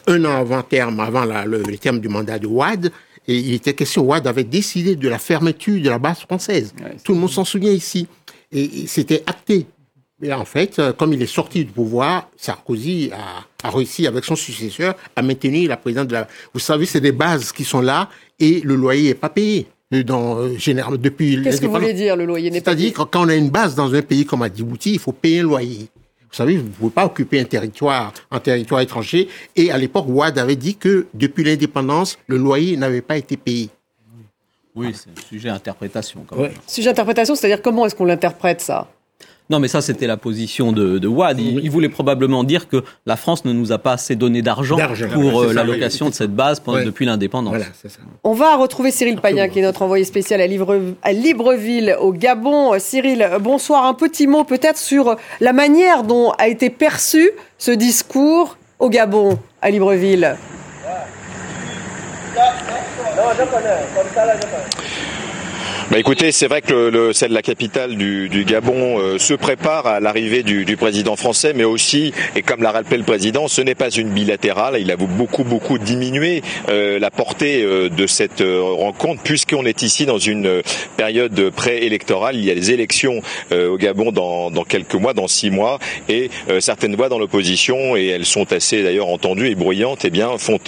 un 0.07 0.25
an 0.25 0.37
avant 0.37 0.63
terme, 0.63 0.99
avant 0.99 1.25
le, 1.25 1.77
terme 1.77 1.99
du 1.99 2.09
mandat 2.09 2.39
de 2.39 2.47
Ouad, 2.47 2.91
et 3.27 3.35
il 3.37 3.53
était 3.53 3.73
question, 3.73 4.03
Ouad 4.03 4.25
avait 4.27 4.43
décidé 4.43 4.95
de 4.95 5.07
la 5.07 5.19
fermeture 5.19 5.81
de 5.81 5.89
la 5.89 5.99
base 5.99 6.19
française. 6.19 6.73
Tout 7.03 7.13
le 7.13 7.19
monde 7.19 7.29
s'en 7.29 7.45
souvient 7.45 7.71
ici. 7.71 8.07
Et, 8.51 8.87
c'était 8.87 9.23
acté. 9.27 9.67
Et 10.21 10.33
en 10.33 10.45
fait, 10.45 10.79
euh, 10.79 10.91
comme 10.91 11.13
il 11.13 11.21
est 11.21 11.27
sorti 11.27 11.63
du 11.63 11.71
pouvoir, 11.71 12.29
Sarkozy 12.35 13.11
a, 13.63 13.69
réussi 13.69 14.05
avec 14.05 14.25
son 14.25 14.35
successeur 14.35 14.95
à 15.15 15.21
maintenir 15.21 15.69
la 15.69 15.77
présidence 15.77 16.07
de 16.07 16.13
la... 16.13 16.27
Vous 16.53 16.59
savez, 16.59 16.85
c'est 16.85 16.99
des 16.99 17.13
bases 17.13 17.51
qui 17.51 17.63
sont 17.63 17.81
là 17.81 18.09
et 18.37 18.59
le 18.61 18.75
loyer 18.75 19.09
n'est 19.09 19.15
pas 19.15 19.29
payé. 19.29 19.67
Dans, 20.05 20.37
euh, 20.37 20.55
généralement, 20.57 20.99
depuis 21.01 21.41
Qu'est-ce 21.41 21.61
que 21.61 21.65
vous 21.65 21.73
voulez 21.73 21.93
dire, 21.93 22.15
le 22.15 22.25
loyer 22.25 22.51
n'est 22.51 22.61
pas 22.61 22.75
payé 22.75 22.89
C'est-à-dire, 22.89 23.09
quand 23.09 23.25
on 23.25 23.29
a 23.29 23.35
une 23.35 23.49
base 23.49 23.75
dans 23.75 23.93
un 23.93 24.01
pays 24.01 24.25
comme 24.25 24.43
à 24.43 24.53
Djibouti, 24.53 24.93
il 24.93 24.99
faut 24.99 25.13
payer 25.13 25.39
un 25.39 25.43
loyer. 25.43 25.89
Vous 26.29 26.35
savez, 26.35 26.57
vous 26.57 26.67
ne 26.67 26.69
pouvez 26.69 26.91
pas 26.91 27.05
occuper 27.05 27.39
un 27.39 27.45
territoire, 27.45 28.13
un 28.29 28.39
territoire 28.39 28.81
étranger. 28.81 29.27
Et 29.55 29.71
à 29.71 29.77
l'époque, 29.77 30.05
Ouad 30.07 30.37
avait 30.37 30.55
dit 30.55 30.75
que 30.75 31.07
depuis 31.13 31.43
l'indépendance, 31.43 32.19
le 32.27 32.37
loyer 32.37 32.77
n'avait 32.77 33.01
pas 33.01 33.17
été 33.17 33.35
payé. 33.35 33.69
Oui, 34.75 34.93
c'est 34.93 35.09
un 35.09 35.27
sujet 35.27 35.49
d'interprétation. 35.49 36.25
Sujet 36.67 36.89
d'interprétation, 36.89 37.35
c'est-à-dire 37.35 37.61
comment 37.61 37.85
est-ce 37.85 37.95
qu'on 37.95 38.05
l'interprète 38.05 38.61
ça? 38.61 38.87
Non, 39.49 39.59
mais 39.59 39.67
ça, 39.67 39.81
c'était 39.81 40.05
la 40.05 40.17
position 40.17 40.71
de, 40.71 40.99
de 40.99 41.07
Wad. 41.07 41.39
Il, 41.39 41.71
voulait 41.71 41.89
probablement 41.89 42.43
dire 42.43 42.67
que 42.67 42.83
la 43.07 43.15
France 43.15 43.45
ne 43.45 43.51
nous 43.51 43.71
a 43.71 43.79
pas 43.79 43.93
assez 43.93 44.15
donné 44.15 44.43
d'argent 44.43 44.77
pour 45.11 45.41
euh, 45.41 45.53
l'allocation 45.53 46.09
de 46.09 46.13
cette 46.13 46.35
base 46.35 46.61
depuis 46.85 47.05
l'indépendance. 47.05 47.55
On 48.23 48.33
va 48.33 48.55
retrouver 48.57 48.91
Cyril 48.91 49.19
Payen, 49.19 49.49
qui 49.49 49.59
est 49.59 49.63
notre 49.63 49.81
envoyé 49.81 50.05
spécial 50.05 50.39
à, 50.39 50.43
à 51.01 51.13
Libreville, 51.13 51.97
au 51.99 52.13
Gabon. 52.13 52.77
Cyril, 52.77 53.27
bonsoir. 53.39 53.85
Un 53.85 53.95
petit 53.95 54.27
mot 54.27 54.43
peut-être 54.43 54.77
sur 54.77 55.15
la 55.41 55.53
manière 55.53 56.03
dont 56.03 56.29
a 56.37 56.47
été 56.47 56.69
perçu 56.69 57.31
ce 57.57 57.71
discours 57.71 58.57
au 58.77 58.89
Gabon, 58.89 59.39
à 59.63 59.71
Libreville. 59.71 60.37
Non, 62.35 63.23
je 63.37 63.43
connais. 63.45 63.69
Comme 63.95 64.13
ça, 64.13 64.25
là, 64.25 64.35
je 64.35 64.41
connais. 64.41 65.18
Bah 65.91 65.97
écoutez, 65.97 66.31
c'est 66.31 66.45
vrai 66.45 66.61
que 66.61 66.71
le, 66.71 66.89
le, 66.91 67.13
celle 67.13 67.29
de 67.29 67.33
la 67.33 67.41
capitale 67.41 67.95
du, 67.95 68.29
du 68.29 68.45
Gabon 68.45 68.99
euh, 68.99 69.17
se 69.17 69.33
prépare 69.33 69.87
à 69.87 69.99
l'arrivée 69.99 70.43
du, 70.43 70.63
du, 70.63 70.77
président 70.77 71.15
français, 71.15 71.51
mais 71.55 71.63
aussi, 71.63 72.13
et 72.35 72.43
comme 72.43 72.61
l'a 72.61 72.69
rappelé 72.69 72.97
le 72.97 73.03
président, 73.03 73.47
ce 73.47 73.61
n'est 73.61 73.73
pas 73.73 73.89
une 73.89 74.09
bilatérale. 74.09 74.77
Il 74.79 74.91
a 74.91 74.97
beaucoup 74.97 75.43
beaucoup 75.43 75.79
diminué 75.79 76.43
euh, 76.69 76.99
la 76.99 77.09
portée 77.09 77.63
euh, 77.63 77.89
de 77.89 78.05
cette 78.05 78.43
rencontre, 78.45 79.23
puisqu'on 79.23 79.65
est 79.65 79.81
ici 79.81 80.05
dans 80.05 80.19
une 80.19 80.61
période 80.95 81.49
préélectorale. 81.49 82.35
Il 82.35 82.45
y 82.45 82.51
a 82.51 82.55
des 82.55 82.69
élections 82.69 83.23
au 83.51 83.77
Gabon 83.77 84.11
dans, 84.11 84.51
dans, 84.51 84.63
quelques 84.63 84.93
mois, 84.93 85.15
dans 85.15 85.27
six 85.27 85.49
mois, 85.49 85.79
et 86.07 86.29
certaines 86.59 86.95
voix 86.95 87.09
dans 87.09 87.17
l'opposition, 87.17 87.95
et 87.95 88.07
elles 88.07 88.25
sont 88.25 88.53
assez 88.53 88.83
d'ailleurs 88.83 89.07
entendues 89.07 89.49
et 89.49 89.55
bruyantes, 89.55 90.05
eh 90.05 90.11
bien 90.11 90.37
font 90.37 90.59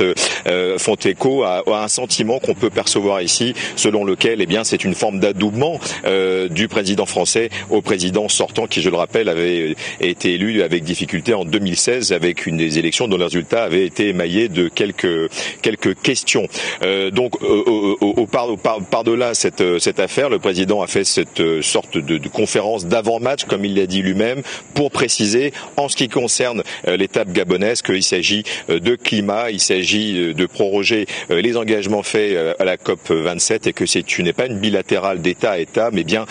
font 0.78 0.96
écho 0.96 1.44
à, 1.44 1.62
à 1.68 1.84
un 1.84 1.88
sentiment 1.88 2.40
qu'on 2.40 2.56
peut 2.56 2.72
percevoir 2.72 3.22
ici, 3.22 3.54
selon 3.76 4.04
lequel, 4.04 4.42
eh 4.42 4.48
bien, 4.48 4.64
c'est 4.64 4.84
une 4.84 4.96
forme 4.96 5.11
d'adoubement 5.20 5.80
euh, 6.06 6.48
du 6.48 6.68
président 6.68 7.06
français 7.06 7.50
au 7.70 7.82
président 7.82 8.30
sortant, 8.30 8.68
qui, 8.68 8.82
je 8.82 8.90
le 8.90 8.96
rappelle, 8.96 9.30
avait 9.30 9.76
été 10.00 10.34
élu 10.34 10.62
avec 10.62 10.84
difficulté 10.84 11.34
en 11.34 11.46
2016, 11.46 12.12
avec 12.12 12.46
une 12.46 12.58
des 12.58 12.80
élections 12.80 13.08
dont 13.08 13.18
le 13.18 13.26
résultat 13.26 13.64
avait 13.64 13.86
été 13.86 14.10
émaillé 14.10 14.50
de 14.50 14.68
quelques 14.68 15.30
quelques 15.62 16.00
questions. 16.02 16.48
Euh, 16.84 17.12
donc, 17.12 17.42
au, 17.42 17.98
au, 18.02 18.26
par, 18.26 18.48
par, 18.58 19.04
delà 19.04 19.34
cette 19.34 19.80
cette 19.80 20.00
affaire, 20.00 20.30
le 20.30 20.40
président 20.40 20.82
a 20.82 20.88
fait 20.88 21.04
cette 21.04 21.62
sorte 21.62 21.98
de, 21.98 22.20
conférence 22.28 22.86
d'avant-match, 22.86 23.46
comme 23.46 23.66
il 23.66 23.76
l'a 23.76 23.88
dit 23.88 24.02
lui-même, 24.02 24.42
pour 24.74 24.92
préciser, 24.92 25.54
en 25.78 25.90
ce 25.90 25.96
qui 25.96 26.08
concerne 26.08 26.64
euh, 26.88 26.98
l'étape 26.98 27.32
gabonaise, 27.32 27.82
qu'il 27.82 28.04
s'agit 28.04 28.44
de 28.70 28.96
climat, 28.96 29.52
il 29.52 29.60
s'agit 29.60 30.34
de 30.34 30.46
proroger 30.46 31.06
les 31.30 31.58
engagements 31.58 32.04
faits 32.04 32.38
à 32.60 32.66
la 32.66 32.78
COP 32.78 33.10
27 33.10 33.68
et 33.68 33.74
que 33.74 33.86
c'est 33.86 34.04
tu 34.04 34.24
n'es 34.24 34.34
pas 34.34 34.46
une 34.46 34.58
bilatérale 34.58 35.01
d'État 35.20 35.52
à 35.52 35.58
État, 35.60 35.90
mais 35.92 36.04
bien 36.04 36.26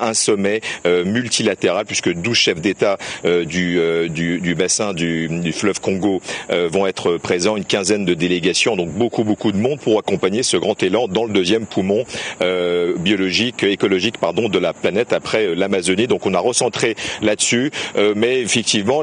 un 0.00 0.14
sommet 0.14 0.60
euh, 0.86 1.04
multilatéral, 1.04 1.84
puisque 1.86 2.12
12 2.12 2.36
chefs 2.36 2.60
d'État 2.60 2.98
euh, 3.24 3.44
euh, 3.54 4.08
du, 4.08 4.40
du, 4.40 4.54
bassin 4.54 4.92
du, 4.92 5.52
fleuve 5.52 5.80
Congo 5.80 6.20
vont 6.48 6.86
être 6.86 7.16
présents, 7.16 7.56
une 7.56 7.64
quinzaine 7.64 8.04
de 8.04 8.14
délégations, 8.14 8.76
donc 8.76 8.90
beaucoup, 8.90 9.24
beaucoup 9.24 9.52
de 9.52 9.58
monde 9.58 9.78
pour 9.80 9.98
accompagner 9.98 10.42
ce 10.42 10.56
grand 10.56 10.80
élan 10.82 11.08
dans 11.08 11.24
le 11.24 11.32
deuxième 11.32 11.66
poumon 11.66 12.04
biologique, 12.98 13.62
écologique, 13.62 14.18
pardon, 14.18 14.48
de 14.48 14.58
la 14.58 14.72
planète 14.72 15.12
après 15.12 15.54
l'Amazonie. 15.54 16.06
Donc 16.06 16.26
on 16.26 16.34
a 16.34 16.38
recentré 16.38 16.96
là-dessus, 17.22 17.70
mais 18.16 18.40
effectivement, 18.40 19.02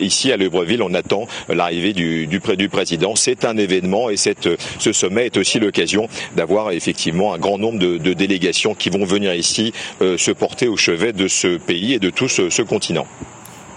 ici 0.00 0.32
à 0.32 0.36
Libreville, 0.36 0.82
on 0.82 0.94
attend 0.94 1.26
l'arrivée 1.48 1.92
du, 1.92 2.26
du, 2.26 2.40
président. 2.68 3.16
C'est 3.16 3.44
un 3.44 3.56
événement 3.56 4.10
et 4.10 4.16
cette, 4.16 4.48
ce 4.78 4.92
sommet 4.92 5.26
est 5.26 5.36
aussi 5.36 5.58
l'occasion 5.58 6.08
d'avoir 6.36 6.70
effectivement 6.72 7.34
un 7.34 7.38
grand 7.38 7.58
nombre 7.58 7.78
de 7.78 8.12
délégations 8.12 8.43
qui 8.52 8.90
vont 8.90 9.04
venir 9.04 9.34
ici 9.34 9.72
euh, 10.02 10.18
se 10.18 10.30
porter 10.30 10.68
au 10.68 10.76
chevet 10.76 11.12
de 11.12 11.28
ce 11.28 11.56
pays 11.56 11.94
et 11.94 11.98
de 11.98 12.10
tout 12.10 12.28
ce, 12.28 12.62
continent. 12.62 13.06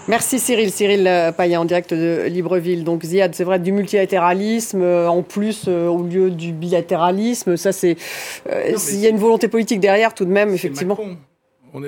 Merci 0.08 0.38
Cyril. 0.38 0.70
Cyril 0.70 1.06
euh, 1.06 1.32
Payen 1.32 1.60
en 1.60 1.64
direct 1.64 1.92
de 1.92 2.24
Libreville. 2.28 2.84
Donc 2.84 3.04
Ziad, 3.04 3.34
c'est 3.34 3.44
vrai, 3.44 3.58
du 3.58 3.72
multilatéralisme 3.72 4.82
euh, 4.82 5.08
en 5.08 5.22
plus 5.22 5.68
au 5.68 6.02
lieu 6.02 6.30
du 6.30 6.52
bilatéralisme. 6.52 7.56
Ça, 7.56 7.72
c'est. 7.72 7.96
Il 8.46 9.00
y 9.00 9.06
a 9.06 9.10
une 9.10 9.18
volonté 9.18 9.48
politique 9.48 9.80
derrière 9.80 10.14
tout 10.14 10.24
de 10.24 10.30
même, 10.30 10.54
effectivement. 10.54 10.98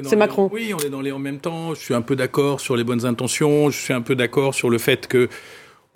C'est 0.05 0.17
Macron. 0.17 0.51
Oui, 0.53 0.75
on 0.75 0.79
est 0.79 0.91
dans 0.91 1.01
les 1.01 1.13
en 1.13 1.19
même 1.19 1.39
temps. 1.39 1.75
Je 1.75 1.81
suis 1.81 1.95
un 1.95 2.03
peu 2.03 2.15
d'accord 2.15 2.61
sur 2.61 2.77
les 2.77 2.85
bonnes 2.85 3.07
intentions. 3.07 3.71
Je 3.71 3.79
suis 3.79 3.95
un 3.95 4.03
peu 4.03 4.15
d'accord 4.15 4.55
sur 4.55 4.69
le 4.69 4.79
fait 4.79 5.07
que 5.07 5.29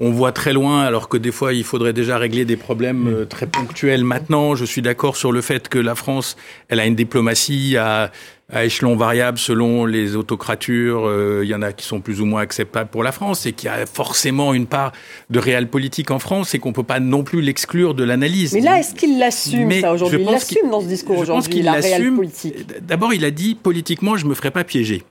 on 0.01 0.11
voit 0.11 0.33
très 0.33 0.53
loin, 0.53 0.83
alors 0.83 1.09
que 1.09 1.17
des 1.17 1.31
fois, 1.31 1.53
il 1.53 1.63
faudrait 1.63 1.93
déjà 1.93 2.19
régler 2.19 2.45
des 2.45 2.57
problèmes 2.57 3.07
euh, 3.07 3.25
très 3.27 3.47
ponctuels 3.47 4.03
maintenant. 4.03 4.57
Je 4.57 4.65
suis 4.65 4.83
d'accord 4.83 5.17
sur 5.17 5.31
le 5.31 5.41
fait 5.41 5.69
que 5.69 5.79
la 5.79 5.95
France, 5.95 6.37
elle 6.69 6.81
a 6.81 6.87
une 6.87 6.97
diplomatie 6.97 7.77
à, 7.77 8.11
à 8.53 8.65
échelon 8.65 8.97
variable 8.97 9.39
selon 9.39 9.87
les 9.87 10.17
autocratures. 10.17 11.07
Euh, 11.07 11.43
il 11.45 11.49
y 11.49 11.55
en 11.55 11.63
a 11.63 11.73
qui 11.73 11.87
sont 11.87 12.01
plus 12.01 12.21
ou 12.21 12.25
moins 12.25 12.41
acceptables 12.43 12.91
pour 12.91 13.05
la 13.05 13.13
France 13.13 13.47
et 13.47 13.53
qu'il 13.53 13.69
y 13.69 13.73
a 13.73 13.87
forcément 13.87 14.53
une 14.53 14.67
part 14.67 14.91
de 15.31 15.39
réel 15.39 15.69
politique 15.69 16.11
en 16.11 16.19
France 16.19 16.57
et 16.57 16.59
qu'on 16.59 16.73
peut 16.73 16.83
pas 16.83 16.99
non 16.99 17.23
plus 17.23 17.41
l'exclure 17.41 17.95
de 17.95 18.03
l'analyse. 18.03 18.53
Mais 18.53 18.63
là, 18.63 18.81
est-ce 18.81 18.97
qu'il 18.97 19.21
l'assume 19.21 19.71
ça 19.81 19.93
aujourd'hui? 19.93 20.23
Il 20.23 20.27
l'assume 20.27 20.71
dans 20.71 20.81
ce 20.81 20.89
discours 20.89 21.19
aujourd'hui, 21.19 21.63
la 21.63 21.75
réelle 21.75 22.13
politique. 22.13 22.67
D'abord, 22.83 23.15
il 23.15 23.25
a 23.25 23.31
dit 23.31 23.55
politiquement, 23.55 24.17
je 24.17 24.27
me 24.27 24.35
ferai 24.35 24.51
pas 24.51 24.65
piéger. 24.65 25.05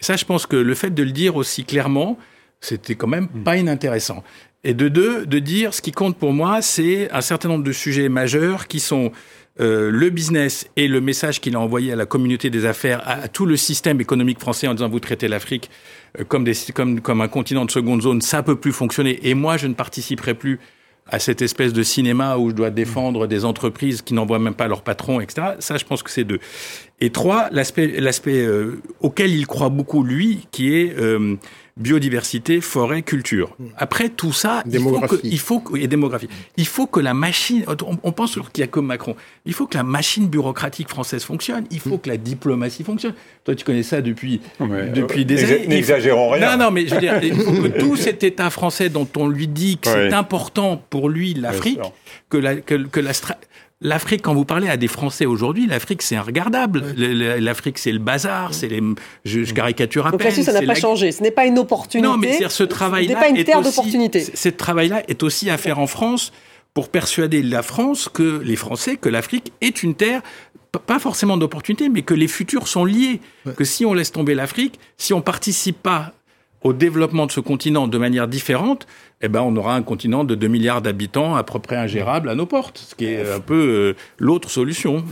Et 0.00 0.04
ça, 0.04 0.14
je 0.14 0.24
pense 0.24 0.46
que 0.46 0.54
le 0.56 0.74
fait 0.76 0.90
de 0.90 1.02
le 1.02 1.10
dire 1.10 1.34
aussi 1.34 1.64
clairement, 1.64 2.16
c'était 2.60 2.94
quand 2.94 3.06
même 3.06 3.28
pas 3.28 3.56
inintéressant. 3.56 4.24
Et 4.64 4.74
de 4.74 4.88
deux, 4.88 5.26
de 5.26 5.38
dire 5.38 5.72
ce 5.72 5.80
qui 5.80 5.92
compte 5.92 6.16
pour 6.16 6.32
moi, 6.32 6.60
c'est 6.60 7.10
un 7.12 7.20
certain 7.20 7.48
nombre 7.48 7.62
de 7.62 7.72
sujets 7.72 8.08
majeurs 8.08 8.66
qui 8.66 8.80
sont 8.80 9.12
euh, 9.58 9.90
le 9.90 10.10
business 10.10 10.68
et 10.76 10.86
le 10.86 11.00
message 11.00 11.40
qu'il 11.40 11.56
a 11.56 11.60
envoyé 11.60 11.92
à 11.92 11.96
la 11.96 12.04
communauté 12.04 12.50
des 12.50 12.66
affaires, 12.66 13.00
à, 13.08 13.28
tout 13.28 13.46
le 13.46 13.56
système 13.56 14.00
économique 14.00 14.38
français 14.38 14.66
en 14.66 14.74
disant 14.74 14.88
vous 14.88 15.00
traitez 15.00 15.28
l'Afrique 15.28 15.70
euh, 16.18 16.24
comme, 16.24 16.44
comme, 16.74 17.00
comme 17.00 17.20
un 17.22 17.28
continent 17.28 17.64
de 17.64 17.70
seconde 17.70 18.02
zone, 18.02 18.20
ça 18.20 18.42
peut 18.42 18.56
plus 18.56 18.72
fonctionner. 18.72 19.18
Et 19.22 19.34
moi, 19.34 19.56
je 19.56 19.66
ne 19.66 19.74
participerai 19.74 20.34
plus 20.34 20.58
à 21.08 21.20
cette 21.20 21.40
espèce 21.40 21.72
de 21.72 21.82
cinéma 21.82 22.36
où 22.36 22.50
je 22.50 22.54
dois 22.54 22.70
défendre 22.70 23.26
des 23.28 23.44
entreprises 23.44 24.02
qui 24.02 24.12
n'envoient 24.12 24.40
même 24.40 24.54
pas 24.54 24.66
leur 24.66 24.82
patron, 24.82 25.20
etc. 25.20 25.52
Ça, 25.60 25.76
je 25.76 25.84
pense 25.84 26.02
que 26.02 26.10
c'est 26.10 26.24
deux. 26.24 26.40
Et 27.00 27.10
trois, 27.10 27.48
l'aspect, 27.52 27.94
euh, 28.28 28.82
auquel 29.00 29.30
il 29.30 29.46
croit 29.46 29.68
beaucoup 29.68 30.02
lui, 30.02 30.48
qui 30.50 30.74
est 30.74 30.96
biodiversité, 31.76 32.60
forêt, 32.62 33.02
culture. 33.02 33.54
Après 33.76 34.08
tout 34.08 34.32
ça, 34.32 34.62
il 34.70 34.80
faut 34.80 35.00
que, 35.00 35.16
il 35.22 35.38
faut 35.38 35.60
que, 35.60 35.76
et 35.76 35.86
démographie. 35.86 36.28
Il 36.56 36.66
faut 36.66 36.86
que 36.86 37.00
la 37.00 37.12
machine, 37.12 37.64
on, 38.02 38.12
pense 38.12 38.38
qu'il 38.52 38.60
y 38.60 38.62
a 38.62 38.66
comme 38.66 38.86
Macron. 38.86 39.14
Il 39.44 39.52
faut 39.52 39.66
que 39.66 39.76
la 39.76 39.82
machine 39.82 40.26
bureaucratique 40.26 40.88
française 40.88 41.22
fonctionne. 41.24 41.64
Il 41.70 41.80
faut 41.80 41.98
que 41.98 42.08
la 42.08 42.16
diplomatie 42.16 42.82
fonctionne. 42.82 43.14
Toi, 43.44 43.54
tu 43.54 43.64
connais 43.64 43.82
ça 43.82 44.00
depuis 44.00 44.40
depuis 44.60 45.24
des 45.26 45.44
années. 45.44 45.66
N'exagérons 45.66 46.30
rien. 46.30 46.56
Non, 46.56 46.64
non, 46.64 46.70
mais 46.70 46.86
je 46.86 46.94
veux 46.94 47.00
dire, 47.00 47.22
il 47.22 47.34
faut 47.34 47.52
que 47.52 47.78
tout 47.78 47.96
cet 47.96 48.24
État 48.24 48.48
français 48.48 48.88
dont 48.88 49.08
on 49.16 49.28
lui 49.28 49.46
dit 49.46 49.76
que 49.76 49.88
c'est 49.90 50.12
important 50.14 50.82
pour 50.88 51.10
lui 51.10 51.34
l'Afrique, 51.34 51.80
que 52.30 52.38
la 52.38 52.56
que, 52.56 52.74
que 52.74 53.00
la 53.00 53.12
L'Afrique, 53.82 54.22
quand 54.22 54.32
vous 54.32 54.46
parlez 54.46 54.68
à 54.68 54.78
des 54.78 54.88
Français 54.88 55.26
aujourd'hui, 55.26 55.66
l'Afrique 55.66 56.00
c'est 56.00 56.18
regardable. 56.18 56.82
L'Afrique 56.96 57.78
c'est 57.78 57.92
le 57.92 57.98
bazar, 57.98 58.54
c'est 58.54 58.68
les, 58.68 58.82
je, 59.26 59.44
je, 59.44 59.52
caricature 59.52 60.06
à 60.06 60.12
Donc 60.12 60.20
peine. 60.20 60.34
là 60.34 60.42
ça 60.42 60.52
n'a 60.52 60.62
pas 60.62 60.74
changé. 60.74 61.12
Ce 61.12 61.22
n'est 61.22 61.30
pas 61.30 61.44
une 61.44 61.58
opportunité. 61.58 62.08
Non, 62.08 62.16
mais 62.16 62.38
ce 62.48 62.62
travail-là 62.62 63.20
pas 63.20 63.28
une 63.28 63.44
terre 63.44 63.60
d'opportunité. 63.60 64.20
Ce 64.20 64.48
travail-là 64.48 65.02
est 65.08 65.22
aussi 65.22 65.50
à 65.50 65.58
faire 65.58 65.78
en 65.78 65.86
France 65.86 66.32
pour 66.72 66.88
persuader 66.88 67.42
la 67.42 67.62
France 67.62 68.08
que 68.12 68.40
les 68.42 68.56
Français 68.56 68.96
que 68.96 69.10
l'Afrique 69.10 69.52
est 69.60 69.82
une 69.82 69.94
terre 69.94 70.22
pas 70.78 70.98
forcément 70.98 71.36
d'opportunité, 71.36 71.88
mais 71.88 72.02
que 72.02 72.14
les 72.14 72.28
futurs 72.28 72.68
sont 72.68 72.84
liés. 72.84 73.20
Que 73.56 73.64
si 73.64 73.84
on 73.84 73.94
laisse 73.94 74.12
tomber 74.12 74.34
l'Afrique, 74.34 74.78
si 74.96 75.12
on 75.12 75.20
participe 75.20 75.82
pas 75.82 76.12
au 76.62 76.72
développement 76.72 77.26
de 77.26 77.32
ce 77.32 77.40
continent 77.40 77.86
de 77.86 77.98
manière 77.98 78.28
différente, 78.28 78.86
eh 79.22 79.28
ben, 79.28 79.40
on 79.40 79.56
aura 79.56 79.74
un 79.74 79.82
continent 79.82 80.24
de 80.24 80.34
2 80.34 80.46
milliards 80.46 80.82
d'habitants 80.82 81.36
à 81.36 81.42
peu 81.42 81.58
près 81.58 81.76
ingérable 81.76 82.28
à 82.28 82.34
nos 82.34 82.44
portes, 82.44 82.84
ce 82.90 82.94
qui 82.94 83.06
est 83.06 83.32
un 83.32 83.40
peu 83.40 83.54
euh, 83.54 83.96
l'autre 84.18 84.50
solution. 84.50 85.02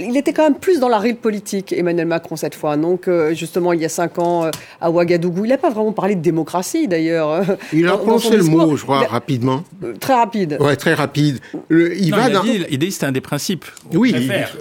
il 0.00 0.16
était 0.16 0.32
quand 0.32 0.44
même 0.44 0.58
plus 0.58 0.80
dans 0.80 0.88
la 0.88 0.98
rille 0.98 1.14
politique, 1.14 1.74
Emmanuel 1.74 2.06
Macron, 2.06 2.36
cette 2.36 2.54
fois. 2.54 2.78
Donc, 2.78 3.08
euh, 3.08 3.34
justement, 3.34 3.74
il 3.74 3.82
y 3.82 3.84
a 3.84 3.90
5 3.90 4.18
ans, 4.18 4.46
euh, 4.46 4.50
à 4.80 4.90
Ouagadougou, 4.90 5.44
il 5.44 5.50
n'a 5.50 5.58
pas 5.58 5.68
vraiment 5.68 5.92
parlé 5.92 6.14
de 6.14 6.22
démocratie, 6.22 6.88
d'ailleurs. 6.88 7.44
Il 7.74 7.86
a 7.88 7.98
pensé 7.98 8.38
le 8.38 8.44
mot, 8.44 8.74
je 8.74 8.84
crois, 8.84 9.00
rapidement. 9.00 9.62
Très 10.00 10.14
rapide. 10.14 10.56
Ouais, 10.58 10.76
très 10.76 10.94
rapide. 10.94 11.40
il 11.70 12.14
va 12.14 12.30
il, 12.30 12.36
a 12.36 12.40
dit, 12.40 12.64
il 12.70 12.78
dit 12.78 12.90
c'est 12.90 13.04
un 13.04 13.12
des 13.12 13.20
principes. 13.20 13.66
Oui, 13.92 14.14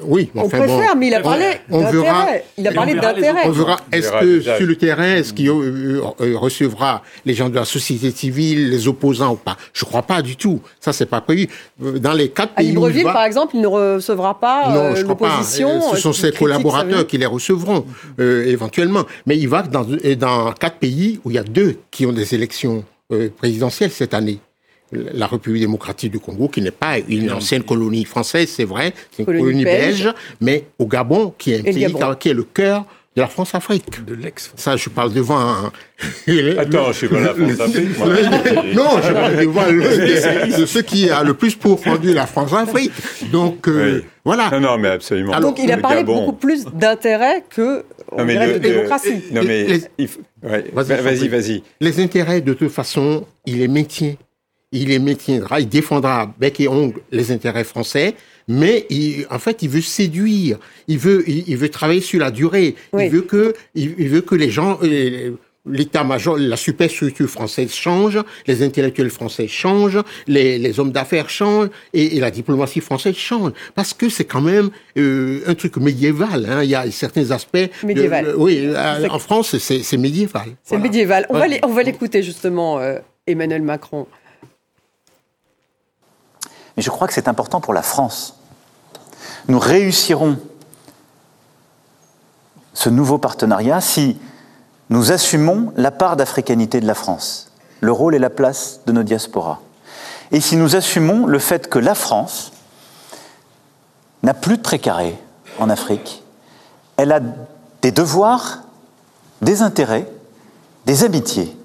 oui. 0.06 0.30
on 0.36 0.50
préfère, 0.50 0.98
mais 0.98 1.08
il 1.08 1.14
a 1.14 1.22
parlé 1.22 1.46
d'intérêt. 1.70 2.44
Il 2.58 2.68
a 2.68 2.74
parlé 2.74 2.96
d'intérêt. 2.96 3.42
On 3.46 3.52
verra, 3.52 3.80
est-ce 3.94 4.12
que 4.12 4.42
sur 4.42 4.68
le 4.68 4.76
terrain, 4.76 5.16
est-ce 5.16 5.32
qu'il 5.32 5.50
recevra 5.50 7.04
les 7.26 7.34
gens 7.34 7.48
de 7.48 7.56
la 7.56 7.64
société 7.64 8.12
civile, 8.12 8.65
les 8.70 8.88
opposants 8.88 9.34
ou 9.34 9.36
pas. 9.36 9.58
Je 9.74 9.84
ne 9.84 9.90
crois 9.90 10.04
pas 10.04 10.22
du 10.22 10.36
tout. 10.36 10.62
Ça, 10.80 10.94
c'est 10.94 11.06
pas 11.06 11.22
prévu. 11.22 11.48
Dans 11.80 12.14
les 12.14 12.30
quatre 12.30 12.54
pays. 12.54 12.68
À 12.68 12.70
Libreville, 12.70 13.04
par 13.04 13.26
exemple, 13.26 13.56
il 13.56 13.62
ne 13.62 13.68
recevra 13.68 14.40
pas 14.40 14.70
non, 14.70 14.94
l'opposition. 15.08 15.94
Ce 15.94 15.98
sont 15.98 16.14
ses 16.14 16.32
collaborateurs 16.32 17.08
qui 17.08 17.18
les 17.18 17.26
recevront 17.26 17.86
euh, 18.20 18.46
éventuellement. 18.46 19.06
Mais 19.26 19.38
il 19.38 19.48
va 19.48 19.64
dans, 19.64 19.86
dans 20.18 20.52
quatre 20.54 20.78
pays 20.78 21.20
où 21.24 21.32
il 21.32 21.36
y 21.36 21.40
a 21.40 21.44
deux 21.44 21.78
qui 21.92 22.06
ont 22.06 22.14
des 22.14 22.36
élections 22.36 22.84
euh, 23.12 23.30
présidentielles 23.30 23.92
cette 23.92 24.14
année 24.14 24.40
la 24.92 25.28
République 25.28 25.62
démocratique 25.62 26.12
du 26.12 26.20
Congo, 26.20 26.48
qui 26.48 26.62
n'est 26.62 26.72
pas 26.72 27.00
une 27.00 27.32
ancienne 27.32 27.64
colonie 27.64 28.06
française, 28.06 28.50
c'est 28.50 28.66
vrai, 28.66 28.94
c'est 29.12 29.24
une 29.24 29.26
colonie, 29.26 29.64
belge. 29.64 30.14
mais 30.40 30.66
au 30.80 30.86
Gabon, 30.86 31.34
qui 31.38 31.52
est 31.52 31.60
un 31.60 31.64
pays 31.64 31.94
qui 32.20 32.30
est 32.30 32.34
le 32.34 32.44
cœur 32.44 32.86
de 33.16 33.22
la 33.22 33.28
France-Afrique. 33.28 34.04
De 34.06 34.14
l'ex. 34.14 34.52
Ça, 34.58 34.76
je 34.76 34.90
parle 34.90 35.14
devant. 35.14 35.40
Un... 35.40 35.72
Attends, 36.58 36.92
je 36.92 36.98
suis 36.98 37.08
pas 37.08 37.20
la 37.22 37.34
France-Afrique. 37.34 37.98
non, 38.76 39.02
je 39.02 39.14
parle 39.14 39.38
devant 39.38 39.66
le, 39.68 40.60
de 40.60 40.66
ceux 40.66 40.82
qui 40.82 41.10
a 41.10 41.24
le 41.24 41.34
plus 41.34 41.56
pourfendu 41.56 42.14
la 42.14 42.26
France-Afrique. 42.26 42.92
Donc 43.32 43.68
euh, 43.70 44.04
voilà. 44.26 44.50
Non, 44.52 44.60
non, 44.60 44.78
mais 44.78 44.90
absolument. 44.90 45.32
Alors, 45.32 45.52
Donc 45.52 45.60
il 45.64 45.72
a 45.72 45.78
parlé 45.78 46.04
beaucoup 46.04 46.34
plus 46.34 46.66
d'intérêt 46.66 47.44
que 47.50 47.86
non, 48.18 48.26
mais 48.26 48.54
de 48.54 48.58
démocratie. 48.60 49.24
Non 49.32 49.42
mais 49.44 49.80
vas-y, 50.74 51.28
vas-y. 51.30 51.64
Les 51.80 52.02
intérêts, 52.02 52.42
de 52.42 52.54
toute 52.54 52.72
façon, 52.72 53.26
il 53.46 53.60
les 53.60 53.68
maintient. 53.68 54.16
Il 54.72 54.90
les 54.90 55.00
maintiendra. 55.00 55.62
Il 55.62 55.70
défendra 55.70 56.34
bec 56.38 56.60
et 56.60 56.68
ongle 56.68 57.00
les 57.12 57.32
intérêts 57.32 57.64
français 57.64 58.16
mais 58.48 58.86
il, 58.90 59.26
en 59.30 59.40
fait, 59.40 59.64
il 59.64 59.70
veut 59.70 59.82
séduire, 59.82 60.58
il 60.88 60.98
veut, 60.98 61.28
il, 61.28 61.58
veut 61.58 61.70
travailler 61.70 62.02
sur 62.02 62.20
la 62.20 62.32
durée, 62.32 62.76
il 62.98 63.10
veut 63.10 63.22
que, 63.22 63.54
il, 63.74 64.10
veut 64.10 64.22
que 64.22 64.36
les 64.36 64.50
gens, 64.50 64.78
euh, 64.84 65.32
l'état-major, 65.66 66.38
la 66.38 66.58
superstructure 66.58 67.28
française 67.28 67.74
change, 67.74 68.20
les 68.48 68.64
intellectuels 68.64 69.10
français 69.10 69.48
changent, 69.48 70.02
les, 70.28 70.60
les 70.60 70.80
hommes 70.80 70.92
d'affaires 70.92 71.30
changent 71.30 71.70
et, 71.94 72.18
et, 72.18 72.20
la 72.20 72.32
diplomatie 72.32 72.82
française 72.82 73.16
change. 73.16 73.52
Parce 73.74 73.94
que 73.94 74.10
c'est 74.10 74.26
quand 74.26 74.42
même 74.42 74.70
euh, 74.98 75.42
un 75.48 75.56
truc 75.56 75.78
médiéval. 75.78 76.46
Hein. 76.48 76.64
Il 76.64 76.70
y 76.70 76.76
a 76.76 76.90
certains 76.92 77.32
aspects. 77.32 77.58
Médiéval. 77.84 78.34
oui, 78.38 78.70
en 79.10 79.20
France, 79.20 79.58
c'est 79.58 79.98
médiéval. 79.98 80.50
C'est 80.64 80.78
médiéval. 80.78 81.26
On 81.30 81.74
va 81.74 81.84
l'écouter 81.84 82.22
justement, 82.22 82.80
euh, 82.80 83.00
Emmanuel 83.28 83.64
Macron. 83.64 84.08
Mais 86.76 86.84
je 86.84 86.90
crois 86.90 87.08
que 87.08 87.14
c'est 87.14 87.28
important 87.28 87.62
pour 87.62 87.74
la 87.74 87.82
France. 87.82 88.36
Nous 89.48 89.60
réussirons 89.60 90.38
ce 92.74 92.90
nouveau 92.90 93.18
partenariat 93.18 93.82
si 93.82 94.20
nous 94.90 95.12
assumons 95.12 95.72
la 95.78 95.92
part 95.92 96.16
d'africanité 96.18 96.80
de 96.80 96.86
la 96.86 96.94
France, 96.94 97.52
le 97.82 97.92
rôle 97.92 98.16
et 98.16 98.20
la 98.20 98.30
place 98.30 98.82
de 98.86 98.92
nos 98.92 99.04
diasporas. 99.04 99.60
Et 100.32 100.42
si 100.42 100.58
nous 100.58 100.76
assumons 100.76 101.26
le 101.26 101.40
fait 101.40 101.70
que 101.70 101.80
la 101.80 101.96
France 101.96 102.52
n'a 104.24 104.34
plus 104.34 104.58
de 104.58 104.62
précaré 104.62 105.18
en 105.60 105.70
Afrique, 105.70 106.24
elle 106.98 107.12
a 107.12 107.20
des 107.82 107.92
devoirs, 107.92 108.64
des 109.42 109.62
intérêts, 109.62 110.10
des 110.86 111.04
amitiés 111.04 111.56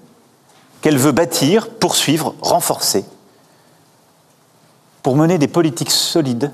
qu'elle 0.81 0.99
veut 0.99 1.13
bâtir, 1.13 1.69
poursuivre, 1.71 2.35
renforcer 2.41 3.05
pour 5.03 5.17
mener 5.17 5.39
des 5.39 5.49
politiques 5.49 5.91
solides. 5.91 6.53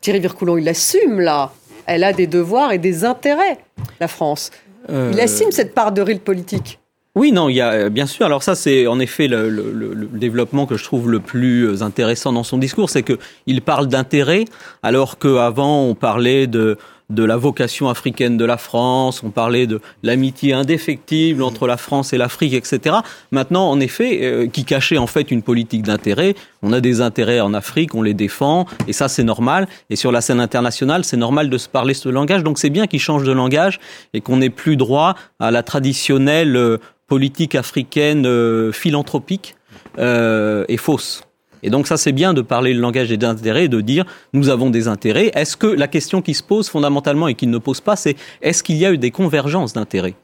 Thierry 0.00 0.20
Vircoulon, 0.20 0.56
il 0.56 0.68
assume 0.68 1.20
là. 1.20 1.52
Elle 1.86 2.04
a 2.04 2.12
des 2.12 2.26
devoirs 2.26 2.72
et 2.72 2.78
des 2.78 3.04
intérêts, 3.04 3.58
la 4.00 4.08
France. 4.08 4.50
Il 4.88 4.94
euh, 4.94 5.12
assume 5.22 5.50
cette 5.50 5.74
part 5.74 5.92
de 5.92 6.00
rire 6.00 6.20
politique. 6.20 6.78
Oui, 7.16 7.32
non, 7.32 7.48
il 7.48 7.56
y 7.56 7.60
a 7.60 7.72
euh, 7.72 7.88
bien 7.90 8.06
sûr. 8.06 8.24
Alors 8.24 8.42
ça, 8.42 8.54
c'est 8.54 8.86
en 8.86 9.00
effet 9.00 9.26
le, 9.26 10.08
développement 10.12 10.66
que 10.66 10.76
je 10.76 10.84
trouve 10.84 11.10
le 11.10 11.20
plus 11.20 11.82
intéressant 11.82 12.32
dans 12.32 12.44
son 12.44 12.58
discours, 12.58 12.88
c'est 12.88 13.02
que 13.02 13.18
il 13.46 13.62
parle 13.62 13.88
d'intérêt, 13.88 14.44
alors 14.82 15.18
qu'avant 15.18 15.82
on 15.82 15.94
parlait 15.94 16.46
de 16.46 16.78
de 17.10 17.24
la 17.24 17.36
vocation 17.36 17.88
africaine 17.88 18.36
de 18.36 18.44
la 18.44 18.56
France, 18.56 19.22
on 19.22 19.30
parlait 19.30 19.66
de 19.66 19.80
l'amitié 20.02 20.52
indéfectible 20.52 21.42
entre 21.42 21.66
la 21.66 21.76
France 21.76 22.12
et 22.12 22.18
l'Afrique, 22.18 22.54
etc. 22.54 22.96
Maintenant, 23.32 23.68
en 23.68 23.80
effet, 23.80 24.20
euh, 24.22 24.46
qui 24.46 24.64
cachait 24.64 24.98
en 24.98 25.06
fait 25.06 25.30
une 25.30 25.42
politique 25.42 25.82
d'intérêt. 25.82 26.34
On 26.62 26.72
a 26.72 26.80
des 26.80 27.00
intérêts 27.00 27.40
en 27.40 27.52
Afrique, 27.52 27.94
on 27.94 28.02
les 28.02 28.14
défend, 28.14 28.66
et 28.86 28.92
ça 28.92 29.08
c'est 29.08 29.24
normal. 29.24 29.66
Et 29.90 29.96
sur 29.96 30.12
la 30.12 30.20
scène 30.20 30.40
internationale, 30.40 31.04
c'est 31.04 31.16
normal 31.16 31.50
de 31.50 31.58
se 31.58 31.68
parler 31.68 31.94
ce 31.94 32.08
langage. 32.08 32.44
Donc 32.44 32.58
c'est 32.58 32.70
bien 32.70 32.86
qu'il 32.86 33.00
change 33.00 33.24
de 33.24 33.32
langage 33.32 33.80
et 34.14 34.20
qu'on 34.20 34.38
n'ait 34.38 34.50
plus 34.50 34.76
droit 34.76 35.16
à 35.40 35.50
la 35.50 35.62
traditionnelle 35.62 36.56
euh, 36.56 36.78
politique 37.08 37.56
africaine 37.56 38.24
euh, 38.26 38.72
philanthropique 38.72 39.56
et 39.98 40.76
fausse. 40.78 41.24
Et 41.62 41.70
donc 41.70 41.86
ça, 41.86 41.96
c'est 41.96 42.12
bien 42.12 42.34
de 42.34 42.40
parler 42.40 42.74
le 42.74 42.80
langage 42.80 43.08
des 43.08 43.24
intérêts 43.24 43.64
et 43.64 43.68
de 43.68 43.80
dire 43.80 44.04
nous 44.32 44.48
avons 44.48 44.70
des 44.70 44.88
intérêts. 44.88 45.30
Est-ce 45.34 45.56
que 45.56 45.66
la 45.66 45.88
question 45.88 46.22
qui 46.22 46.34
se 46.34 46.42
pose 46.42 46.68
fondamentalement 46.68 47.28
et 47.28 47.34
qu'il 47.34 47.50
ne 47.50 47.58
pose 47.58 47.80
pas, 47.80 47.96
c'est 47.96 48.16
est-ce 48.42 48.62
qu'il 48.62 48.76
y 48.76 48.86
a 48.86 48.92
eu 48.92 48.98
des 48.98 49.10
convergences 49.10 49.72
d'intérêts? 49.72 50.14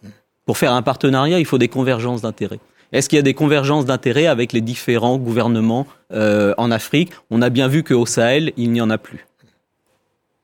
Pour 0.45 0.59
faire 0.59 0.73
un 0.73 0.83
partenariat, 0.83 1.39
il 1.39 1.45
faut 1.45 1.59
des 1.59 1.69
convergences 1.69 2.23
d'intérêts. 2.23 2.61
Est-ce 2.93 3.09
qu'il 3.09 3.17
y 3.17 3.19
a 3.19 3.23
des 3.23 3.35
convergences 3.35 3.85
d'intérêts 3.85 4.27
avec 4.27 4.53
les 4.53 4.61
différents 4.61 5.17
gouvernements 5.17 5.87
euh, 6.13 6.55
en 6.57 6.71
Afrique? 6.71 7.11
On 7.31 7.43
a 7.43 7.51
bien 7.51 7.67
vu 7.69 7.83
qu'au 7.83 8.07
Sahel, 8.07 8.53
il 8.57 8.71
n'y 8.71 8.81
en 8.81 8.91
a 8.91 8.99
plus. 8.99 9.27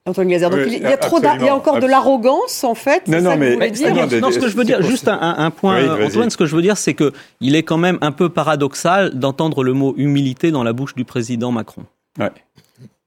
Antoine 0.04 0.28
Gazer. 0.28 0.50
Donc 0.50 0.60
il 0.66 0.82
y 0.82 0.86
a 0.86 0.96
trop, 0.96 1.18
il 1.20 1.44
y 1.44 1.48
a 1.48 1.54
encore 1.54 1.78
de 1.78 1.86
l'arrogance 1.86 2.64
en 2.64 2.74
fait. 2.74 3.06
Non, 3.06 3.20
non, 3.20 3.36
mais 3.36 3.56
non, 3.56 4.30
ce 4.30 4.38
que 4.38 4.48
je 4.48 4.56
veux 4.56 4.64
dire, 4.64 4.82
juste 4.82 5.08
un, 5.08 5.50
point, 5.50 6.04
Antoine, 6.04 6.30
ce 6.30 6.36
que 6.36 6.46
je 6.46 6.56
veux 6.56 6.62
dire, 6.62 6.76
c'est 6.76 6.94
que 6.94 7.12
il 7.40 7.54
est 7.54 7.62
quand 7.62 7.78
même 7.78 7.98
un 8.00 8.12
peu 8.12 8.28
paradoxal 8.28 9.18
d'entendre 9.18 9.62
le 9.62 9.72
mot 9.72 9.94
humilité 9.96 10.50
dans 10.50 10.64
la 10.64 10.72
bouche 10.72 10.94
du 10.94 11.04
président 11.04 11.52
Macron. 11.52 11.84
Ouais. 12.18 12.30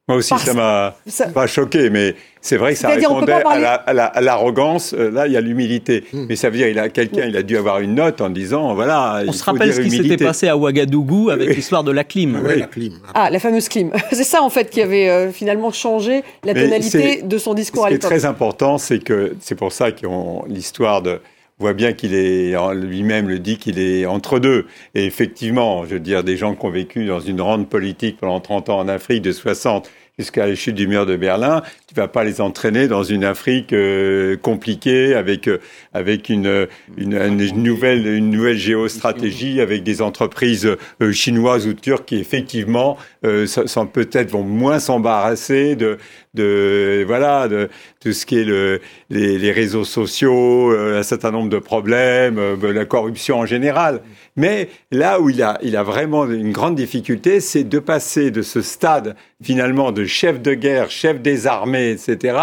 Moi 0.08 0.18
aussi, 0.20 0.38
ça 0.38 0.54
m'a 0.54 0.96
ça- 1.08 1.30
pas 1.30 1.48
choqué, 1.48 1.90
mais 1.90 2.14
c'est 2.40 2.58
vrai 2.58 2.74
que 2.74 2.80
ça 2.80 2.90
répondait 2.90 3.42
parler- 3.42 3.58
à 3.58 3.60
la- 3.60 3.74
à 3.74 3.94
la- 3.94 4.06
à 4.06 4.22
l'arrogance. 4.22 4.94
Euh, 4.94 5.10
Là, 5.10 5.26
il 5.26 5.34
y 5.34 5.38
a 5.38 5.42
l'humilité. 5.42 6.04
Hmm. 6.14 6.26
Mais 6.30 6.36
ça 6.36 6.52
veut 6.52 6.58
dire, 6.58 6.68
il 6.68 6.78
a 6.78 6.90
quelqu'un, 6.90 7.26
il 7.26 7.36
a 7.36 7.42
dû 7.42 7.58
avoir 7.58 7.80
une 7.80 7.96
note 7.96 8.22
en 8.22 8.30
disant, 8.30 8.76
voilà, 8.76 9.22
On 9.24 9.26
il 9.26 9.34
se 9.34 9.44
faut 9.44 9.52
rappelle 9.52 9.70
dire 9.72 9.78
ce 9.78 9.82
qui 9.82 9.90
s'était 9.90 10.24
passé 10.24 10.48
à 10.48 10.56
Ouagadougou 10.58 11.32
avec 11.32 11.50
Oui. 11.50 11.56
l'histoire 11.56 11.84
de 11.84 11.92
la 11.92 12.04
clim. 12.04 12.40
Ouais, 12.46 12.56
la 12.58 12.68
clim. 12.68 12.94
Ah, 13.16 13.32
la 13.32 13.40
fameuse 13.40 13.68
clim. 13.68 13.90
C'est 14.12 14.24
ça, 14.24 14.44
en 14.44 14.52
fait, 14.52 14.70
qui 14.70 14.80
avait 14.80 15.10
euh, 15.10 15.32
finalement 15.32 15.72
changé 15.72 16.22
la 16.44 16.54
Mais 16.54 16.66
tonalité 16.66 17.24
de 17.24 17.38
son 17.40 17.56
discours 17.56 17.82
Ce 17.84 17.88
à 17.88 17.90
qui 17.90 17.96
est 17.96 18.00
très 18.00 18.26
important, 18.26 18.78
c'est 18.78 19.00
que 19.00 19.36
c'est 19.42 19.56
pour 19.56 19.72
ça 19.72 19.92
qu'on 19.92 20.44
l'histoire 20.48 21.02
de 21.02 21.20
voit 21.60 21.74
bien 21.74 21.94
qu'il 21.94 22.14
est 22.14 22.54
lui-même 22.74 23.30
le 23.30 23.40
dit 23.40 23.58
qu'il 23.58 23.80
est 23.80 24.06
entre 24.06 24.40
deux. 24.40 24.66
Et 24.94 25.06
effectivement, 25.06 25.86
je 25.86 25.96
veux 25.96 26.00
dire, 26.00 26.24
des 26.24 26.38
gens 26.38 26.56
qui 26.56 26.66
ont 26.66 26.70
vécu 26.70 27.06
dans 27.06 27.20
une 27.20 27.38
grande 27.38 27.70
politique 27.70 28.18
pendant 28.20 28.40
30 28.40 28.70
ans 28.70 28.80
en 28.80 28.88
Afrique 28.88 29.22
de 29.22 29.32
60 29.32 29.90
jusqu'à 30.18 30.48
la 30.48 30.56
chute 30.56 30.76
du 30.76 30.88
mur 30.88 31.06
de 31.06 31.16
Berlin, 31.16 31.62
tu 31.88 31.96
vas 31.96 32.08
pas 32.08 32.24
les 32.24 32.42
entraîner 32.42 32.88
dans 32.88 33.04
une 33.04 33.24
Afrique 33.24 33.74
euh, 33.74 34.38
compliquée 34.38 35.14
avec 35.14 35.48
euh, 35.48 35.60
avec 35.96 36.30
une, 36.30 36.68
une 36.98 37.64
nouvelle 37.64 38.06
une 38.06 38.30
nouvelle 38.30 38.58
géostratégie 38.58 39.62
avec 39.62 39.82
des 39.84 40.02
entreprises 40.02 40.76
euh, 41.02 41.12
chinoises 41.14 41.68
ou 41.68 41.74
turques 41.74 42.06
qui 42.06 42.18
effectivement 42.18 42.98
euh, 43.26 43.48
peut-être 43.94 44.30
vont 44.30 44.44
moins 44.44 44.80
s'embarrasser 44.80 45.76
de 45.76 45.98
de 46.34 47.06
voilà 47.08 47.48
de 47.48 47.70
tout 48.06 48.14
ce 48.14 48.28
qui 48.28 48.38
est 48.38 48.44
le, 48.44 48.82
les, 49.10 49.52
réseaux 49.52 49.84
sociaux, 49.84 50.72
euh, 50.72 51.00
un 51.00 51.02
certain 51.02 51.32
nombre 51.32 51.50
de 51.50 51.58
problèmes, 51.58 52.38
euh, 52.38 52.72
la 52.72 52.86
corruption 52.86 53.40
en 53.40 53.48
général. 53.48 54.02
Mais 54.36 54.70
là 54.92 55.20
où 55.20 55.32
il 55.32 55.42
a, 55.42 55.58
il 55.64 55.76
a 55.76 55.82
vraiment 55.82 56.30
une 56.30 56.52
grande 56.52 56.76
difficulté, 56.76 57.40
c'est 57.40 57.64
de 57.64 57.80
passer 57.80 58.30
de 58.30 58.44
ce 58.44 58.62
stade 58.62 59.16
finalement 59.42 59.92
de 59.92 60.06
chef 60.06 60.40
de 60.40 60.54
guerre, 60.54 60.92
chef 60.92 61.20
des 61.20 61.48
armées, 61.48 61.90
etc., 61.90 62.38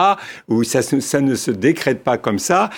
où 0.48 0.64
ça, 0.64 0.82
ça 0.82 1.20
ne 1.20 1.36
se 1.36 1.52
décrète 1.52 2.02
pas 2.02 2.18
comme 2.18 2.40
ça. 2.40 2.70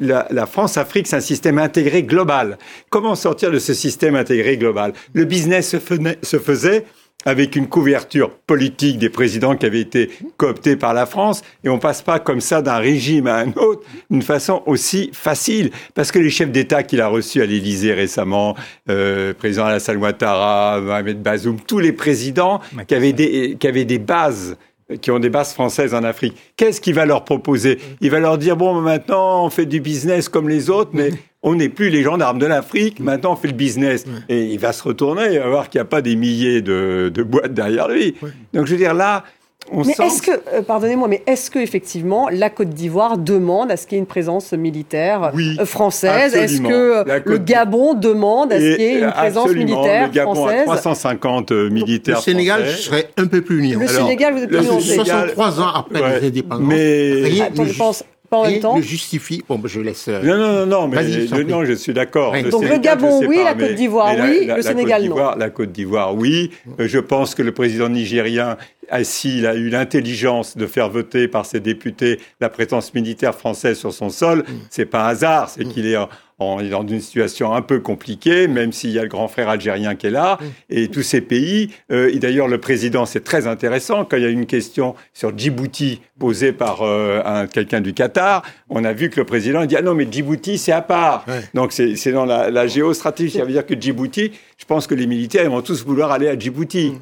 La, 0.00 0.26
la 0.30 0.46
France-Afrique, 0.46 1.06
c'est 1.06 1.16
un 1.16 1.20
système 1.20 1.58
intégré 1.58 2.02
global. 2.02 2.58
Comment 2.90 3.14
sortir 3.14 3.50
de 3.50 3.58
ce 3.58 3.74
système 3.74 4.16
intégré 4.16 4.56
global? 4.56 4.92
Le 5.12 5.24
business 5.24 5.68
se, 5.70 5.78
fenait- 5.78 6.18
se 6.22 6.38
faisait 6.38 6.84
avec 7.26 7.56
une 7.56 7.66
couverture 7.66 8.30
politique 8.30 8.96
des 8.98 9.10
présidents 9.10 9.56
qui 9.56 9.66
avaient 9.66 9.80
été 9.80 10.08
cooptés 10.36 10.76
par 10.76 10.94
la 10.94 11.04
France, 11.04 11.42
et 11.64 11.68
on 11.68 11.80
passe 11.80 12.00
pas 12.00 12.20
comme 12.20 12.40
ça 12.40 12.62
d'un 12.62 12.76
régime 12.76 13.26
à 13.26 13.38
un 13.38 13.52
autre 13.56 13.82
d'une 14.08 14.22
façon 14.22 14.62
aussi 14.66 15.10
facile, 15.12 15.72
parce 15.94 16.12
que 16.12 16.20
les 16.20 16.30
chefs 16.30 16.52
d'État 16.52 16.84
qu'il 16.84 17.00
a 17.00 17.08
reçus 17.08 17.42
à 17.42 17.46
l'Élysée 17.46 17.92
récemment, 17.92 18.54
euh, 18.88 19.34
président 19.34 19.64
Alassane 19.64 19.96
Ouattara, 19.96 20.80
Mohamed 20.80 21.20
Bazoum, 21.20 21.58
tous 21.66 21.80
les 21.80 21.92
présidents 21.92 22.60
qui 22.86 22.94
avaient 22.94 23.12
des, 23.12 23.56
qui 23.58 23.66
avaient 23.66 23.84
des 23.84 23.98
bases 23.98 24.56
qui 24.96 25.10
ont 25.10 25.18
des 25.18 25.28
bases 25.28 25.52
françaises 25.52 25.94
en 25.94 26.02
Afrique. 26.02 26.34
Qu'est-ce 26.56 26.80
qu'il 26.80 26.94
va 26.94 27.04
leur 27.04 27.24
proposer? 27.24 27.78
Il 28.00 28.10
va 28.10 28.20
leur 28.20 28.38
dire, 28.38 28.56
bon, 28.56 28.80
maintenant, 28.80 29.44
on 29.44 29.50
fait 29.50 29.66
du 29.66 29.80
business 29.80 30.28
comme 30.28 30.48
les 30.48 30.70
autres, 30.70 30.90
mais 30.94 31.10
on 31.42 31.54
n'est 31.54 31.68
plus 31.68 31.90
les 31.90 32.02
gendarmes 32.02 32.38
de 32.38 32.46
l'Afrique, 32.46 32.98
maintenant 32.98 33.32
on 33.32 33.36
fait 33.36 33.48
le 33.48 33.54
business. 33.54 34.04
Et 34.28 34.46
il 34.46 34.58
va 34.58 34.72
se 34.72 34.82
retourner, 34.82 35.26
il 35.32 35.38
va 35.38 35.48
voir 35.48 35.68
qu'il 35.68 35.78
n'y 35.78 35.82
a 35.82 35.86
pas 35.86 36.02
des 36.02 36.16
milliers 36.16 36.62
de, 36.62 37.10
de 37.12 37.22
boîtes 37.22 37.54
derrière 37.54 37.88
lui. 37.88 38.16
Donc 38.54 38.66
je 38.66 38.72
veux 38.72 38.78
dire, 38.78 38.94
là, 38.94 39.24
on 39.72 39.84
Mais 39.84 39.92
sent... 39.94 40.06
est-ce 40.06 40.22
que, 40.22 40.30
euh, 40.30 40.62
pardonnez-moi, 40.62 41.08
mais 41.08 41.22
est-ce 41.26 41.50
que 41.50 41.58
effectivement 41.58 42.28
la 42.30 42.50
Côte 42.50 42.70
d'Ivoire 42.70 43.18
demande 43.18 43.70
à 43.70 43.76
ce 43.76 43.86
qu'il 43.86 43.96
y 43.96 43.98
ait 43.98 44.00
une 44.00 44.06
présence 44.06 44.52
militaire 44.52 45.30
Oui, 45.34 45.56
euh, 45.60 45.64
française? 45.66 46.34
Est-ce 46.34 46.60
que 46.60 47.08
euh, 47.08 47.20
le 47.24 47.38
Gabon 47.38 47.94
demande 47.94 48.52
à 48.52 48.58
ce 48.60 48.76
qu'il 48.76 48.84
y 48.84 48.88
ait 48.88 48.98
une 49.00 49.10
présence 49.12 49.50
militaire 49.50 50.06
le 50.08 50.12
Gabon 50.12 50.34
française? 50.34 50.60
a 50.60 50.64
350 50.64 51.52
euh, 51.52 51.64
Le 51.64 51.70
militaires 51.70 52.20
Sénégal 52.20 52.64
français. 52.64 52.82
serait 52.82 53.08
un 53.16 53.26
peu 53.26 53.42
plus 53.42 53.60
nuancé. 53.62 53.84
Le 53.84 53.90
Alors, 53.90 54.06
Sénégal, 54.08 54.34
vous 54.34 54.42
êtes 54.42 54.50
le 54.50 54.58
plus 54.58 54.66
nuancé. 54.66 54.86
Sénégal- 54.96 55.28
63 55.34 55.60
ans 55.60 55.72
après 55.74 56.00
Ouais, 56.02 56.20
les 56.20 56.26
indépendances, 56.28 56.66
mais- 56.68 57.12
rien 57.24 57.44
Attends, 57.46 57.62
ne 57.64 57.68
je 57.68 57.78
pense 57.78 58.04
pas 58.30 58.36
en 58.38 58.44
même 58.50 58.60
temps. 58.60 58.76
ne 58.76 58.82
justifie. 58.82 59.42
Bon, 59.48 59.58
je 59.64 59.80
laisse. 59.80 60.04
euh, 60.08 60.20
Non, 60.22 60.36
non, 60.36 60.66
non, 60.66 60.66
non, 60.82 60.88
mais 60.88 61.02
le- 61.02 61.42
non, 61.44 61.64
je 61.64 61.72
suis 61.72 61.94
d'accord. 61.94 62.32
Ouais. 62.32 62.42
Donc, 62.42 62.62
le 62.62 62.76
Gabon, 62.76 63.20
oui, 63.26 63.36
pas, 63.38 63.44
la 63.44 63.54
Côte 63.54 63.74
d'Ivoire, 63.74 64.14
oui, 64.20 64.44
la, 64.46 64.56
le 64.56 64.62
Sénégal, 64.62 65.08
Côte 65.08 65.18
non. 65.18 65.30
La 65.38 65.48
Côte 65.50 65.72
d'Ivoire, 65.72 66.14
oui. 66.14 66.50
Je 66.78 66.98
pense 66.98 67.34
que 67.34 67.42
le 67.42 67.52
président 67.52 67.88
nigérien, 67.88 68.58
ah, 68.90 69.04
s'il 69.04 69.46
a 69.46 69.54
eu 69.54 69.68
l'intelligence 69.68 70.56
de 70.56 70.66
faire 70.66 70.88
voter 70.90 71.28
par 71.28 71.46
ses 71.46 71.60
députés 71.60 72.20
la 72.40 72.48
présence 72.48 72.94
militaire 72.94 73.34
française 73.34 73.78
sur 73.78 73.92
son 73.92 74.08
sol, 74.10 74.44
c'est 74.70 74.86
pas 74.86 75.04
un 75.06 75.08
hasard, 75.08 75.48
c'est 75.50 75.64
qu'il 75.64 75.86
est 75.86 75.96
en- 75.96 76.08
en- 76.40 76.62
dans 76.62 76.86
une 76.86 77.00
situation 77.00 77.52
un 77.52 77.62
peu 77.62 77.80
compliquée, 77.80 78.46
même 78.46 78.70
s'il 78.72 78.90
y 78.90 78.98
a 78.98 79.02
le 79.02 79.08
grand 79.08 79.26
frère 79.26 79.48
algérien 79.48 79.96
qui 79.96 80.06
est 80.06 80.10
là, 80.10 80.38
et 80.70 80.86
tous 80.88 81.02
ces 81.02 81.20
pays. 81.20 81.70
euh, 81.90 82.10
et 82.14 82.18
d'ailleurs, 82.20 82.46
le 82.46 82.58
président, 82.58 83.06
c'est 83.06 83.24
très 83.24 83.46
intéressant, 83.48 84.04
quand 84.04 84.16
il 84.16 84.22
y 84.22 84.26
a 84.26 84.30
une 84.30 84.46
question 84.46 84.94
sur 85.12 85.36
Djibouti 85.36 86.00
posée 86.20 86.52
par 86.52 86.82
euh, 86.82 87.20
un- 87.24 87.46
quelqu'un 87.48 87.80
du 87.80 87.92
Qatar, 87.92 88.42
on 88.68 88.84
a 88.84 88.92
vu 88.92 89.10
que 89.10 89.16
le 89.18 89.24
président 89.26 89.64
dit, 89.66 89.74
ah 89.76 89.82
non, 89.82 89.94
mais 89.94 90.06
Djibouti, 90.10 90.58
c'est 90.58 90.70
à 90.72 90.80
part. 90.82 91.24
Ouais. 91.26 91.40
Donc, 91.54 91.72
c'est 91.72 91.96
c'est 91.96 92.12
dans 92.12 92.24
la, 92.24 92.50
la 92.50 92.66
géostratégie. 92.68 93.38
Ça 93.38 93.44
veut 93.44 93.52
dire 93.52 93.66
que 93.66 93.74
Djibouti, 93.78 94.30
je 94.58 94.64
pense 94.64 94.86
que 94.86 94.94
les 94.94 95.06
militaires, 95.08 95.42
ils 95.42 95.50
vont 95.50 95.62
tous 95.62 95.84
vouloir 95.84 96.12
aller 96.12 96.28
à 96.28 96.38
Djibouti. 96.38 96.92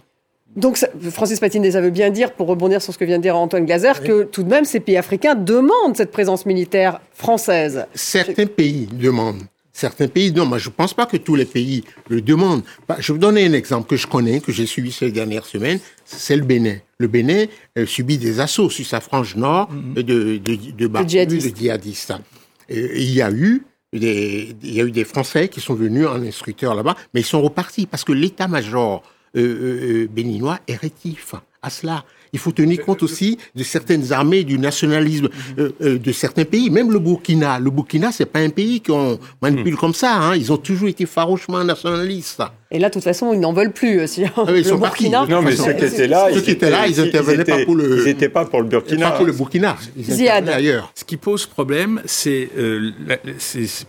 Donc, 0.57 0.77
ça- 0.79 0.89
Francis 1.11 1.39
Patiné, 1.39 1.71
ça 1.71 1.81
veut 1.81 1.91
bien 1.91 2.11
dire, 2.11 2.33
pour 2.33 2.47
rebondir 2.49 2.81
sur 2.83 2.93
ce 2.93 2.99
que 2.99 3.05
vient 3.05 3.19
de 3.19 3.23
dire 3.23 3.37
Antoine 3.37 3.67
Glaser, 3.67 3.93
que 4.05 4.23
tout 4.25 4.43
de 4.43 4.49
même, 4.49 4.65
ces 4.65 4.81
pays 4.81 4.97
africains 4.97 5.35
demandent 5.35 5.97
cette 5.97 6.11
présence 6.11 6.47
militaire 6.47 7.01
française. 7.13 7.87
Certains 7.95 8.47
pays 8.47 8.89
demandent. 8.93 9.43
Certains 9.73 10.09
pays 10.09 10.33
non, 10.33 10.47
moi 10.47 10.57
je 10.57 10.71
pense 10.71 10.95
pas 10.95 11.05
que 11.05 11.19
tous 11.19 11.35
les 11.35 11.45
pays 11.45 11.85
le 12.09 12.23
demandent. 12.23 12.63
Bah, 12.89 12.97
Je 12.99 13.09
vais 13.13 13.19
vous 13.19 13.21
donner 13.21 13.45
un 13.45 13.53
exemple 13.53 13.87
que 13.87 13.97
je 13.97 14.07
connais, 14.07 14.41
que 14.41 14.51
j'ai 14.51 14.65
suivi 14.65 14.91
ces 14.91 15.11
dernières 15.11 15.45
semaines, 15.45 15.81
c'est 16.07 16.35
le 16.37 16.45
Bénin. 16.45 16.77
Le 16.97 17.09
Bénin 17.09 17.45
euh, 17.77 17.85
subit 17.85 18.17
des 18.17 18.41
assauts 18.41 18.71
sur 18.71 18.87
sa 18.87 19.01
frange 19.03 19.37
nord 19.37 19.69
de, 19.95 20.01
de, 20.01 20.39
de, 20.39 20.57
de 20.87 21.09
djihadistes. 21.55 22.15
Et 22.71 23.03
il 23.03 23.13
y 23.13 23.21
a 23.21 23.31
eu 23.31 23.67
des, 23.93 24.57
il 24.63 24.75
y 24.75 24.81
a 24.81 24.85
eu 24.85 24.91
des 24.91 25.05
Français 25.05 25.49
qui 25.49 25.61
sont 25.61 25.75
venus 25.75 26.07
en 26.07 26.23
instructeur 26.23 26.75
là-bas, 26.75 26.97
mais 27.13 27.21
ils 27.21 27.27
sont 27.27 27.43
repartis 27.43 27.85
parce 27.85 28.03
que 28.03 28.13
l'état-major 28.13 29.03
béninois 29.37 30.59
est 30.69 30.77
rétif 30.77 31.35
à 31.63 31.71
cela. 31.71 32.05
Il 32.33 32.39
faut 32.39 32.53
tenir 32.53 32.85
compte 32.85 33.03
aussi 33.03 33.39
de 33.55 33.63
certaines 33.63 34.13
armées, 34.13 34.45
du 34.45 34.59
nationalisme 34.59 35.29
euh, 35.59 35.71
euh, 35.81 35.99
de 35.99 36.13
certains 36.13 36.45
pays, 36.45 36.69
même 36.71 36.93
le 36.93 36.99
Burkina. 36.99 37.59
Le 37.59 37.71
Burkina, 37.71 38.13
c'est 38.13 38.27
pas 38.27 38.41
un 38.41 38.51
pays 38.51 38.81
qu'on 38.83 39.19
manipule 39.41 39.77
comme 39.77 39.95
ça. 39.95 40.15
Hein. 40.17 40.37
Ils 40.37 40.53
ont 40.53 40.57
toujours 40.59 40.89
été 40.89 41.07
farouchement 41.07 41.63
nationalistes. 41.65 42.43
Et 42.71 42.79
là, 42.79 42.89
de 42.89 42.95
toute 42.95 43.05
façon, 43.05 43.33
ils 43.33 43.41
n'en 43.41 43.53
veulent 43.53 43.73
plus. 43.73 44.01
euh, 44.01 44.07
Si 44.07 44.25
Ah 44.25 44.45
ils 44.49 44.55
le 44.55 44.63
sont 44.65 44.77
Burkina. 44.77 45.19
partis. 45.19 45.33
Non, 45.33 45.41
mais 45.41 45.57
ceux 45.57 45.73
qui 45.73 45.85
étaient 45.85 46.09
là, 46.09 46.29
Ceux 46.35 46.41
qui 46.43 46.51
étaient 46.51 46.69
là, 46.71 46.87
ils 46.87 47.01
intervenaient 47.01 47.45
pas 47.45 47.65
pour 47.65 47.75
le- 47.77 48.01
Ils 48.01 48.05
n'étaient 48.05 48.29
pas 48.29 48.45
pour 48.45 48.61
le 48.61 48.69
Burkina. 48.69 49.11
Pas 49.11 49.17
pour 49.17 49.27
le 49.27 49.33
Burkina. 49.33 49.77
Ils 49.97 50.29
ailleurs. 50.29 50.93
Ce 50.95 51.05
qui 51.05 51.17
pose 51.17 51.47
problème, 51.47 52.03
c'est, 52.05 52.51
euh, 52.59 52.91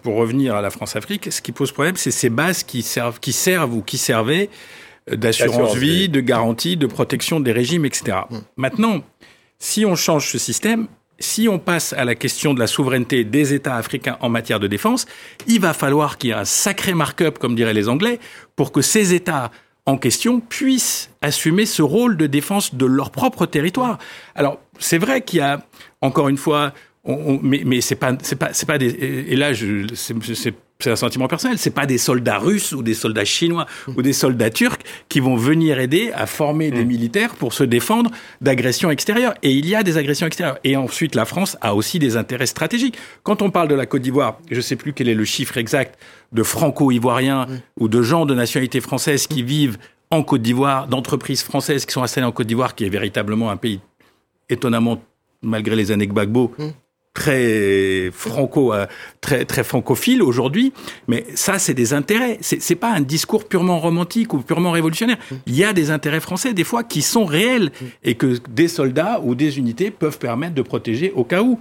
pour 0.04 0.16
revenir 0.16 0.56
à 0.56 0.62
la 0.62 0.70
France-Afrique, 0.70 1.28
ce 1.32 1.42
qui 1.42 1.52
pose 1.52 1.72
problème, 1.72 1.96
c'est 1.98 2.12
ces 2.12 2.30
bases 2.30 2.64
qui 2.64 2.82
servent, 2.82 3.20
qui 3.20 3.34
servent 3.34 3.74
ou 3.74 3.82
qui 3.82 3.98
servaient 3.98 4.50
euh, 4.50 4.87
d'assurance 5.16 5.76
vie, 5.76 5.90
vie. 6.02 6.10
de 6.10 6.20
garantie, 6.20 6.78
de 6.78 6.88
protection 6.88 7.40
des 7.40 7.52
régimes, 7.52 7.86
etc. 7.86 8.18
Maintenant, 8.58 9.02
si 9.60 9.86
on 9.86 9.96
change 9.96 10.30
ce 10.32 10.38
système, 10.38 10.88
si 11.20 11.48
on 11.50 11.58
passe 11.60 11.94
à 11.94 12.06
la 12.06 12.14
question 12.16 12.54
de 12.54 12.60
la 12.60 12.68
souveraineté 12.68 13.24
des 13.24 13.54
États 13.54 13.76
africains 13.76 14.18
en 14.22 14.30
matière 14.30 14.60
de 14.60 14.68
défense, 14.68 15.06
il 15.48 15.60
va 15.60 15.74
falloir 15.74 16.18
qu'il 16.18 16.30
y 16.30 16.34
ait 16.34 16.36
un 16.36 16.46
sacré 16.46 16.94
mark-up, 16.94 17.40
comme 17.40 17.56
diraient 17.56 17.74
les 17.74 17.90
Anglais, 17.90 18.20
pour 18.56 18.72
que 18.72 18.82
ces 18.82 19.14
États 19.14 19.52
en 19.88 19.98
question 19.98 20.42
puissent 20.42 21.10
assumer 21.22 21.66
ce 21.66 21.82
rôle 21.82 22.18
de 22.18 22.28
défense 22.28 22.76
de 22.76 22.86
leur 22.86 23.10
propre 23.10 23.46
territoire. 23.46 23.98
Alors, 24.36 24.60
c'est 24.80 24.98
vrai 24.98 25.22
qu'il 25.22 25.40
y 25.40 25.42
a, 25.42 25.66
encore 26.02 26.28
une 26.30 26.38
fois, 26.38 26.74
on- 27.06 27.14
on- 27.14 27.40
mais, 27.42 27.64
mais 27.66 27.80
c'est 27.82 27.96
pas, 27.96 28.12
c'est 28.22 28.36
pas, 28.36 28.50
c'est 28.54 28.66
pas 28.68 28.78
des, 28.78 28.88
et 28.90 29.36
là, 29.38 29.54
c'est, 29.96 30.54
c'est- 30.80 30.92
un 30.92 30.96
sentiment 30.96 31.28
personnel. 31.28 31.58
C'est 31.58 31.70
pas 31.72 31.86
des 31.86 31.98
soldats 31.98 32.38
russes 32.40 32.72
ou 32.72 32.82
des 32.84 32.94
soldats 32.94 33.26
chinois 33.26 33.66
ou 33.96 34.02
des 34.02 34.14
soldats 34.14 34.50
turcs 34.50 34.78
qui 35.10 35.20
vont 35.20 35.36
venir 35.36 35.80
aider 35.80 36.12
à 36.16 36.26
former 36.26 36.72
des 36.72 36.86
militaires 36.86 37.36
pour 37.36 37.54
se 37.54 37.64
défendre 37.64 38.12
d'agressions 38.42 38.90
extérieures. 38.92 39.34
Et 39.44 39.52
il 39.52 39.68
y 39.68 39.76
a 39.76 39.84
des 39.84 39.98
agressions 39.98 40.28
extérieures. 40.28 40.60
Et 40.64 40.76
ensuite, 40.76 41.16
la 41.16 41.26
France 41.26 41.58
a 41.62 41.76
aussi 41.76 42.00
des 42.00 42.18
intérêts 42.18 42.46
stratégiques. 42.46 42.98
Quand 43.24 43.42
on 43.42 43.50
parle 43.52 43.68
de 43.68 43.76
la 43.76 43.86
Côte 43.86 44.02
d'Ivoire, 44.02 44.40
je 44.52 44.62
sais 44.62 44.76
plus 44.76 44.94
quel 44.94 45.10
est 45.10 45.14
le 45.16 45.26
chiffre 45.26 45.58
exact 45.58 46.00
de 46.32 46.44
franco-ivoiriens 46.44 47.48
ou 47.80 47.88
de 47.88 48.02
gens 48.02 48.26
de 48.26 48.34
nationalité 48.34 48.82
française 48.82 49.28
qui 49.28 49.44
vivent 49.44 49.78
en 50.12 50.24
Côte 50.24 50.42
d'Ivoire, 50.42 50.88
d'entreprises 50.88 51.44
françaises 51.44 51.86
qui 51.86 51.92
sont 51.94 52.04
installées 52.04 52.28
en 52.28 52.32
Côte 52.32 52.48
d'Ivoire, 52.48 52.76
qui 52.76 52.86
est 52.86 52.90
véritablement 52.90 53.50
un 53.50 53.58
pays 53.58 53.80
étonnamment, 54.50 55.02
malgré 55.42 55.76
les 55.76 55.92
années 55.92 56.08
Gbagbo, 56.08 56.54
très 57.18 58.12
franco, 58.14 58.74
euh, 58.74 58.86
très 59.22 59.44
très 59.46 59.64
francophile 59.64 60.22
aujourd'hui. 60.22 60.72
Mais 61.08 61.26
ça, 61.34 61.58
c'est 61.58 61.74
des 61.74 61.94
intérêts. 61.94 62.38
C'est 62.42 62.62
c'est 62.62 62.76
pas 62.76 62.92
un 62.94 63.02
discours 63.02 63.46
purement 63.48 63.80
romantique 63.80 64.34
ou 64.36 64.40
purement 64.40 64.72
révolutionnaire. 64.72 65.18
Il 65.48 65.56
y 65.56 65.64
a 65.64 65.74
des 65.74 65.90
intérêts 65.90 66.20
français 66.20 66.54
des 66.54 66.64
fois 66.64 66.84
qui 66.84 67.02
sont 67.02 67.26
réels 67.26 67.72
et 68.04 68.14
que 68.16 68.38
des 68.50 68.68
soldats 68.68 69.20
ou 69.24 69.34
des 69.34 69.58
unités 69.58 69.90
peuvent 69.90 70.20
permettre 70.20 70.54
de 70.54 70.62
protéger 70.62 71.12
au 71.16 71.24
cas 71.24 71.42
où. 71.42 71.60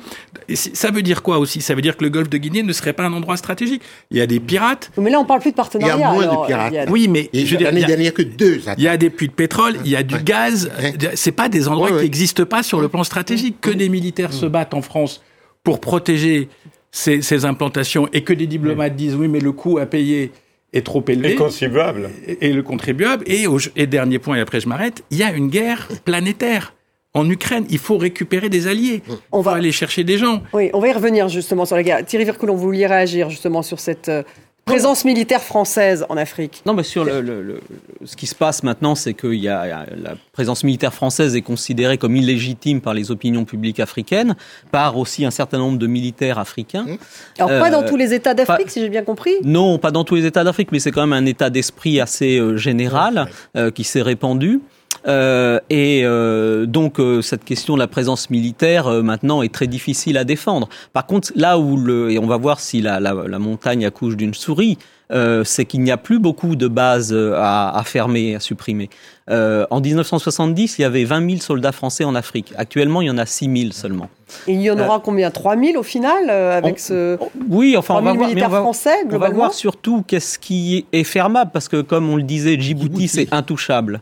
Et 0.49 0.57
ça 0.57 0.91
veut 0.91 1.03
dire 1.03 1.23
quoi 1.23 1.39
aussi? 1.39 1.61
Ça 1.63 1.75
veut 1.75 1.83
dire 1.83 1.97
que 1.97 2.05
le 2.05 2.11
golfe 2.11 2.29
de 2.29 2.37
Guinée 2.39 2.63
ne 2.63 2.73
serait 2.75 2.93
pas 2.93 3.05
un 3.05 3.13
endroit 3.15 3.37
stratégique. 3.39 3.83
Il 4.11 4.19
y 4.19 4.21
a 4.21 4.27
des 4.27 4.41
pirates. 4.41 4.91
Mais 4.99 5.11
là, 5.11 5.19
on 5.21 5.25
parle 5.25 5.41
plus 5.41 5.51
de 5.53 5.55
Il 5.55 5.59
y 5.59 5.63
partenariat. 5.63 6.09
a 6.09 6.13
moins 6.13 6.23
alors, 6.23 6.43
de 6.43 6.47
pirates. 6.49 6.89
Oui, 6.91 7.09
mais 7.09 7.31
Et 7.33 7.47
je 7.47 7.53
veux 7.53 7.57
dire, 7.57 7.61
il 7.61 7.65
l'année 7.65 7.81
y 7.81 7.85
a- 7.85 7.87
dernière 7.87 8.13
que 8.15 8.23
deux 8.23 8.61
il 8.77 8.85
y 8.85 8.89
a 8.89 8.97
des 8.99 9.09
puits 9.11 9.29
de 9.29 9.33
pétrole, 9.33 9.77
il 9.85 9.91
y 9.91 9.97
a 9.97 10.03
du 10.03 10.17
Ouais. 10.17 10.23
gaz. 10.23 10.71
Ouais. 10.79 10.95
C'est 11.15 11.33
pas 11.33 11.49
des 11.49 11.67
endroits 11.69 11.87
Ouais, 11.89 11.93
ouais. 11.95 11.99
qui 12.01 12.05
n'existent 12.05 12.45
pas 12.45 12.63
sur 12.63 12.81
le 12.81 12.89
plan 12.89 13.05
stratégique. 13.05 13.57
Que 13.61 13.71
des 13.71 13.89
militaires 13.89 14.33
se 14.33 14.47
battent 14.47 14.75
en 14.75 14.83
France 14.83 15.23
pour 15.67 15.81
protéger 15.81 16.49
ces, 16.93 17.23
ces 17.23 17.45
implantations 17.45 18.09
et 18.13 18.23
que 18.23 18.33
des 18.33 18.47
diplomates 18.47 18.95
disent 18.95 19.17
oui, 19.17 19.27
mais 19.27 19.41
le 19.41 19.51
coût 19.51 19.79
à 19.79 19.87
payer 19.87 20.31
est 20.73 20.87
trop 20.87 21.05
élevé. 21.09 21.31
Les 21.31 21.35
contribuables. 21.35 22.09
et, 22.25 22.47
et 22.49 22.53
le 22.53 22.63
contribuable. 22.63 23.25
Et, 23.27 23.49
au- 23.49 23.59
et 23.75 23.89
dernier 23.89 24.21
point, 24.21 24.37
et 24.37 24.41
après 24.41 24.61
je 24.61 24.69
m'arrête, 24.69 25.03
il 25.11 25.19
y 25.19 25.25
a 25.25 25.33
une 25.33 25.49
guerre 25.49 25.89
planétaire. 26.05 26.73
En 27.15 27.29
Ukraine, 27.29 27.65
il 27.69 27.79
faut 27.79 27.99
récupérer 27.99 28.49
des 28.49 28.69
alliés. 28.69 29.03
On 29.33 29.41
va 29.41 29.53
aller 29.53 29.73
chercher 29.73 30.05
des 30.05 30.19
gens. 30.19 30.43
Oui, 30.53 30.71
on 30.73 30.79
va 30.79 30.87
y 30.89 30.93
revenir 30.93 31.29
justement 31.29 31.65
sur 31.65 31.75
la 31.75 31.83
guerre. 31.83 32.05
Thierry 32.05 32.25
Vircoulon, 32.25 32.55
vous 32.55 32.63
vouliez 32.63 32.87
réagir 32.87 33.29
justement 33.29 33.63
sur 33.63 33.81
cette 33.81 34.09
euh, 34.09 34.23
présence 34.67 35.05
militaire 35.05 35.43
française 35.43 36.05
en 36.09 36.17
Afrique 36.17 36.63
Non, 36.67 36.75
mais 36.75 36.83
sur 36.83 37.05
le, 37.05 37.21
le- 37.21 37.41
le- 37.41 37.61
ce 38.05 38.17
qui 38.17 38.27
se 38.27 38.35
passe 38.35 38.65
maintenant, 38.65 38.97
c'est 38.97 39.15
que 39.15 39.29
y 39.29 39.49
a, 39.49 39.65
il 39.65 39.69
y 39.69 39.73
a- 39.73 39.87
la 40.03 40.15
présence 40.33 40.65
militaire 40.65 40.93
française 40.93 41.37
est 41.37 41.41
considérée 41.43 41.99
comme 41.99 42.17
illégitime 42.17 42.81
par 42.81 42.93
les 42.93 43.13
opinions 43.13 43.45
publiques 43.45 43.79
africaines, 43.79 44.35
par 44.73 44.99
aussi 44.99 45.25
un 45.25 45.31
certain 45.31 45.59
nombre 45.59 45.79
de 45.79 45.87
militaires 45.87 46.41
africains. 46.41 46.85
Alors, 47.39 47.49
pas 47.61 47.69
Euh, 47.69 47.71
dans 47.71 47.85
tous 47.85 47.97
les 47.97 48.13
États 48.13 48.35
d'Afrique, 48.35 48.67
pas- 48.67 48.73
si 48.73 48.81
j'ai 48.81 48.89
bien 48.89 49.05
compris? 49.05 49.35
Non, 49.45 49.79
pas 49.79 49.93
dans 49.93 50.03
tous 50.03 50.17
les 50.17 50.27
États 50.27 50.43
d'Afrique, 50.43 50.73
mais 50.73 50.81
c'est 50.81 50.91
quand 50.91 51.07
même 51.07 51.13
un 51.13 51.27
état 51.27 51.49
d'esprit 51.49 52.01
assez 52.01 52.37
euh, 52.39 52.57
général 52.57 53.29
euh, 53.57 53.71
qui 53.71 53.85
s'est 53.85 54.03
répandu. 54.03 54.61
Euh, 55.07 55.61
et 55.71 56.03
euh, 56.05 56.67
donc 56.67 56.99
euh, 56.99 57.23
cette 57.23 57.45
question 57.45 57.75
de 57.75 57.79
la 57.79 57.87
présence 57.87 58.29
militaire 58.29 58.91
maintenant 59.05 59.43
est 59.43 59.53
très 59.53 59.67
difficile 59.67 60.19
à 60.19 60.25
défendre. 60.25 60.69
Par 60.93 61.07
contre, 61.07 61.33
là 61.37 61.59
où 61.59 61.77
le 61.77 62.11
et 62.11 62.19
on 62.19 62.27
va 62.27 62.37
voir 62.37 62.61
si 62.61 62.81
la, 62.81 63.01
montagne 63.39 63.87
accouche 63.87 64.17
d'une 64.17 64.35
souris, 64.35 64.79
c'est 65.45 65.65
qu'il 65.67 65.83
n'y 65.83 65.91
a 65.91 65.97
plus 65.97 66.19
beaucoup 66.19 66.57
de 66.57 66.69
bases 66.69 67.15
à, 67.15 67.77
à 67.77 67.85
fermer, 67.85 68.35
à 68.35 68.41
supprimer. 68.41 68.91
Euh, 69.29 69.67
en 69.71 69.81
1970, 69.81 70.79
il 70.79 70.83
y 70.83 70.85
avait 70.85 71.03
20 71.05 71.29
000 71.29 71.41
soldats 71.41 71.73
français 71.73 72.05
en 72.05 72.15
Afrique. 72.15 72.53
Actuellement, 72.57 73.03
il 73.03 73.07
y 73.07 73.11
en 73.11 73.19
a 73.19 73.27
6 73.27 73.51
000 73.61 73.73
seulement. 73.73 74.09
Et 74.47 74.53
il 74.55 74.61
y 74.63 74.71
en 74.71 74.79
aura 74.79 75.01
combien? 75.05 75.31
3000 75.33 75.77
au 75.77 75.83
final 75.83 76.31
euh, 76.31 76.57
avec 76.57 76.75
on- 76.77 76.79
ce 76.79 77.19
Oui, 77.49 77.75
enfin, 77.77 77.95
on 77.95 78.03
3000 78.03 78.13
va 78.13 78.19
voir. 78.27 78.35
mais 78.37 78.45
on 78.45 78.49
va- 78.49 78.61
français 78.61 78.95
On 79.11 79.19
va 79.19 79.31
voir 79.31 79.53
surtout 79.53 80.05
qu'est-ce 80.07 80.39
qui 80.39 80.87
est 80.93 81.03
fermable, 81.05 81.51
parce 81.53 81.69
que 81.69 81.81
comme 81.81 82.09
on 82.09 82.17
le 82.17 82.23
disait, 82.23 82.59
Djibouti, 82.59 83.09
c'est 83.09 83.33
intouchable. 83.33 84.01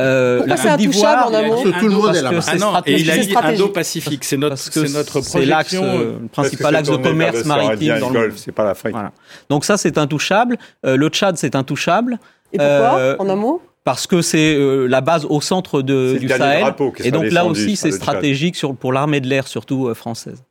Euh, 0.00 0.38
Pourquoi 0.38 0.56
c'est 0.58 0.68
intouchable 0.68 1.22
en 1.22 1.26
d'Ivoire, 1.30 1.34
un 1.34 1.42
mot 1.46 1.50
Parce 1.54 1.62
que 1.64 1.80
tout 1.80 1.86
le 1.88 1.92
monde 1.94 2.04
parce 2.06 2.16
est 2.16 2.20
que 2.20 2.24
là-bas. 2.24 2.40
c'est 2.42 2.50
Ah 2.50 2.56
non, 2.58 2.72
et 2.84 3.00
il 3.00 3.10
a 3.10 3.14
C'est 3.14 3.20
dit. 3.20 3.34
Indo-Pacifique, 3.34 4.24
c'est 4.24 4.36
notre, 4.36 4.58
c'est 4.58 4.80
notre 4.92 5.16
l'axe, 5.40 5.74
projection. 5.74 5.84
euh, 5.84 6.18
le 6.22 6.28
principal 6.28 6.76
axe 6.76 6.90
de 6.90 6.96
commerce 6.96 7.44
maritime 7.46 7.98
dans 8.00 8.10
le 8.10 8.20
monde. 8.28 8.32
C'est 8.36 8.52
pas 8.52 8.64
l'Afrique. 8.64 8.92
Voilà. 8.92 9.12
Donc 9.48 9.64
ça, 9.64 9.76
c'est 9.78 9.96
intouchable. 9.96 10.58
Euh, 10.84 10.96
le 10.96 11.08
Tchad, 11.08 11.36
c'est 11.38 11.54
intouchable. 11.56 12.18
Et 12.52 12.58
pourquoi 12.58 12.98
Euh, 12.98 13.16
En 13.18 13.28
un 13.30 13.36
mot? 13.36 13.62
Parce 13.86 14.08
que 14.08 14.20
c'est 14.20 14.56
euh, 14.56 14.88
la 14.88 15.00
base 15.00 15.24
au 15.26 15.40
centre 15.40 15.80
de, 15.80 16.18
du 16.18 16.28
Sahel. 16.28 16.74
Et 17.04 17.12
donc 17.12 17.30
là 17.30 17.46
aussi, 17.46 17.76
c'est 17.76 17.92
stratégique 17.92 18.56
sur, 18.56 18.74
pour 18.74 18.92
l'armée 18.92 19.20
de 19.20 19.28
l'air, 19.28 19.46
surtout 19.46 19.86
euh, 19.86 19.94
française. 19.94 20.42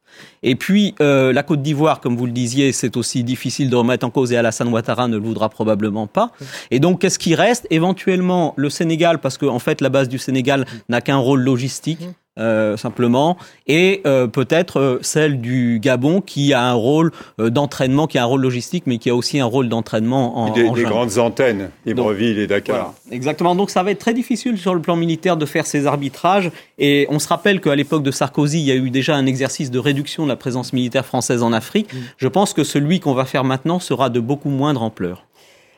Et 0.41 0.55
puis, 0.55 0.95
euh, 1.01 1.33
la 1.33 1.43
Côte 1.43 1.61
d'Ivoire, 1.61 1.99
comme 1.99 2.15
vous 2.15 2.27
le 2.27 2.31
disiez, 2.31 2.71
c'est 2.71 2.95
aussi 2.95 3.25
difficile 3.25 3.69
de 3.69 3.75
remettre 3.75 4.05
en 4.05 4.09
cause 4.09 4.31
et 4.31 4.37
Alassane 4.37 4.69
Ouattara 4.69 5.09
ne 5.09 5.17
le 5.17 5.21
voudra 5.21 5.49
probablement 5.49 6.07
pas. 6.07 6.31
Et 6.71 6.79
donc, 6.79 7.01
qu'est-ce 7.01 7.19
qui 7.19 7.35
reste? 7.35 7.67
Éventuellement, 7.71 8.53
le 8.55 8.69
Sénégal, 8.69 9.19
parce 9.19 9.37
qu'en 9.37 9.55
en 9.55 9.59
fait, 9.59 9.81
la 9.81 9.89
base 9.89 10.07
du 10.07 10.17
Sénégal 10.17 10.65
n'a 10.87 11.01
qu'un 11.01 11.17
rôle 11.17 11.41
logistique. 11.41 12.07
Euh, 12.37 12.77
simplement, 12.77 13.37
et 13.67 14.01
euh, 14.05 14.27
peut-être 14.27 14.79
euh, 14.79 14.99
celle 15.01 15.39
du 15.39 15.79
Gabon 15.81 16.21
qui 16.21 16.53
a 16.53 16.61
un 16.63 16.73
rôle 16.73 17.11
euh, 17.39 17.49
d'entraînement, 17.49 18.07
qui 18.07 18.17
a 18.17 18.23
un 18.23 18.25
rôle 18.25 18.41
logistique, 18.41 18.83
mais 18.87 18.97
qui 18.97 19.09
a 19.09 19.15
aussi 19.15 19.39
un 19.39 19.45
rôle 19.45 19.69
d'entraînement 19.69 20.37
en, 20.37 20.51
Des, 20.51 20.67
en 20.67 20.73
des 20.73 20.83
grandes 20.83 21.17
antennes, 21.17 21.69
Libreville 21.85 22.39
et 22.39 22.47
Dakar. 22.47 22.75
Voilà, 22.75 22.93
exactement. 23.11 23.55
Donc 23.55 23.69
ça 23.69 23.83
va 23.83 23.91
être 23.91 23.99
très 23.99 24.13
difficile 24.13 24.57
sur 24.57 24.73
le 24.73 24.81
plan 24.81 24.95
militaire 24.95 25.37
de 25.37 25.45
faire 25.45 25.65
ces 25.65 25.87
arbitrages. 25.87 26.51
Et 26.77 27.07
on 27.09 27.19
se 27.19 27.27
rappelle 27.27 27.61
qu'à 27.61 27.75
l'époque 27.75 28.03
de 28.03 28.11
Sarkozy, 28.11 28.59
il 28.59 28.65
y 28.65 28.71
a 28.71 28.75
eu 28.75 28.89
déjà 28.89 29.15
un 29.15 29.25
exercice 29.25 29.71
de 29.71 29.79
réduction 29.79 30.23
de 30.23 30.29
la 30.29 30.35
présence 30.35 30.73
militaire 30.73 31.05
française 31.05 31.41
en 31.43 31.53
Afrique. 31.53 31.89
Je 32.17 32.27
pense 32.27 32.53
que 32.53 32.63
celui 32.63 32.99
qu'on 32.99 33.13
va 33.13 33.25
faire 33.25 33.43
maintenant 33.43 33.79
sera 33.79 34.09
de 34.09 34.19
beaucoup 34.19 34.49
moindre 34.49 34.83
ampleur. 34.83 35.25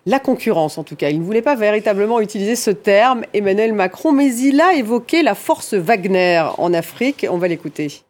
La 0.08 0.22
concurrence, 0.22 0.78
en 0.78 0.86
tout 0.86 0.96
cas. 0.96 1.10
Il 1.10 1.20
ne 1.20 1.26
voulait 1.26 1.42
pas 1.42 1.58
véritablement 1.58 2.22
utiliser 2.22 2.56
ce 2.56 2.72
terme, 2.72 3.26
Emmanuel 3.34 3.74
Macron, 3.74 4.14
mais 4.14 4.34
il 4.34 4.62
a 4.62 4.74
évoqué 4.74 5.22
la 5.22 5.36
force 5.36 5.74
Wagner 5.74 6.46
en 6.58 6.74
Afrique. 6.74 7.28
On 7.30 7.38
va 7.38 7.50
l'écouter. 7.50 8.06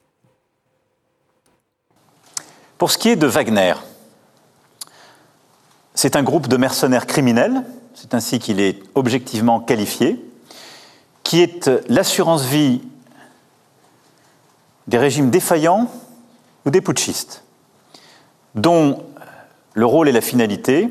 Pour 2.78 2.92
ce 2.92 3.00
qui 3.00 3.10
est 3.10 3.16
de 3.16 3.26
Wagner, 3.26 3.74
c'est 5.96 6.16
un 6.16 6.22
groupe 6.22 6.48
de 6.48 6.56
mercenaires 6.56 7.08
criminels, 7.08 7.64
c'est 7.96 8.14
ainsi 8.14 8.38
qu'il 8.38 8.60
est 8.60 8.78
objectivement 8.94 9.60
qualifié, 9.60 10.24
qui 11.24 11.42
est 11.42 11.68
l'assurance 11.90 12.46
vie 12.46 12.84
des 14.86 15.00
régimes 15.00 15.32
défaillants 15.32 15.90
ou 16.64 16.70
des 16.70 16.82
putschistes, 16.82 17.44
dont 18.54 19.04
le 19.74 19.86
rôle 19.88 20.08
et 20.10 20.12
la 20.12 20.22
finalité 20.22 20.90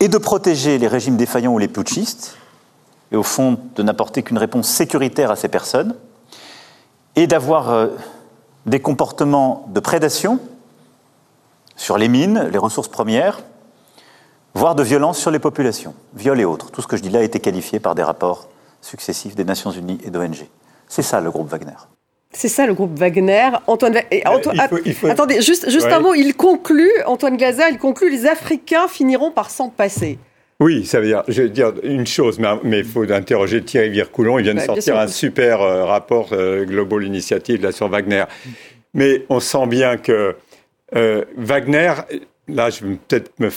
est 0.00 0.08
de 0.08 0.18
protéger 0.18 0.78
les 0.78 0.88
régimes 0.88 1.16
défaillants 1.16 1.52
ou 1.52 1.58
les 1.58 1.68
putschistes, 1.68 2.36
et 3.12 3.16
au 3.16 3.22
fond 3.22 3.58
de 3.74 3.82
n'apporter 3.82 4.22
qu'une 4.22 4.38
réponse 4.38 4.68
sécuritaire 4.68 5.30
à 5.30 5.36
ces 5.36 5.48
personnes, 5.48 5.94
et 7.16 7.26
d'avoir 7.26 7.70
euh, 7.70 7.88
des 8.66 8.80
comportements 8.80 9.66
de 9.68 9.80
prédation 9.80 10.40
sur 11.76 11.98
les 11.98 12.08
mines, 12.08 12.48
les 12.50 12.58
ressources 12.58 12.88
premières, 12.88 13.40
voire 14.54 14.74
de 14.74 14.82
violence 14.82 15.18
sur 15.18 15.30
les 15.30 15.38
populations, 15.38 15.94
viol 16.14 16.40
et 16.40 16.44
autres. 16.44 16.70
Tout 16.70 16.82
ce 16.82 16.86
que 16.86 16.96
je 16.96 17.02
dis 17.02 17.10
là 17.10 17.20
a 17.20 17.22
été 17.22 17.40
qualifié 17.40 17.80
par 17.80 17.94
des 17.94 18.02
rapports 18.02 18.48
successifs 18.80 19.34
des 19.34 19.44
Nations 19.44 19.70
Unies 19.70 20.00
et 20.04 20.10
d'ONG. 20.10 20.48
C'est 20.88 21.02
ça 21.02 21.20
le 21.20 21.30
groupe 21.30 21.48
Wagner. 21.48 21.76
C'est 22.32 22.48
ça 22.48 22.66
le 22.66 22.74
groupe 22.74 22.98
Wagner. 22.98 23.48
Antoine, 23.66 23.92
Va- 23.94 24.02
et 24.10 24.22
Anto- 24.26 24.50
il 24.54 24.60
faut- 24.68 24.78
il 24.84 24.94
faut- 24.94 25.06
Attendez, 25.08 25.40
juste, 25.42 25.68
juste 25.68 25.86
Ouais. 25.86 25.92
un 25.94 26.00
mot. 26.00 26.14
Il 26.14 26.34
conclut, 26.34 26.90
Antoine 27.06 27.36
Glaza, 27.36 27.70
il 27.70 27.78
conclut 27.78 28.08
les 28.10 28.26
Africains 28.26 28.86
finiront 28.88 29.30
par 29.32 29.50
s'en 29.50 29.68
passer. 29.68 30.18
Oui, 30.60 30.84
ça 30.84 31.00
veut 31.00 31.06
dire, 31.06 31.22
je 31.26 31.42
veux 31.42 31.48
dire 31.48 31.72
une 31.82 32.06
chose, 32.06 32.38
mais 32.62 32.80
il 32.80 32.84
faut 32.84 33.10
interroger 33.10 33.62
Thierry 33.62 33.88
Vircoulon. 33.90 34.38
Il 34.38 34.42
vient 34.44 34.52
de 34.52 34.58
bien 34.58 34.66
sortir 34.66 34.98
un 34.98 35.08
super 35.08 35.62
euh, 35.62 35.84
rapport 35.84 36.28
euh, 36.32 36.64
Global 36.64 37.02
Initiative 37.02 37.62
là 37.62 37.72
sur 37.72 37.88
Wagner. 37.88 38.24
Mais 38.94 39.24
on 39.30 39.40
sent 39.40 39.66
bien 39.66 39.96
que 39.96 40.36
euh, 40.94 41.24
Wagner, 41.36 41.94
là, 42.46 42.68
je 42.70 42.84
vais 42.84 42.96
peut-être 43.08 43.32
me 43.38 43.48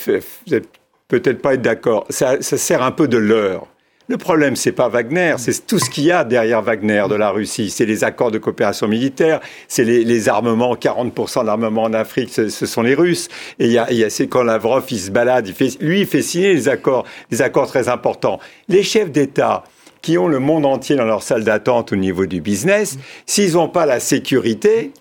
peut-être 1.09 1.41
pas 1.41 1.55
être 1.55 1.61
d'accord. 1.61 2.05
Ça, 2.09 2.41
ça 2.41 2.57
sert 2.57 2.81
un 2.81 2.91
peu 2.91 3.07
de 3.07 3.17
leurre. 3.17 3.67
Le 4.09 4.17
problème, 4.17 4.57
c'est 4.57 4.73
pas 4.73 4.89
Wagner, 4.89 5.35
c'est 5.37 5.65
tout 5.65 5.79
ce 5.79 5.89
qu'il 5.89 6.03
y 6.03 6.11
a 6.11 6.25
derrière 6.25 6.61
Wagner 6.61 7.05
de 7.09 7.15
la 7.15 7.29
Russie. 7.29 7.69
C'est 7.69 7.85
les 7.85 8.03
accords 8.03 8.31
de 8.31 8.37
coopération 8.37 8.85
militaire, 8.85 9.39
c'est 9.69 9.85
les, 9.85 10.29
armements, 10.29 10.75
40% 10.75 11.41
de 11.41 11.45
l'armement 11.45 11.83
en 11.83 11.93
Afrique, 11.93 12.29
ce, 12.29 12.49
sont 12.49 12.81
les 12.81 12.95
Russes. 12.95 13.29
Et 13.59 13.67
il 13.67 13.71
y 13.71 13.77
a, 14.03 14.09
c'est 14.09 14.27
quand 14.27 14.43
Lavrov, 14.43 14.83
il 14.91 14.99
se 14.99 15.09
balade, 15.09 15.47
il 15.47 15.87
lui, 15.87 16.01
il 16.01 16.05
fait 16.05 16.21
signer 16.21 16.53
les 16.53 16.67
accords, 16.67 17.05
des 17.31 17.41
accords 17.41 17.67
très 17.67 17.87
importants. 17.87 18.39
Les 18.67 18.83
chefs 18.83 19.09
d'État 19.09 19.63
qui 20.01 20.17
ont 20.17 20.27
le 20.27 20.39
monde 20.39 20.65
entier 20.65 20.97
dans 20.97 21.05
leur 21.05 21.23
salle 21.23 21.45
d'attente 21.45 21.93
au 21.93 21.95
niveau 21.95 22.25
du 22.25 22.41
business, 22.41 22.97
s'ils 23.25 23.53
n'ont 23.53 23.69
pas 23.69 23.85
la 23.85 24.01
sécurité, 24.01 24.91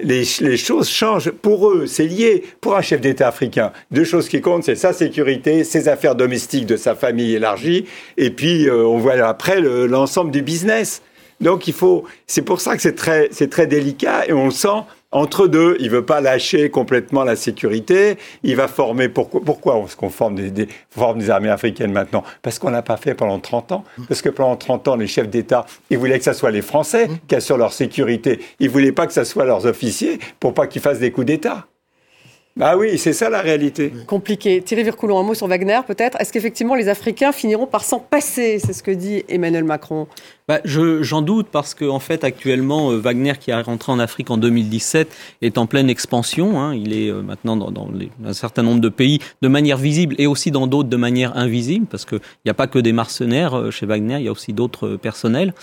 les, 0.00 0.24
les, 0.40 0.56
choses 0.56 0.88
changent 0.88 1.30
pour 1.30 1.70
eux, 1.70 1.86
c'est 1.86 2.06
lié. 2.06 2.44
Pour 2.60 2.76
un 2.76 2.82
chef 2.82 3.00
d'État 3.00 3.28
africain, 3.28 3.72
deux 3.90 4.04
choses 4.04 4.28
qui 4.28 4.40
comptent, 4.40 4.64
c'est 4.64 4.74
sa 4.74 4.92
sécurité, 4.92 5.64
ses 5.64 5.88
affaires 5.88 6.14
domestiques 6.14 6.66
de 6.66 6.76
sa 6.76 6.94
famille 6.94 7.34
élargie, 7.34 7.86
et 8.16 8.30
puis 8.30 8.68
euh, 8.68 8.86
on 8.86 8.98
voit 8.98 9.14
après 9.14 9.60
l'ensemble 9.60 10.30
du 10.30 10.42
business. 10.42 11.02
Donc 11.40 11.66
il 11.68 11.74
faut, 11.74 12.04
c'est 12.26 12.42
pour 12.42 12.60
ça 12.60 12.76
que 12.76 12.82
c'est 12.82 12.94
très, 12.94 13.28
c'est 13.32 13.50
très 13.50 13.66
délicat, 13.66 14.26
et 14.26 14.32
on 14.32 14.46
le 14.46 14.50
sent 14.50 14.82
entre 15.14 15.46
deux. 15.46 15.76
Il 15.80 15.88
veut 15.88 16.04
pas 16.04 16.20
lâcher 16.20 16.68
complètement 16.68 17.24
la 17.24 17.36
sécurité. 17.36 18.18
Il 18.42 18.56
va 18.56 18.68
former. 18.68 19.08
Pourquoi, 19.08 19.40
pourquoi 19.42 19.82
qu'on 19.96 20.10
forme 20.10 20.34
des, 20.34 20.50
des, 20.50 20.68
forme 20.90 21.20
des 21.20 21.30
armées 21.30 21.48
africaines 21.48 21.92
maintenant? 21.92 22.22
Parce 22.42 22.58
qu'on 22.58 22.70
n'a 22.70 22.82
pas 22.82 22.98
fait 22.98 23.14
pendant 23.14 23.38
30 23.38 23.72
ans. 23.72 23.84
Parce 24.08 24.20
que 24.20 24.28
pendant 24.28 24.56
30 24.56 24.88
ans, 24.88 24.96
les 24.96 25.06
chefs 25.06 25.28
d'État, 25.28 25.64
ils 25.88 25.96
voulaient 25.96 26.18
que 26.18 26.24
ce 26.24 26.34
soit 26.34 26.50
les 26.50 26.62
Français 26.62 27.08
qui 27.28 27.34
assurent 27.34 27.58
leur 27.58 27.72
sécurité. 27.72 28.40
Ils 28.60 28.68
voulaient 28.68 28.92
pas 28.92 29.06
que 29.06 29.12
ce 29.12 29.24
soit 29.24 29.44
leurs 29.44 29.64
officiers 29.64 30.18
pour 30.40 30.52
pas 30.52 30.66
qu'ils 30.66 30.82
fassent 30.82 30.98
des 30.98 31.10
coups 31.10 31.26
d'État. 31.26 31.66
Bah 32.56 32.76
oui, 32.76 32.98
c'est 32.98 33.12
ça 33.12 33.28
la 33.30 33.40
réalité. 33.40 33.92
Compliqué. 34.06 34.62
Thierry 34.62 34.84
Vircoulon, 34.84 35.18
un 35.18 35.24
mot 35.24 35.34
sur 35.34 35.48
Wagner 35.48 35.80
peut-être. 35.84 36.20
Est-ce 36.20 36.32
qu'effectivement 36.32 36.76
les 36.76 36.88
Africains 36.88 37.32
finiront 37.32 37.66
par 37.66 37.82
s'en 37.82 37.98
passer? 37.98 38.60
C'est 38.64 38.72
ce 38.72 38.84
que 38.84 38.92
dit 38.92 39.24
Emmanuel 39.28 39.64
Macron. 39.64 40.06
Bah, 40.46 40.60
J'en 40.64 41.22
doute 41.22 41.48
parce 41.50 41.74
qu'en 41.74 41.96
en 41.96 41.98
fait 41.98 42.22
actuellement 42.22 42.92
euh, 42.92 42.98
Wagner 42.98 43.32
qui 43.40 43.50
est 43.50 43.60
rentré 43.60 43.90
en 43.90 43.98
Afrique 43.98 44.30
en 44.30 44.36
2017 44.36 45.08
est 45.42 45.58
en 45.58 45.66
pleine 45.66 45.90
expansion. 45.90 46.60
Hein. 46.60 46.76
Il 46.76 46.92
est 46.92 47.08
euh, 47.10 47.22
maintenant 47.22 47.56
dans, 47.56 47.72
dans 47.72 47.88
les, 47.92 48.10
un 48.24 48.34
certain 48.34 48.62
nombre 48.62 48.80
de 48.80 48.88
pays 48.88 49.18
de 49.42 49.48
manière 49.48 49.78
visible 49.78 50.14
et 50.18 50.28
aussi 50.28 50.52
dans 50.52 50.68
d'autres 50.68 50.88
de 50.88 50.96
manière 50.96 51.36
invisible 51.36 51.86
parce 51.86 52.04
qu'il 52.04 52.20
n'y 52.44 52.52
a 52.52 52.54
pas 52.54 52.68
que 52.68 52.78
des 52.78 52.92
mercenaires 52.92 53.58
euh, 53.58 53.70
chez 53.72 53.86
Wagner, 53.86 54.18
il 54.18 54.26
y 54.26 54.28
a 54.28 54.32
aussi 54.32 54.52
d'autres 54.52 54.90
personnels. 54.90 55.54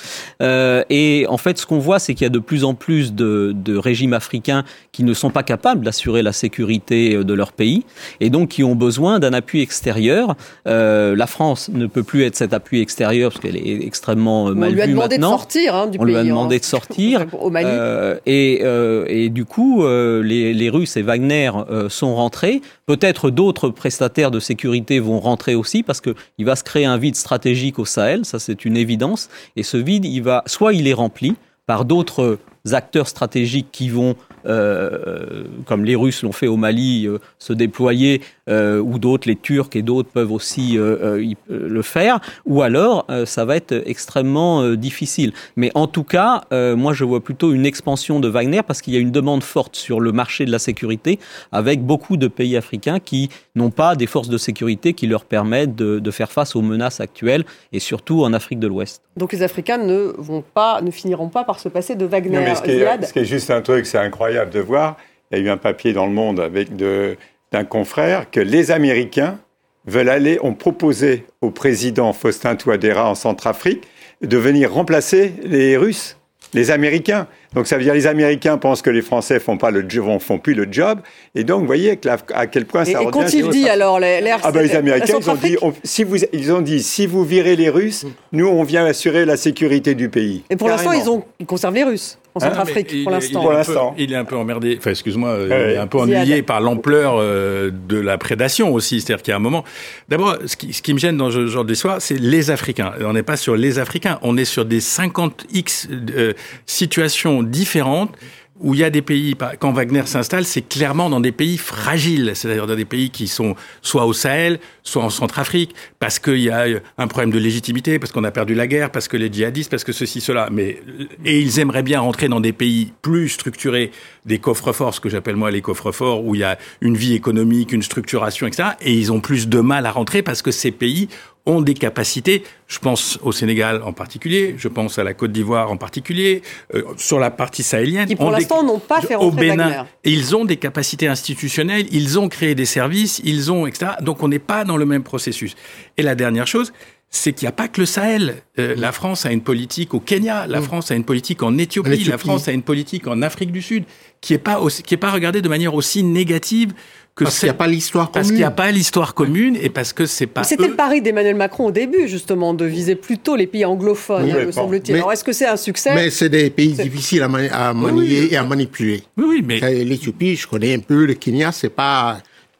Euh, 0.42 0.84
et 0.90 1.26
en 1.30 1.38
fait 1.38 1.58
ce 1.58 1.66
qu'on 1.66 1.80
voit 1.80 2.00
c'est 2.00 2.16
qu'il 2.16 2.26
y 2.26 2.28
a 2.28 2.30
de 2.30 2.40
plus 2.40 2.66
en 2.66 2.74
plus 2.74 3.14
de, 3.14 3.54
de 3.56 3.78
régimes 3.78 4.14
africains 4.14 4.66
qui 4.92 5.04
ne 5.04 5.14
sont 5.14 5.30
pas 5.30 5.44
capables 5.44 5.86
d'assurer 5.86 6.22
la 6.22 6.34
sécurité 6.34 6.81
de 6.90 7.34
leur 7.34 7.52
pays 7.54 7.86
et 8.20 8.30
donc 8.30 8.50
qui 8.50 8.64
ont 8.64 8.76
besoin 8.76 9.20
d'un 9.20 9.34
appui 9.34 9.62
extérieur. 9.62 10.36
Euh, 10.68 11.16
la 11.16 11.28
France 11.28 11.70
ne 11.74 11.86
peut 11.86 12.04
plus 12.04 12.24
être 12.24 12.36
cet 12.36 12.54
appui 12.54 12.82
extérieur 12.82 13.32
parce 13.32 13.42
qu'elle 13.42 13.58
est 13.58 13.86
extrêmement 13.86 14.54
mal 14.54 14.70
on 14.70 14.74
lui 14.74 14.82
a 14.82 14.88
demandé 14.88 15.16
maintenant. 15.16 15.30
de 15.30 15.40
sortir 15.40 15.76
hein, 15.76 15.88
du 15.88 15.98
on 16.00 16.04
pays. 16.04 16.14
lui 16.14 16.20
a 16.20 16.24
demandé 16.24 16.56
hein. 16.56 16.60
de 16.60 16.64
sortir. 16.64 17.26
Au 17.40 17.50
Mali. 17.50 17.68
Euh, 17.70 18.18
et, 18.26 18.62
euh, 18.64 19.06
et 19.08 19.30
du 19.30 19.46
coup, 19.46 19.84
euh, 19.84 20.22
les, 20.24 20.54
les 20.54 20.70
Russes 20.70 20.98
et 20.98 21.02
Wagner 21.02 21.52
euh, 21.70 21.90
sont 21.90 22.16
rentrés. 22.16 22.62
Peut-être 22.86 23.30
d'autres 23.30 23.70
prestataires 23.70 24.32
de 24.32 24.40
sécurité 24.40 25.00
vont 25.00 25.20
rentrer 25.20 25.56
aussi 25.56 25.84
parce 25.84 26.02
que 26.02 26.16
il 26.38 26.46
va 26.46 26.56
se 26.56 26.64
créer 26.64 26.86
un 26.86 26.98
vide 26.98 27.16
stratégique 27.16 27.80
au 27.80 27.86
Sahel. 27.86 28.26
Ça, 28.26 28.40
c'est 28.40 28.66
une 28.66 28.78
évidence. 28.78 29.30
Et 29.56 29.64
ce 29.64 29.78
vide, 29.78 30.06
il 30.06 30.24
va 30.24 30.44
soit 30.46 30.74
il 30.74 30.88
est 30.88 30.94
rempli 30.94 31.36
par 31.66 31.86
d'autres 31.86 32.38
acteurs 32.72 33.08
stratégiques 33.08 33.70
qui 33.72 33.90
vont, 33.90 34.12
euh, 34.12 34.31
comme 34.44 35.86
les 35.86 35.96
Russes 35.96 36.24
l'ont 36.24 36.32
fait 36.32 36.48
au 36.48 36.58
Mali, 36.58 37.08
euh, 37.08 37.20
se 37.40 37.54
déployer, 37.54 38.22
euh, 38.50 38.80
ou 38.80 38.98
d'autres, 39.00 39.28
les 39.28 39.36
Turcs 39.36 39.70
et 39.76 39.82
d'autres 39.82 40.10
peuvent 40.10 40.32
aussi 40.32 40.78
euh, 40.78 41.16
euh, 41.18 41.24
y- 41.24 41.38
euh, 41.52 41.68
le 41.70 41.82
faire, 41.82 42.20
ou 42.46 42.62
alors 42.62 43.06
euh, 43.10 43.26
ça 43.26 43.46
va 43.46 43.56
être 43.56 43.84
extrêmement 43.86 44.62
euh, 44.64 44.76
difficile. 44.76 45.32
Mais 45.56 45.72
en 45.76 45.88
tout 45.88 46.04
cas, 46.04 46.42
euh, 46.52 46.76
moi 46.76 46.94
je 46.94 47.04
vois 47.04 47.24
plutôt 47.24 47.54
une 47.54 47.66
expansion 47.66 48.20
de 48.20 48.28
Wagner 48.28 48.62
parce 48.64 48.82
qu'il 48.82 48.94
y 48.94 48.98
a 48.98 49.00
une 49.00 49.12
demande 49.12 49.44
forte 49.44 49.76
sur 49.76 50.00
le 50.00 50.12
marché 50.12 50.46
de 50.46 50.52
la 50.52 50.60
sécurité, 50.60 51.20
avec 51.52 51.82
beaucoup 51.84 52.18
de 52.18 52.28
pays 52.28 52.58
africains 52.58 53.00
qui 53.00 53.30
n'ont 53.56 53.70
pas 53.72 53.96
des 53.96 54.08
forces 54.08 54.30
de 54.30 54.38
sécurité 54.38 54.94
qui 54.94 55.08
leur 55.08 55.26
permettent 55.26 55.76
de, 55.76 56.00
de 56.00 56.12
faire 56.12 56.32
face 56.32 56.56
aux 56.56 56.62
menaces 56.62 57.00
actuelles, 57.00 57.46
et 57.72 57.80
surtout 57.80 58.24
en 58.24 58.34
Afrique 58.34 58.60
de 58.60 58.68
l'Ouest. 58.68 59.02
Donc 59.18 59.34
les 59.34 59.44
Africains 59.44 59.78
ne 59.78 60.14
vont 60.18 60.44
pas, 60.54 60.82
ne 60.82 60.92
finiront 60.92 61.30
pas 61.30 61.44
par 61.44 61.60
se 61.60 61.70
passer 61.70 61.96
de 61.96 62.06
Wagner. 62.06 62.38
Non, 62.38 62.44
mais 62.44 62.56
ce 62.56 62.62
qui, 62.64 62.72
est, 62.72 63.06
ce 63.06 63.14
qui 63.14 63.20
est 63.20 63.26
juste 63.26 63.52
un 63.52 63.62
truc, 63.62 63.86
c'est 63.86 63.98
incroyable 63.98 64.52
de 64.52 64.60
voir. 64.60 64.98
Il 65.32 65.38
y 65.38 65.42
a 65.42 65.46
eu 65.46 65.50
un 65.50 65.58
papier 65.58 65.94
dans 65.94 66.06
le 66.08 66.12
Monde 66.12 66.40
avec 66.40 66.76
de- 66.76 67.16
d'un 67.52 67.66
confrère 67.66 68.32
que 68.32 68.40
les 68.40 68.72
Américains 68.72 69.38
veulent 69.86 70.10
aller, 70.10 70.40
ont 70.42 70.54
proposé 70.54 71.26
au 71.42 71.52
président 71.52 72.14
Faustin 72.14 72.56
Touadéra 72.56 73.10
en 73.10 73.16
Centrafrique 73.16 73.84
de 74.22 74.38
venir 74.38 74.72
remplacer 74.72 75.34
les 75.44 75.76
Russes, 75.76 76.18
les 76.54 76.70
Américains. 76.72 77.28
Donc 77.54 77.68
ça 77.68 77.78
veut 77.78 77.84
dire 77.84 77.94
les 77.94 78.08
Américains 78.08 78.58
pensent 78.58 78.82
que 78.82 78.90
les 78.90 79.02
Français 79.02 79.40
font 79.40 79.58
pas 79.58 79.72
le 79.72 79.84
job, 79.90 80.20
font 80.22 80.38
plus 80.38 80.54
le 80.54 80.68
job, 80.72 81.00
et 81.36 81.44
donc 81.44 81.62
vous 81.62 81.66
voyez 81.68 81.98
que 81.98 82.08
la- 82.08 82.18
à 82.36 82.48
quel 82.48 82.66
point 82.66 82.84
Et, 82.84 82.94
ça 82.94 83.02
et 83.02 83.06
revient. 83.06 83.12
qu'ont-ils 83.12 83.50
dit 83.50 83.68
alors 83.68 84.00
les, 84.00 84.22
les 84.22 84.30
Ah 84.44 84.52
ben 84.52 84.62
les 84.62 84.76
Américains, 84.76 85.16
ils 85.20 85.30
ont 85.30 85.36
dit, 85.36 85.58
on- 85.62 85.74
si 85.84 86.04
vous, 86.06 86.18
ils 86.32 86.54
ont 86.54 86.62
dit, 86.62 86.82
si 86.84 87.06
vous 87.08 87.26
virez 87.26 87.56
les 87.58 87.70
Russes, 87.70 88.06
nous 88.32 88.48
on 88.48 88.64
vient 88.64 88.86
assurer 88.86 89.26
la 89.26 89.36
sécurité 89.36 89.94
du 89.96 90.08
pays. 90.10 90.44
Et 90.50 90.56
pour 90.56 90.70
l'instant, 90.70 90.94
ils, 90.94 91.10
ont, 91.10 91.24
ils 91.40 91.46
conservent 91.46 91.74
les 91.76 91.84
Russes 91.84 92.18
en 92.34 92.40
Hein, 92.40 92.48
Centrafrique, 92.48 92.90
il 92.94 93.04
pour 93.04 93.12
est- 93.12 93.16
l'instant. 93.16 93.40
Il, 93.42 93.44
Pour 93.44 93.52
est 93.54 93.56
un 93.58 93.64
peu- 93.64 93.72
l'instant. 93.74 93.96
il 93.98 94.14
est 94.14 94.16
un 94.16 94.24
peu 94.26 94.36
emmerdé, 94.38 94.76
enfin 94.78 94.92
excuse-moi, 94.92 95.30
euh, 95.30 95.50
Ouais. 95.50 95.72
il 95.72 95.76
est 95.76 95.78
un 95.78 95.88
peu 95.88 95.98
ennuyé 96.00 96.42
par 96.44 96.62
l'ampleur 96.62 97.16
euh, 97.18 97.72
de 97.90 97.98
la 97.98 98.18
prédation 98.18 98.74
aussi. 98.74 99.02
C'est-à-dire 99.02 99.22
qu'il 99.24 99.32
y 99.32 99.34
a 99.34 99.38
un 99.38 99.40
moment. 99.40 99.66
D'abord, 100.08 100.38
ce 100.46 100.56
qui, 100.56 100.72
ce 100.72 100.82
qui 100.82 100.94
me 100.94 101.00
gêne 101.00 101.18
dans 101.18 101.30
ce 101.30 101.48
genre 101.48 101.66
d'histoire, 101.66 102.02
c'est 102.02 102.18
les 102.18 102.50
Africains. 102.50 102.94
On 103.02 103.14
n'est 103.14 103.24
pas 103.24 103.36
sur 103.38 103.56
les 103.56 103.80
Africains, 103.80 104.18
on 104.22 104.38
est 104.38 104.46
sur 104.46 104.64
des 104.66 104.80
50 104.80 105.46
X 105.52 105.88
euh, 106.16 106.34
situations 106.66 107.44
différentes 107.44 108.16
où 108.62 108.74
il 108.74 108.80
y 108.80 108.84
a 108.84 108.90
des 108.90 109.02
pays, 109.02 109.36
quand 109.60 109.72
Wagner 109.72 110.06
s'installe, 110.06 110.46
c'est 110.46 110.62
clairement 110.62 111.10
dans 111.10 111.20
des 111.20 111.32
pays 111.32 111.58
fragiles, 111.58 112.32
c'est-à-dire 112.36 112.68
dans 112.68 112.76
des 112.76 112.86
pays 112.86 113.10
qui 113.10 113.28
sont 113.28 113.56
soit 113.82 114.06
au 114.06 114.14
Sahel, 114.14 114.60
soit 114.84 115.04
en 115.04 115.10
Centrafrique, 115.10 115.74
parce 116.00 116.20
qu'il 116.20 116.40
y 116.40 116.50
a 116.50 116.66
un 116.98 117.08
problème 117.08 117.32
de 117.32 117.40
légitimité, 117.40 117.98
parce 118.00 118.12
qu'on 118.12 118.24
a 118.24 118.32
perdu 118.32 118.54
la 118.54 118.68
guerre, 118.68 118.92
parce 118.92 119.08
que 119.08 119.18
les 119.18 119.32
djihadistes, 119.32 119.72
parce 119.72 119.84
que 119.84 119.92
ceci, 119.92 120.22
cela. 120.22 120.50
Mais, 120.52 120.82
et 121.26 121.40
ils 121.40 121.60
aimeraient 121.60 121.84
bien 121.84 122.00
rentrer 122.00 122.28
dans 122.28 122.40
des 122.40 122.54
pays 122.54 122.94
plus 123.02 123.30
structurés, 123.30 123.92
des 124.26 124.40
coffres-forts, 124.40 124.94
ce 124.94 125.00
que 125.00 125.10
j'appelle 125.10 125.36
moi 125.36 125.50
les 125.50 125.62
coffres-forts, 125.62 126.24
où 126.24 126.36
il 126.36 126.42
y 126.42 126.44
a 126.44 126.58
une 126.82 126.96
vie 126.96 127.14
économique, 127.14 127.72
une 127.72 127.84
structuration, 127.84 128.48
etc. 128.48 128.70
Et 128.82 128.94
ils 128.94 129.12
ont 129.12 129.20
plus 129.20 129.48
de 129.48 129.60
mal 129.60 129.86
à 129.86 129.92
rentrer 129.92 130.22
parce 130.22 130.42
que 130.42 130.52
ces 130.52 130.72
pays 130.72 131.10
ont 131.48 131.62
des 131.62 131.74
capacités, 131.74 132.44
je 132.68 132.78
pense 132.80 133.18
au 133.24 133.32
Sénégal 133.32 133.82
en 133.84 133.94
particulier, 133.94 134.54
je 134.58 134.68
pense 134.68 135.00
à 135.00 135.04
la 135.04 135.14
Côte 135.14 135.32
d'Ivoire 135.32 135.72
en 135.72 135.78
particulier, 135.78 136.44
euh, 136.76 136.84
sur 136.98 137.20
la 137.20 137.32
partie 137.32 137.64
sahélienne. 137.64 138.08
Qui, 138.08 138.16
pour 138.16 138.30
l'instant, 138.32 138.64
n'ont 138.64 138.80
pas 138.80 139.02
fait 139.02 139.16
au 139.16 139.22
rentrer 139.32 139.50
Bénin. 139.50 139.70
Wagner. 139.70 139.84
Et 140.04 140.12
ils 140.12 140.36
ont 140.36 140.46
des 140.46 140.58
capacités 140.58 141.08
institutionnelles, 141.08 141.88
ils 141.92 142.20
ont 142.20 142.30
créé 142.30 142.54
des 142.54 142.66
services, 142.66 143.22
ils 143.24 143.52
ont, 143.52 143.66
etc. 143.66 143.94
Donc 144.02 144.22
on 144.22 144.28
n'est 144.28 144.40
pas 144.40 144.64
dans 144.66 144.78
le 144.78 144.86
même 144.86 145.04
processus. 145.04 145.56
Et 145.98 146.04
la 146.04 146.14
dernière 146.16 146.46
chose, 146.48 146.74
c'est 147.14 147.34
qu'il 147.34 147.46
n'y 147.46 147.50
a 147.50 147.54
pas 147.54 147.68
que 147.68 147.82
le 147.82 147.86
Sahel. 147.86 148.36
Euh, 148.58 148.74
La 148.78 148.94
France 148.94 149.26
a 149.26 149.32
une 149.34 149.42
politique 149.42 149.94
au 149.94 150.00
Kenya, 150.00 150.48
la 150.48 150.62
France 150.62 150.92
a 150.92 150.96
une 150.96 151.04
politique 151.04 151.44
en 151.44 151.58
Éthiopie, 151.58 152.06
la 152.06 152.18
France 152.18 152.48
a 152.48 152.54
une 152.54 152.62
politique 152.64 153.06
en 153.08 153.22
Afrique 153.22 153.52
du 153.52 153.62
Sud, 153.62 153.84
qui 154.22 154.32
n'est 154.32 154.40
pas, 154.40 154.60
aussi- 154.62 154.82
qui 154.84 154.94
est 154.94 154.98
pas 154.98 155.12
regardée 155.12 155.42
de 155.42 155.50
manière 155.50 155.74
aussi 155.74 156.04
négative 156.04 156.72
que 157.16 157.26
Parce 157.26 157.40
qu'il 157.40 157.48
n'y 157.48 157.52
a 157.52 157.56
pas 157.56 157.68
l'histoire 157.68 158.10
parce 158.12 158.28
commune. 158.28 158.38
qu'il 158.38 158.42
n'y 158.42 158.48
a 158.48 158.52
pas 158.52 158.72
l'histoire 158.72 159.14
commune 159.14 159.58
et 159.62 159.70
parce 159.70 159.92
que 159.92 160.06
c'est 160.06 160.28
pas. 160.28 160.44
C'était 160.44 160.64
eux. 160.64 160.70
le 160.70 160.76
pari 160.76 161.02
d'Emmanuel 161.02 161.36
Macron 161.36 161.66
au 161.68 161.72
début, 161.72 162.08
justement, 162.08 162.54
de 162.54 162.64
viser 162.66 162.96
plutôt 162.96 163.36
les 163.36 163.48
pays 163.48 163.66
anglophones, 163.66 164.24
Oui, 164.26 164.32
hein, 164.32 164.46
me 164.46 164.52
semble-t-il. 164.52 164.94
Mais- 164.94 165.00
Alors, 165.00 165.12
est-ce 165.12 165.24
que 165.24 165.34
c'est 165.34 165.46
un 165.48 165.58
succès 165.58 165.94
Mais 165.94 166.10
c'est 166.10 166.30
des 166.30 166.50
pays 166.50 166.72
difficiles 166.74 167.22
à, 167.24 167.28
mani- 167.28 167.50
à 167.52 167.74
manier 167.74 168.32
et 168.34 168.38
à 168.38 168.44
manipuler. 168.44 169.04
Oui, 169.18 169.26
oui, 169.28 169.44
mais 169.46 169.60
L'Éthiopie, 169.84 170.36
je 170.38 170.48
connais 170.48 170.74
un 170.74 170.80
peu. 170.80 171.06
Le 171.06 171.14
Kenya, 171.16 171.52
c'est 171.52 171.70
pas 171.70 172.20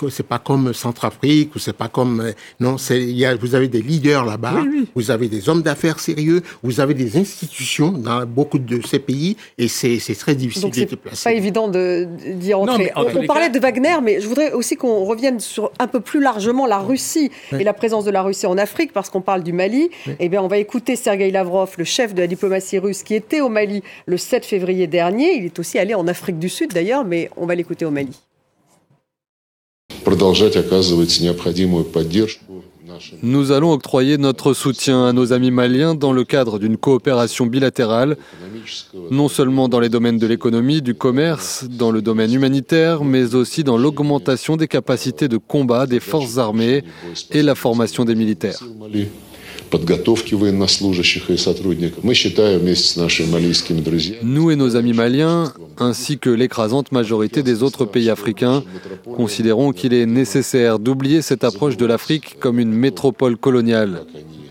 c'est 0.10 0.24
pas 0.28 0.40
comme 0.40 0.74
Centrafrique 0.74 1.56
ou 1.56 1.60
c'est 1.60 1.74
pas 1.76 1.88
comme 1.88 2.22
euh, 2.22 2.32
non 2.60 2.78
c'est 2.78 3.00
il 3.02 3.18
y 3.18 3.26
a 3.26 3.36
vous 3.36 3.56
avez 3.56 3.68
des 3.68 3.82
leaders 3.82 4.26
là-bas 4.26 4.54
Oui, 4.62 4.70
oui. 4.72 4.88
vous 4.96 5.12
avez 5.12 5.28
des 5.28 5.48
hommes 5.50 5.62
d'affaires 5.62 6.00
sérieux 6.00 6.42
vous 6.64 6.80
avez 6.80 6.94
des 6.94 7.18
institutions 7.18 7.92
dans 7.92 8.26
beaucoup 8.26 8.60
de 8.60 8.80
ces 8.86 9.00
pays 9.00 9.38
et 9.58 9.68
c'est 9.68 10.00
c'est 10.00 10.16
très 10.16 10.36
difficile 10.36 10.64
Donc 10.64 10.74
de 10.76 10.88
c'est 10.90 10.96
placer 10.96 11.24
pas 11.30 11.34
évident 11.34 11.68
de- 11.68 12.08
d'y 12.36 12.54
rentrer. 12.54 12.86
mais 12.86 12.92
en 12.96 13.04
on 13.04 13.26
parlait 13.26 13.46
cas- 13.48 13.50
de 13.50 13.60
Wagner, 13.60 13.96
mais 14.04 14.22
je 14.22 14.28
voudrais 14.28 14.52
aussi 14.54 14.76
qu'on 14.76 15.06
revienne 15.06 15.40
sur 15.40 15.72
un 15.80 15.88
peu 15.88 16.00
plus 16.00 16.20
largement 16.22 16.66
la 16.66 16.80
Russie 16.80 17.30
et 17.58 17.64
la 17.64 17.74
présence 17.74 18.06
de 18.06 18.12
la 18.12 18.22
Russie 18.24 18.46
en 18.48 18.58
Afrique, 18.58 18.92
parce 18.94 19.10
qu'on 19.10 19.22
parle 19.22 19.44
du 19.44 19.54
Mali. 19.54 19.90
Eh 20.20 20.30
bien, 20.30 20.42
on 20.42 20.48
va 20.48 20.58
écouter 20.58 20.96
Sergei 20.96 21.32
Lavrov, 21.32 21.74
le 21.78 21.84
chef 21.84 22.14
de 22.14 22.22
la 22.22 22.28
diplomatie 22.28 22.80
russe, 22.80 23.04
qui 23.04 23.14
était 23.16 23.42
au 23.42 23.50
Mali 23.50 23.84
le 24.06 24.18
7 24.18 24.46
février 24.46 24.88
dernier. 24.88 25.36
Il 25.38 25.46
est 25.46 25.60
aussi 25.60 25.78
allé 25.78 25.94
en 25.94 26.08
Afrique 26.08 26.40
du 26.40 26.50
Sud 26.50 26.74
d'ailleurs, 26.74 27.06
mais 27.06 27.30
on 27.38 27.46
va 27.46 27.56
l'écouter 27.56 27.86
au 27.86 27.92
Mali. 27.92 28.20
продолжать 30.07 30.57
оказывать 30.57 31.19
необходимую 31.21 31.85
поддержку 31.85 32.63
нашим 32.87 33.19
Nous 33.23 33.51
allons 33.51 33.73
octroyer 33.73 34.19
notre 34.19 34.55
soutien 34.55 35.05
à 35.05 35.13
nos 35.13 35.33
amis 35.33 35.51
maliens 35.51 35.97
dans 35.97 36.13
le 36.13 36.23
cadre 36.23 36.61
d'une 36.61 36.77
coopération 36.77 37.47
bilatérale, 37.47 38.13
экономического 38.13 39.09
non 39.11 39.29
seulement 39.29 39.69
dans 39.69 39.81
les 39.81 39.89
domaines 39.89 40.19
de 40.19 40.29
l'économie, 40.29 40.81
du 40.81 40.95
commerce, 40.95 41.65
dans 41.69 41.91
le 41.91 42.03
domaine 42.03 42.33
humanitaire, 42.33 43.03
mais 43.03 43.35
aussi 43.35 43.65
dans 43.65 43.77
l'augmentation 43.77 44.57
des 44.57 44.69
capacités 44.69 45.27
de 45.27 45.39
combat 45.39 45.87
des 45.87 45.99
forces 45.99 46.39
armées 46.39 46.85
et 47.33 47.43
la 47.43 47.57
formation 47.57 48.05
des 48.05 48.15
militaires. 48.15 48.61
сил 49.71 49.71
Мали, 49.71 49.71
подготовки 49.71 50.35
военнослужащих 50.35 51.31
и 51.31 51.37
сотрудников. 51.37 52.05
Мы 52.05 52.15
считаем 52.15 52.61
вместе 52.61 52.89
с 52.89 52.97
нашими 52.97 53.31
малийскими 53.31 53.81
друзьями, 53.81 54.19
Nous 54.23 54.51
et 54.51 54.57
nos 54.57 54.77
amis 54.77 54.93
maliens, 54.93 55.53
ainsi 55.79 56.19
que 56.19 56.31
l'écrasante 56.31 56.93
majorité 56.93 57.43
des 57.43 57.63
autres 57.63 57.85
pays 57.85 58.11
africains, 58.11 58.63
considérons 59.17 59.73
qu'il 59.73 59.93
est 59.95 60.07
nécessaire 60.07 60.79
d'oublier 60.79 61.23
cette 61.23 61.45
approche 61.45 61.77
de 61.77 61.87
l'Afrique 61.87 62.37
comme 62.41 62.59
une 62.59 62.73
métropole 62.73 63.37
coloniale. 63.37 64.05
как 64.05 64.15
они 64.15 64.51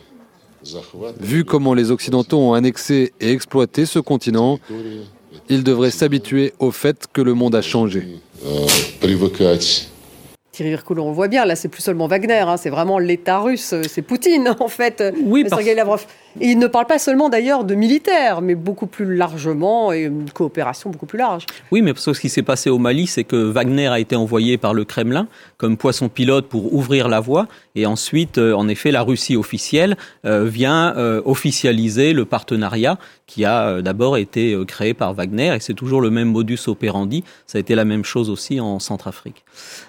захватывают 0.64 1.22
Vu 1.22 1.44
comment 1.46 1.74
les 1.74 1.92
Occidentaux 1.92 2.40
ont 2.40 2.54
annexé 2.54 3.14
et 3.22 3.32
exploité 3.32 3.86
ce 3.86 4.00
continent, 4.00 4.58
территории, 4.68 5.02
ils 5.50 5.64
devraient 5.64 5.92
s'habituer 5.92 6.54
au 6.60 6.72
fait 6.72 7.06
que 7.14 7.22
le 7.22 7.34
monde 7.36 7.56
a 7.56 7.62
changé. 7.62 8.04
э, 8.44 8.66
привыкать 9.00 9.88
Thierry 10.61 10.79
on 10.99 11.13
voit 11.13 11.29
bien, 11.29 11.47
là, 11.47 11.57
c'est 11.57 11.69
plus 11.69 11.81
seulement 11.81 12.07
Wagner, 12.07 12.35
hein, 12.41 12.59
c'est 12.59 12.69
vraiment 12.69 12.99
l'État 12.99 13.39
russe, 13.39 13.75
c'est 13.89 14.03
Poutine, 14.03 14.55
en 14.61 14.69
fait, 14.69 15.03
Oui, 15.25 15.41
euh, 15.41 15.49
parce- 15.49 15.63
Sergei 15.63 15.75
Lavrov. 15.75 16.05
Et 16.41 16.49
il 16.51 16.59
ne 16.59 16.67
parle 16.67 16.87
pas 16.87 16.99
seulement 16.99 17.29
d'ailleurs 17.29 17.65
de 17.65 17.75
militaires, 17.75 18.41
mais 18.41 18.55
beaucoup 18.55 18.87
plus 18.87 19.17
largement, 19.17 19.93
et 19.93 20.03
une 20.03 20.31
coopération 20.31 20.91
beaucoup 20.91 21.07
plus 21.07 21.19
large. 21.19 21.47
Oui, 21.73 21.81
mais 21.83 21.93
parce 21.95 22.05
que 22.05 22.13
ce 22.13 22.21
qui 22.21 22.29
s'est 22.29 22.43
passé 22.43 22.69
au 22.71 22.79
Mali, 22.79 23.07
c'est 23.07 23.25
que 23.25 23.37
Wagner 23.37 23.89
a 23.89 23.99
été 23.99 24.15
envoyé 24.17 24.59
par 24.59 24.75
le 24.75 24.85
Kremlin 24.85 25.27
comme 25.57 25.77
poisson 25.77 26.09
pilote 26.09 26.47
pour 26.47 26.73
ouvrir 26.75 27.09
la 27.09 27.21
voie. 27.21 27.49
Et 27.75 27.87
ensuite, 27.87 28.39
en 28.39 28.69
effet, 28.69 28.91
la 28.91 29.03
Russie 29.03 29.37
officielle 29.37 29.97
vient 30.25 30.95
officialiser 31.25 32.13
le 32.13 32.25
partenariat 32.25 32.99
qui 33.27 33.45
a 33.45 33.81
d'abord 33.81 34.17
été 34.17 34.57
créé 34.67 34.95
par 34.95 35.15
Wagner, 35.15 35.55
et 35.55 35.61
c'est 35.61 35.75
toujours 35.75 36.01
le 36.01 36.11
même 36.11 36.29
modus 36.29 36.59
operandi. 36.67 37.23
Ça 37.47 37.59
a 37.59 37.61
été 37.61 37.75
la 37.75 37.85
même 37.85 38.05
chose 38.05 38.29
aussi 38.29 38.61
en 38.61 38.79
Centrafrique. 38.79 39.45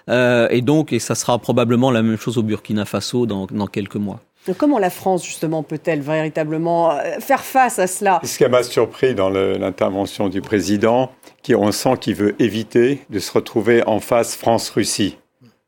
et 0.07 0.61
donc, 0.61 0.93
et 0.93 0.99
ça 0.99 1.15
sera 1.15 1.39
probablement 1.39 1.91
la 1.91 2.03
même 2.03 2.17
chose 2.17 2.38
au 2.38 2.43
Burkina 2.43 2.86
Faso 2.86 3.25
dans, 3.25 3.47
dans 3.47 3.67
quelques 3.67 3.95
mois. 3.95 4.19
comment 4.57 4.79
la 4.79 4.89
France, 4.89 5.25
justement, 5.25 5.63
peut-elle 5.63 6.01
véritablement 6.01 6.97
faire 7.19 7.41
face 7.43 7.79
à 7.79 7.88
cela? 7.88 8.21
Ce 8.23 8.38
qui 8.38 8.45
m'a 8.45 8.63
surpris 8.63 9.15
dans 9.15 9.29
l'intervention 9.29 10.29
du 10.29 10.41
président, 10.41 11.11
qui 11.41 11.55
on 11.55 11.71
sent 11.71 11.97
qu'il 11.99 12.15
veut 12.15 12.36
éviter 12.39 13.01
de 13.09 13.19
se 13.19 13.32
retrouver 13.32 13.84
en 13.88 13.99
face 13.99 14.36
France-Russie. 14.36 15.17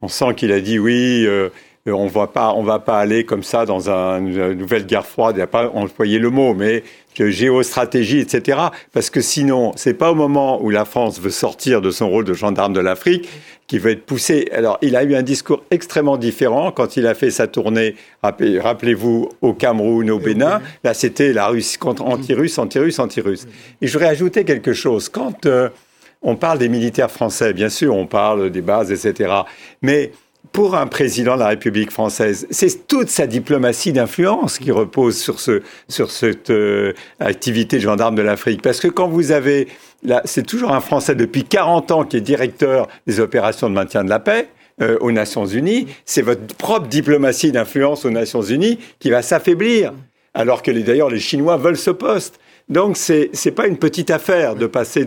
On 0.01 0.07
sent 0.07 0.33
qu'il 0.35 0.51
a 0.51 0.59
dit 0.59 0.79
oui, 0.79 1.25
euh, 1.25 1.49
pas, 1.85 2.53
on 2.55 2.63
va 2.63 2.79
pas 2.79 2.99
aller 2.99 3.25
comme 3.25 3.43
ça 3.43 3.65
dans 3.65 3.89
une 3.89 4.53
nouvelle 4.53 4.85
guerre 4.85 5.05
froide. 5.05 5.35
Il 5.35 5.39
n'a 5.39 5.47
pas 5.47 5.69
employé 5.69 6.17
le 6.17 6.29
mot, 6.29 6.53
mais 6.53 6.83
géostratégie, 7.15 8.19
etc. 8.19 8.57
Parce 8.93 9.09
que 9.09 9.21
sinon, 9.21 9.73
c'est 9.75 9.93
pas 9.93 10.11
au 10.11 10.15
moment 10.15 10.61
où 10.63 10.69
la 10.69 10.85
France 10.85 11.19
veut 11.19 11.29
sortir 11.29 11.81
de 11.81 11.91
son 11.91 12.09
rôle 12.09 12.25
de 12.25 12.33
gendarme 12.33 12.73
de 12.73 12.79
l'Afrique 12.79 13.27
qu'il 13.67 13.79
veut 13.79 13.91
être 13.91 14.05
poussé. 14.05 14.49
Alors, 14.53 14.77
il 14.81 14.95
a 14.95 15.03
eu 15.03 15.15
un 15.15 15.21
discours 15.23 15.63
extrêmement 15.71 16.17
différent 16.17 16.71
quand 16.71 16.97
il 16.97 17.07
a 17.07 17.13
fait 17.13 17.31
sa 17.31 17.47
tournée, 17.47 17.95
rappelez-vous, 18.21 19.29
au 19.41 19.53
Cameroun, 19.53 20.09
au 20.09 20.19
Bénin. 20.19 20.61
Là, 20.83 20.93
c'était 20.93 21.33
la 21.33 21.47
Russie 21.47 21.77
contre 21.77 22.03
anti-russe, 22.03 22.57
anti-russe, 22.57 22.99
anti-russe. 22.99 23.45
Et 23.81 23.87
je 23.87 23.93
voudrais 23.93 24.09
ajouter 24.09 24.43
quelque 24.43 24.73
chose. 24.73 25.09
Quand 25.09 25.45
euh, 25.45 25.69
on 26.21 26.35
parle 26.35 26.59
des 26.59 26.69
militaires 26.69 27.11
français, 27.11 27.53
bien 27.53 27.69
sûr, 27.69 27.95
on 27.95 28.05
parle 28.05 28.49
des 28.49 28.61
bases, 28.61 28.91
etc. 28.91 29.33
Mais 29.81 30.11
pour 30.53 30.75
un 30.75 30.85
président 30.85 31.33
de 31.33 31.39
la 31.39 31.47
République 31.47 31.91
française, 31.91 32.47
c'est 32.51 32.87
toute 32.87 33.09
sa 33.09 33.25
diplomatie 33.25 33.91
d'influence 33.91 34.59
qui 34.59 34.71
repose 34.71 35.17
sur, 35.17 35.39
ce, 35.39 35.63
sur 35.89 36.11
cette 36.11 36.51
euh, 36.51 36.93
activité 37.19 37.77
de 37.77 37.81
gendarme 37.81 38.15
de 38.15 38.21
l'Afrique. 38.21 38.61
Parce 38.61 38.79
que 38.79 38.87
quand 38.87 39.07
vous 39.07 39.31
avez, 39.31 39.67
c'est 40.25 40.45
toujours 40.45 40.71
un 40.71 40.79
Français 40.79 41.15
depuis 41.15 41.43
40 41.43 41.91
ans 41.91 42.03
qui 42.03 42.17
est 42.17 42.21
directeur 42.21 42.87
des 43.07 43.19
opérations 43.19 43.67
de 43.67 43.73
maintien 43.73 44.03
de 44.03 44.09
la 44.09 44.19
paix, 44.19 44.47
euh, 44.81 44.97
aux 45.01 45.11
Nations 45.11 45.45
Unies, 45.45 45.87
c'est 46.05 46.23
votre 46.23 46.55
propre 46.55 46.87
diplomatie 46.87 47.51
d'influence 47.51 48.05
aux 48.05 48.11
Nations 48.11 48.41
Unies 48.41 48.79
qui 48.99 49.09
va 49.09 49.21
s'affaiblir. 49.21 49.93
Alors 50.35 50.61
que 50.63 50.71
d'ailleurs 50.71 51.09
les 51.09 51.19
Chinois 51.19 51.57
veulent 51.57 51.77
ce 51.77 51.91
poste. 51.91 52.39
Donc 52.69 52.97
c'est 52.97 53.31
n'est 53.45 53.51
pas 53.51 53.67
une 53.67 53.77
petite 53.77 54.09
affaire 54.09 54.55
de 54.55 54.67
passer 54.67 55.05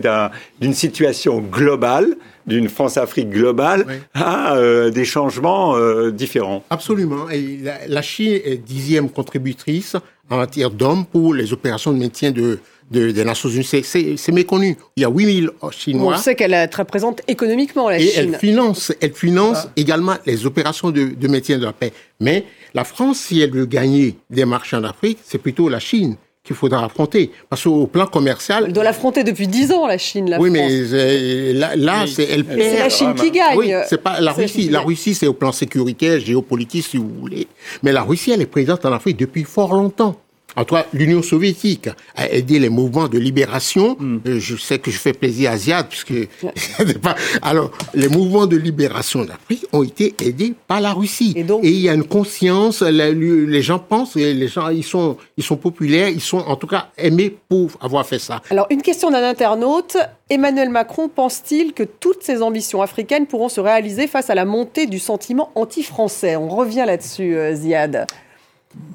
d'une 0.61 0.73
situation 0.73 1.39
globale, 1.39 2.15
d'une 2.45 2.69
France-Afrique 2.69 3.29
globale, 3.29 3.85
à 4.13 4.55
euh, 4.55 4.89
des 4.89 5.05
changements 5.05 5.75
euh, 5.75 6.11
différents. 6.11 6.63
Absolument. 6.69 7.29
Et 7.29 7.59
la, 7.87 8.01
Chine 8.01 8.39
est 8.43 8.57
dixième 8.57 9.09
contributrice 9.09 9.95
en 10.29 10.37
matière 10.37 10.69
d'hommes 10.69 11.05
pour 11.05 11.33
les 11.33 11.51
opérations 11.51 11.91
de 11.91 11.97
maintien 11.97 12.31
de, 12.31 12.59
des 12.91 13.25
Nations 13.25 13.49
Unies. 13.49 13.65
C'est 13.65 14.31
méconnu. 14.31 14.77
Il 14.95 15.01
y 15.01 15.05
a 15.05 15.09
8000 15.09 15.49
Chinois. 15.71 16.13
On 16.15 16.17
sait 16.17 16.35
qu'elle 16.35 16.53
est 16.53 16.67
très 16.67 16.85
présente 16.85 17.21
économiquement, 17.27 17.89
la 17.89 17.99
Chine. 17.99 18.09
Et 18.09 18.17
elle 18.17 18.35
finance, 18.37 18.93
elle 19.01 19.13
finance 19.13 19.63
ah. 19.65 19.71
également 19.75 20.15
les 20.25 20.45
opérations 20.45 20.91
de, 20.91 21.07
de 21.07 21.27
maintien 21.27 21.57
de 21.57 21.65
la 21.65 21.73
paix. 21.73 21.91
Mais 22.19 22.45
la 22.73 22.83
France, 22.83 23.19
si 23.19 23.41
elle 23.41 23.51
veut 23.51 23.65
gagner 23.65 24.15
des 24.29 24.45
marchés 24.45 24.75
en 24.75 24.83
Afrique, 24.83 25.17
c'est 25.23 25.39
plutôt 25.39 25.69
la 25.69 25.79
Chine 25.79 26.17
qu'il 26.47 26.55
faudra 26.55 26.85
affronter. 26.85 27.29
Parce 27.49 27.63
qu'au 27.63 27.85
plan 27.87 28.07
commercial... 28.07 28.63
Elle 28.65 28.73
doit 28.73 28.85
l'affronter 28.85 29.23
depuis 29.23 29.47
dix 29.47 29.71
ans, 29.71 29.85
la 29.85 29.97
Chine, 29.97 30.29
la 30.29 30.39
Oui, 30.39 30.49
mais 30.49 30.67
euh, 30.71 31.53
là, 31.53 31.75
là 31.75 32.05
c'est 32.07 32.23
elle 32.23 32.45
C'est 32.49 32.79
la 32.79 32.89
Chine 32.89 33.13
qui 33.13 33.29
gagne. 33.29 33.57
Oui, 33.57 33.71
c'est 33.87 34.01
pas 34.01 34.19
la 34.21 34.31
Russie. 34.31 34.69
La, 34.69 34.79
Russie, 34.79 35.13
c'est 35.13 35.27
au 35.27 35.33
plan 35.33 35.51
sécuritaire, 35.51 36.19
géopolitique, 36.19 36.85
si 36.85 36.97
vous 36.97 37.11
voulez. 37.19 37.47
Mais 37.83 37.91
la 37.91 38.01
Russie, 38.01 38.31
elle 38.31 38.41
est 38.41 38.45
présente 38.45 38.85
en 38.85 38.93
Afrique 38.93 39.17
depuis 39.17 39.43
fort 39.43 39.73
longtemps. 39.73 40.15
En 40.57 40.65
tout 40.65 40.73
cas, 40.73 40.87
l'Union 40.91 41.21
soviétique 41.21 41.87
a 42.15 42.29
aidé 42.31 42.57
les 42.57 42.69
mouvements 42.69 43.07
de 43.07 43.19
libération. 43.19 43.95
Hmm. 43.99 44.19
Euh, 44.25 44.39
je 44.39 44.55
sais 44.55 44.79
que 44.79 44.89
je 44.89 44.97
fais 44.97 45.13
plaisir 45.13 45.51
à 45.51 45.57
Ziad, 45.57 45.87
puisque... 45.87 46.13
Alors, 47.43 47.69
les 47.93 48.09
mouvements 48.09 48.47
de 48.47 48.57
libération 48.57 49.23
d'Afrique 49.23 49.67
ont 49.71 49.83
été 49.83 50.15
aidés 50.19 50.55
par 50.67 50.81
la 50.81 50.93
Russie. 50.93 51.33
Et, 51.35 51.43
donc... 51.43 51.63
et 51.63 51.69
il 51.69 51.79
y 51.79 51.89
a 51.89 51.93
une 51.93 52.07
conscience, 52.07 52.81
les 52.81 53.61
gens 53.61 53.77
pensent, 53.77 54.15
les 54.15 54.47
gens, 54.47 54.69
ils 54.69 54.83
sont, 54.83 55.17
ils 55.37 55.43
sont 55.43 55.57
populaires, 55.57 56.09
ils 56.09 56.21
sont 56.21 56.39
en 56.39 56.55
tout 56.55 56.67
cas 56.67 56.89
aimés 56.97 57.35
pour 57.47 57.69
avoir 57.79 58.03
fait 58.07 58.19
ça. 58.19 58.41
Alors, 58.49 58.65
une 58.71 58.81
question 58.81 59.11
d'un 59.11 59.23
internaute. 59.23 59.97
Emmanuel 60.29 60.69
Macron 60.69 61.07
pense-t-il 61.07 61.73
que 61.73 61.83
toutes 61.83 62.23
ces 62.23 62.41
ambitions 62.41 62.81
africaines 62.81 63.27
pourront 63.27 63.47
se 63.47 63.61
réaliser 63.61 64.07
face 64.07 64.31
à 64.31 64.35
la 64.35 64.43
montée 64.43 64.87
du 64.87 64.97
sentiment 64.97 65.51
anti-français? 65.53 66.35
On 66.35 66.49
revient 66.49 66.83
là-dessus, 66.87 67.37
euh, 67.37 67.53
Ziad. 67.53 68.07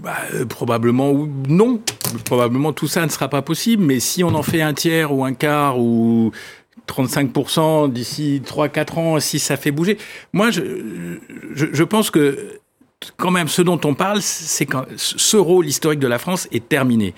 Bah, 0.03 0.17
euh, 0.35 0.45
probablement 0.45 1.13
non. 1.49 1.81
Probablement 2.25 2.73
tout 2.73 2.89
ça 2.89 3.05
ne 3.07 3.11
sera 3.11 3.29
pas 3.29 3.43
possible, 3.43 3.85
mais 3.85 4.01
si 4.01 4.25
on 4.25 4.35
en 4.35 4.43
fait 4.43 4.61
un 4.61 4.75
tiers 4.75 5.15
ou 5.15 5.25
un 5.25 5.33
quart 5.33 5.79
ou 5.79 6.33
35% 6.89 7.91
d'ici 7.93 8.43
3-4 8.45 8.99
ans, 8.99 9.21
si 9.21 9.39
ça 9.39 9.57
fait 9.57 9.71
bouger. 9.71 9.99
Moi, 10.33 10.51
je, 10.51 11.83
pense 11.85 12.11
que 12.11 12.59
quand 13.17 13.31
même 13.31 13.49
ce 13.49 13.63
dont 13.63 13.81
on 13.85 13.95
parle, 13.95 14.21
c'est 14.21 14.67
que 14.67 14.77
ce 14.97 15.37
rôle 15.37 15.67
historique 15.67 16.01
de 16.01 16.09
la 16.09 16.19
France 16.19 16.49
est 16.53 16.69
terminé 16.69 17.15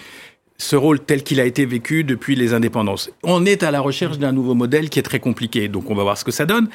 ce 0.57 0.77
rôle 0.77 1.01
tel 1.01 1.23
qu'il 1.23 1.41
a 1.41 1.45
été 1.45 1.67
vécu 1.67 2.05
depuis 2.05 2.37
les 2.37 2.55
indépendances. 2.55 3.11
On 3.23 3.45
est 3.45 3.63
à 3.63 3.71
la 3.71 3.81
recherche 3.81 4.19
d'un 4.19 4.33
nouveau 4.33 4.55
modèle 4.55 4.89
qui 4.89 4.99
est 4.99 5.03
très 5.03 5.19
compliqué, 5.19 5.69
donc 5.69 5.91
on 5.91 5.95
va 5.95 6.05
voir 6.05 6.17
ce 6.17 6.25
que 6.25 6.31
ça 6.31 6.47
donne. 6.47 6.69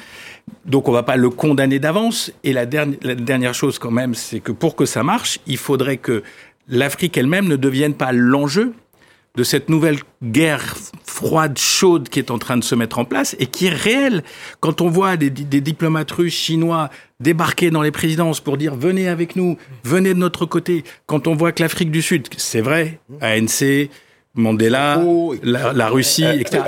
Donc 0.66 0.88
on 0.88 0.92
va 0.92 1.02
pas 1.02 1.16
le 1.16 1.30
condamner 1.30 1.78
d'avance. 1.78 2.32
Et 2.44 2.52
la, 2.52 2.66
dernière, 2.66 2.98
la 3.02 3.14
dernière 3.14 3.54
chose 3.54 3.78
quand 3.78 3.90
même, 3.90 4.14
c'est 4.14 4.40
que 4.40 4.52
pour 4.52 4.76
que 4.76 4.84
ça 4.84 5.02
marche, 5.02 5.40
il 5.46 5.56
faudrait 5.56 5.96
que 5.96 6.22
l'Afrique 6.68 7.16
elle-même 7.16 7.48
ne 7.48 7.56
devienne 7.56 7.94
pas 7.94 8.12
l'enjeu 8.12 8.74
de 9.36 9.44
cette 9.44 9.68
nouvelle 9.68 9.98
guerre 10.22 10.76
froide, 11.04 11.58
chaude 11.58 12.08
qui 12.08 12.18
est 12.18 12.30
en 12.30 12.38
train 12.38 12.56
de 12.56 12.64
se 12.64 12.74
mettre 12.74 12.98
en 12.98 13.04
place 13.04 13.36
et 13.38 13.46
qui 13.46 13.66
est 13.66 13.74
réelle. 13.74 14.22
Quand 14.60 14.80
on 14.80 14.88
voit 14.88 15.16
des, 15.16 15.30
des, 15.30 15.60
diplomates 15.60 16.10
russes, 16.10 16.34
chinois 16.34 16.90
débarquer 17.20 17.70
dans 17.70 17.82
les 17.82 17.90
présidences 17.90 18.40
pour 18.40 18.56
dire 18.56 18.74
venez 18.74 19.08
avec 19.08 19.36
nous, 19.36 19.56
venez 19.84 20.14
de 20.14 20.18
notre 20.18 20.46
côté, 20.46 20.84
quand 21.06 21.26
on 21.26 21.34
voit 21.34 21.52
que 21.52 21.62
l'Afrique 21.62 21.90
du 21.90 22.02
Sud, 22.02 22.28
c'est 22.36 22.60
vrai, 22.60 23.00
ANC, 23.20 23.90
Mandela, 24.34 25.02
la, 25.42 25.88
Russie, 25.88 26.24
etc. 26.24 26.62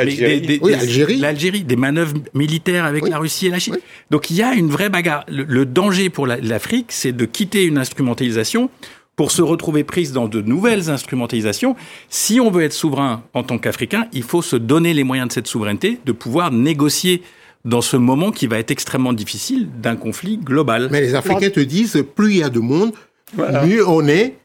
L'Algérie, 1.19 1.63
des 1.63 1.77
manœuvres 1.77 2.15
militaires 2.35 2.85
avec 2.85 3.09
la 3.09 3.19
Russie 3.19 3.47
et 3.47 3.51
la 3.51 3.61
Chine. 3.61 3.79
Donc 4.11 4.31
il 4.31 4.37
y 4.37 4.43
a 4.43 4.55
une 4.55 4.69
vraie 4.69 4.89
bagarre. 4.89 5.25
le 5.29 5.65
danger 5.65 6.11
pour 6.11 6.27
l'Afrique, 6.27 6.87
c'est 6.91 7.13
de 7.13 7.25
quitter 7.25 7.65
une 7.65 7.79
instrumentalisation 7.79 8.69
pour 9.17 9.31
se 9.31 9.43
retrouver 9.43 9.85
prise 9.85 10.13
dans 10.13 10.29
de 10.29 10.41
nouvelles 10.41 10.91
instrumentalisations. 10.91 11.77
Si 12.09 12.41
on 12.41 12.51
veut 12.51 12.65
être 12.65 12.73
souverain 12.73 13.23
en 13.35 13.43
tant 13.43 13.59
qu'Africain, 13.59 14.07
il 14.13 14.23
faut 14.23 14.43
se 14.43 14.57
donner 14.57 14.95
les 14.95 15.05
moyens 15.05 15.29
de 15.29 15.33
cette 15.33 15.47
souveraineté, 15.47 15.99
de 16.05 16.13
pouvoir 16.13 16.51
négocier 16.51 17.23
dans 17.65 17.83
ce 17.83 17.97
moment 17.97 18.33
qui 18.33 18.47
va 18.47 18.59
être 18.59 18.71
extrêmement 18.71 19.13
difficile 19.13 19.69
d'un 19.81 19.97
conflit 19.97 20.39
global. 20.39 20.89
Mais 20.91 21.01
les 21.01 21.15
Africains 21.15 21.51
te 21.51 21.61
disent, 21.61 22.05
plus 22.17 22.33
il 22.33 22.39
y 22.39 22.43
a 22.43 22.49
de 22.49 22.59
monde, 22.59 22.93
mieux 23.37 23.87
on 23.87 24.07
est 24.09 24.37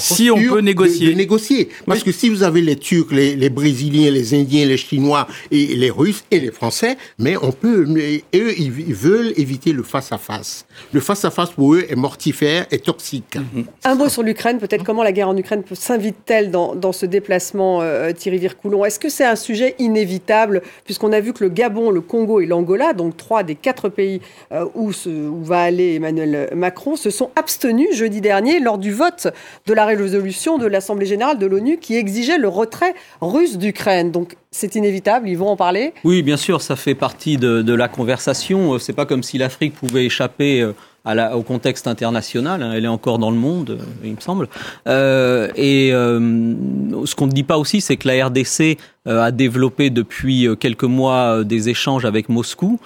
si 0.00 0.30
on 0.30 0.36
peut 0.36 0.60
négocier. 0.60 1.10
De, 1.10 1.16
négocier. 1.16 1.68
Parce 1.86 2.02
que 2.02 2.12
si 2.12 2.28
vous 2.28 2.42
avez 2.42 2.60
les 2.60 2.76
Turcs, 2.76 3.10
les, 3.10 3.34
les, 3.34 3.50
Brésiliens, 3.50 4.10
les 4.10 4.34
Indiens, 4.34 4.66
les 4.66 4.76
Chinois 4.76 5.26
et 5.50 5.74
les 5.76 5.90
Russes 5.90 6.24
et 6.30 6.40
les 6.40 6.50
Français, 6.50 6.96
mais 7.18 7.36
on 7.36 7.52
peut, 7.52 7.84
mais 7.86 8.22
eux, 8.34 8.52
ils, 8.58 8.70
veulent 8.70 9.32
éviter 9.36 9.72
le 9.72 9.82
face-à-face. 9.82 10.66
Le 10.92 11.00
face-à-face 11.00 11.50
pour 11.50 11.74
eux 11.74 11.86
est 11.88 11.96
mortifère 11.96 12.66
et 12.70 12.78
toxique. 12.78 13.36
Mhm. 13.36 13.64
Un 13.84 13.94
mot 13.94 14.08
sur 14.08 14.22
l'Ukraine, 14.22 14.58
peut-être 14.58 14.84
comment 14.84 15.02
la 15.02 15.12
guerre 15.12 15.28
en 15.28 15.36
Ukraine 15.36 15.62
s'invite-t-elle 15.72 16.50
dans, 16.50 16.74
dans, 16.74 16.92
ce 16.92 17.06
déplacement, 17.06 17.80
euh, 17.82 18.12
Thierry 18.12 18.38
Vircoulon? 18.38 18.84
Est-ce 18.84 18.98
que 18.98 19.08
c'est 19.08 19.24
un 19.24 19.36
sujet 19.36 19.74
inévitable, 19.78 20.62
puisqu'on 20.84 21.12
a 21.12 21.20
vu 21.20 21.32
que 21.32 21.44
le 21.44 21.50
Gabon, 21.50 21.90
le 21.90 22.00
Congo 22.00 22.40
et 22.40 22.46
l'Angola, 22.46 22.92
donc 22.92 23.16
trois 23.16 23.42
des 23.42 23.54
quatre 23.54 23.88
pays 23.88 24.20
euh, 24.52 24.66
où, 24.74 24.90
où 25.06 25.44
va 25.44 25.60
aller 25.60 25.94
Emmanuel 25.94 26.50
Macron, 26.54 26.96
se 26.96 27.10
sont 27.10 27.30
abstenus 27.36 27.94
jeudi 27.94 28.20
dernier 28.20 28.60
lors 28.60 28.78
du 28.78 28.92
vote 28.92 29.28
de 29.66 29.74
la 29.74 29.84
résolution 29.84 30.58
de 30.58 30.66
l'Assemblée 30.66 31.06
générale 31.06 31.38
de 31.38 31.46
l'ONU 31.46 31.78
qui 31.78 31.96
exigeait 31.96 32.38
le 32.38 32.48
retrait 32.48 32.94
russe 33.20 33.58
d'Ukraine. 33.58 34.10
Donc 34.10 34.36
c'est 34.50 34.74
inévitable, 34.74 35.28
ils 35.28 35.36
vont 35.36 35.48
en 35.48 35.56
parler 35.56 35.92
Oui, 36.04 36.22
bien 36.22 36.36
sûr, 36.36 36.62
ça 36.62 36.76
fait 36.76 36.94
partie 36.94 37.36
de, 37.36 37.74
la 37.74 37.88
conversation. 37.88 38.74
Euh, 38.74 38.78
c'est 38.78 38.94
pas 38.94 39.06
comme 39.06 39.22
si 39.22 39.38
l'Afrique 39.38 39.74
pouvait 39.74 40.06
échapper 40.06 40.62
euh, 40.62 41.32
au 41.34 41.42
contexte 41.42 41.86
international. 41.86 42.62
Hein. 42.62 42.72
Elle 42.74 42.84
est 42.86 42.88
encore 42.88 43.18
dans 43.18 43.30
le 43.30 43.36
monde, 43.36 43.70
euh, 43.70 43.84
il 44.04 44.14
me 44.14 44.20
semble. 44.20 44.48
et 44.86 45.90
ce 45.90 47.14
qu'on 47.14 47.26
ne 47.26 47.32
dit 47.32 47.42
pas 47.42 47.58
aussi, 47.58 47.80
c'est 47.80 47.96
que 47.96 48.08
la 48.08 48.26
RDC 48.26 48.78
a 49.06 49.30
développé 49.30 49.90
depuis 49.90 50.46
euh, 50.46 50.54
quelques 50.54 50.84
mois 50.84 51.38
euh, 51.38 51.44
des 51.44 51.68
échanges 51.68 52.04
avec 52.04 52.28
Moscou, 52.28 52.78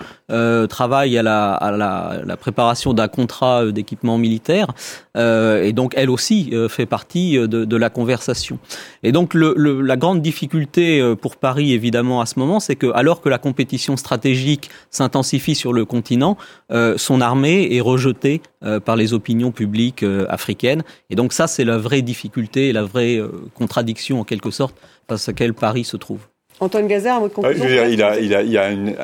travaille 0.69 1.19
à 1.19 1.25
la, 1.25 1.55
à 1.55 1.73
la, 1.73 2.21
la 2.25 2.37
préparation 2.37 2.95
d'un 2.95 3.09
contrat 3.09 3.67
d'équipement 3.73 4.17
militaire, 4.17 4.69
et 5.17 5.73
donc 5.73 5.93
elle 5.97 6.09
aussi 6.09 6.53
fait 6.69 6.87
partie 6.87 7.37
de, 7.37 7.65
de, 7.65 7.77
la 7.77 7.91
conversation. 7.91 8.61
Et 9.03 9.11
donc 9.11 9.35
le, 9.35 9.55
le, 9.57 9.81
la 9.81 9.97
grande 9.97 10.23
difficulté 10.23 11.03
pour 11.21 11.35
Paris 11.37 11.51
pari 11.51 11.73
évidemment 11.73 12.21
à 12.21 12.27
ce 12.27 12.39
moment, 12.39 12.61
c'est 12.61 12.77
que 12.77 12.93
alors 12.93 13.21
que 13.21 13.29
la 13.29 13.39
compétition 13.39 13.97
stratégique 13.97 14.71
s'intensifie 14.91 15.57
sur 15.57 15.73
le 15.73 15.85
continent, 15.85 16.37
euh, 16.73 16.97
son 16.97 17.21
armée 17.21 17.75
est 17.75 17.81
rejetée 17.81 18.41
euh, 18.65 18.79
par 18.81 18.97
les 18.97 19.13
opinions 19.13 19.51
publiques 19.51 20.03
euh, 20.03 20.27
africaines. 20.29 20.83
Et 21.11 21.17
donc 21.17 21.33
ça, 21.33 21.47
c'est 21.47 21.65
la 21.65 21.79
vraie 21.79 22.03
difficulté, 22.03 22.73
la 22.73 22.83
vraie 22.83 23.21
contradiction 23.55 24.21
en 24.21 24.25
quelque 24.25 24.51
sorte 24.51 24.77
face 25.11 25.29
à 25.29 25.33
laquelle 25.33 25.55
Paris 25.55 25.85
se 25.85 25.97
trouve. 25.97 26.21
Antoine 26.61 26.93
un 26.93 27.21
mot 27.21 27.29
de 27.29 27.33
conclusion. 27.33 27.65
il 27.65 28.03
a, 28.03 28.19
il 28.19 28.35
a, 28.35 28.43
il 28.43 28.59
a 28.59 28.71
une, 28.71 28.97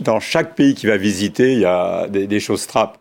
dans 0.00 0.20
chaque 0.20 0.56
pays 0.56 0.74
qu'il 0.74 0.88
va 0.88 0.96
visiter, 0.96 1.52
il 1.52 1.60
y 1.60 1.64
a 1.64 2.08
des, 2.08 2.26
des 2.26 2.40
choses 2.40 2.66
trappes. 2.66 2.98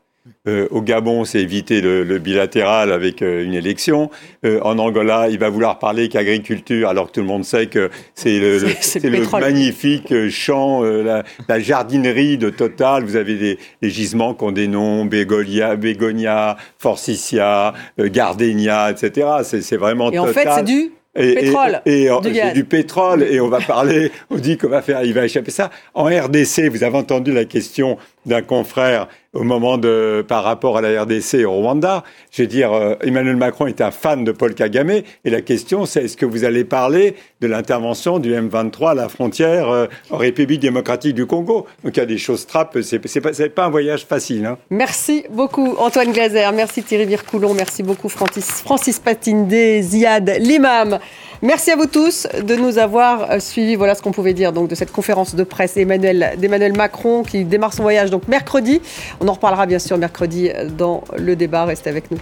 Euh, 0.47 0.67
au 0.71 0.81
Gabon, 0.81 1.25
c'est 1.25 1.41
éviter 1.41 1.81
le, 1.81 2.03
le, 2.03 2.17
bilatéral 2.17 2.93
avec 2.93 3.21
euh, 3.21 3.43
une 3.43 3.53
élection. 3.53 4.09
Euh, 4.45 4.61
en 4.61 4.79
Angola, 4.79 5.27
il 5.29 5.37
va 5.37 5.49
vouloir 5.49 5.79
parler 5.79 6.07
qu'agriculture, 6.07 6.87
alors 6.87 7.07
que 7.07 7.11
tout 7.13 7.19
le 7.19 7.27
monde 7.27 7.43
sait 7.43 7.67
que 7.67 7.89
c'est 8.15 8.39
le, 8.39 8.59
le, 8.59 9.09
le, 9.09 9.39
magnifique 9.39 10.29
champ, 10.29 10.81
la, 10.81 11.23
la, 11.49 11.59
jardinerie 11.59 12.37
de 12.37 12.49
Total. 12.49 13.03
Vous 13.03 13.17
avez 13.17 13.35
des, 13.35 13.59
des 13.81 13.89
gisements 13.89 14.33
qui 14.33 14.45
ont 14.45 14.53
des 14.53 14.67
noms, 14.67 15.03
Bégonia, 15.03 15.75
Bégonia 15.75 16.55
Forsythia, 16.77 17.73
Gardenia, 17.97 18.91
etc. 18.91 19.27
C'est 19.43 19.77
vraiment 19.77 20.09
Et 20.11 20.19
en 20.19 20.27
fait, 20.27 20.47
c'est 20.55 20.63
du 20.63 20.93
et, 21.15 21.35
pétrole. 21.35 21.81
Et, 21.85 22.09
du, 22.21 22.53
du, 22.53 22.63
pétrole, 22.65 23.23
et 23.23 23.39
on 23.39 23.47
va 23.47 23.59
parler, 23.61 24.11
on 24.29 24.37
dit 24.37 24.57
qu'on 24.57 24.69
va 24.69 24.81
faire, 24.81 25.03
il 25.03 25.13
va 25.13 25.25
échapper 25.25 25.51
ça. 25.51 25.69
En 25.93 26.05
RDC, 26.05 26.69
vous 26.69 26.83
avez 26.83 26.97
entendu 26.97 27.31
la 27.31 27.45
question 27.45 27.97
d'un 28.25 28.41
confrère 28.41 29.07
au 29.33 29.43
moment 29.43 29.77
de, 29.77 30.23
par 30.27 30.43
rapport 30.43 30.77
à 30.77 30.81
la 30.81 31.01
RDC 31.03 31.35
et 31.35 31.45
au 31.45 31.53
Rwanda. 31.53 32.03
Je 32.31 32.43
veux 32.43 32.47
dire, 32.47 32.71
euh, 32.71 32.95
Emmanuel 33.01 33.35
Macron 33.35 33.65
est 33.65 33.81
un 33.81 33.89
fan 33.89 34.23
de 34.23 34.31
Paul 34.31 34.53
Kagame, 34.53 34.91
et 34.91 35.29
la 35.29 35.41
question 35.41 35.85
c'est 35.85 36.05
est-ce 36.05 36.17
que 36.17 36.25
vous 36.25 36.45
allez 36.45 36.63
parler 36.63 37.15
de 37.41 37.47
l'intervention 37.47 38.19
du 38.19 38.33
M23 38.33 38.91
à 38.91 38.93
la 38.93 39.09
frontière 39.09 39.69
euh, 39.69 39.87
en 40.11 40.17
République 40.17 40.59
démocratique 40.59 41.15
du 41.15 41.25
Congo? 41.25 41.65
Donc 41.83 41.97
il 41.97 41.99
y 41.99 42.03
a 42.03 42.05
des 42.05 42.19
choses 42.19 42.45
trappes, 42.45 42.77
c'est, 42.81 43.05
c'est, 43.07 43.49
pas, 43.49 43.65
un 43.65 43.69
voyage 43.69 44.05
facile. 44.05 44.45
Hein. 44.45 44.57
Merci 44.69 45.25
beaucoup 45.29 45.75
Antoine 45.79 46.11
Glazer, 46.11 46.51
merci 46.53 46.83
Thierry 46.83 47.05
Vircoulon, 47.05 47.53
merci 47.53 47.81
beaucoup 47.81 48.09
Francis, 48.09 48.61
Francis 48.61 48.99
Patindé, 48.99 49.81
Ziad 49.81 50.37
Limam. 50.39 50.99
Merci 51.43 51.71
à 51.71 51.75
vous 51.75 51.87
tous 51.87 52.25
de 52.41 52.55
nous 52.55 52.77
avoir 52.77 53.29
euh, 53.29 53.39
suivis. 53.41 53.75
Voilà 53.75 53.95
ce 53.95 54.01
qu'on 54.01 54.13
pouvait 54.13 54.31
dire 54.31 54.53
de 54.53 54.75
cette 54.75 54.93
conférence 54.93 55.35
de 55.35 55.43
presse 55.43 55.75
d'Emmanuel 55.75 56.73
Macron 56.73 57.23
qui 57.23 57.43
démarre 57.43 57.73
son 57.73 57.83
voyage 57.83 58.09
donc 58.09 58.29
mercredi. 58.29 58.81
On 59.19 59.27
en 59.27 59.33
reparlera 59.33 59.65
bien 59.65 59.79
sûr 59.79 59.97
mercredi 59.97 60.49
dans 60.77 61.03
le 61.17 61.35
débat. 61.35 61.65
Restez 61.65 61.89
avec 61.89 62.11
nous. 62.11 62.17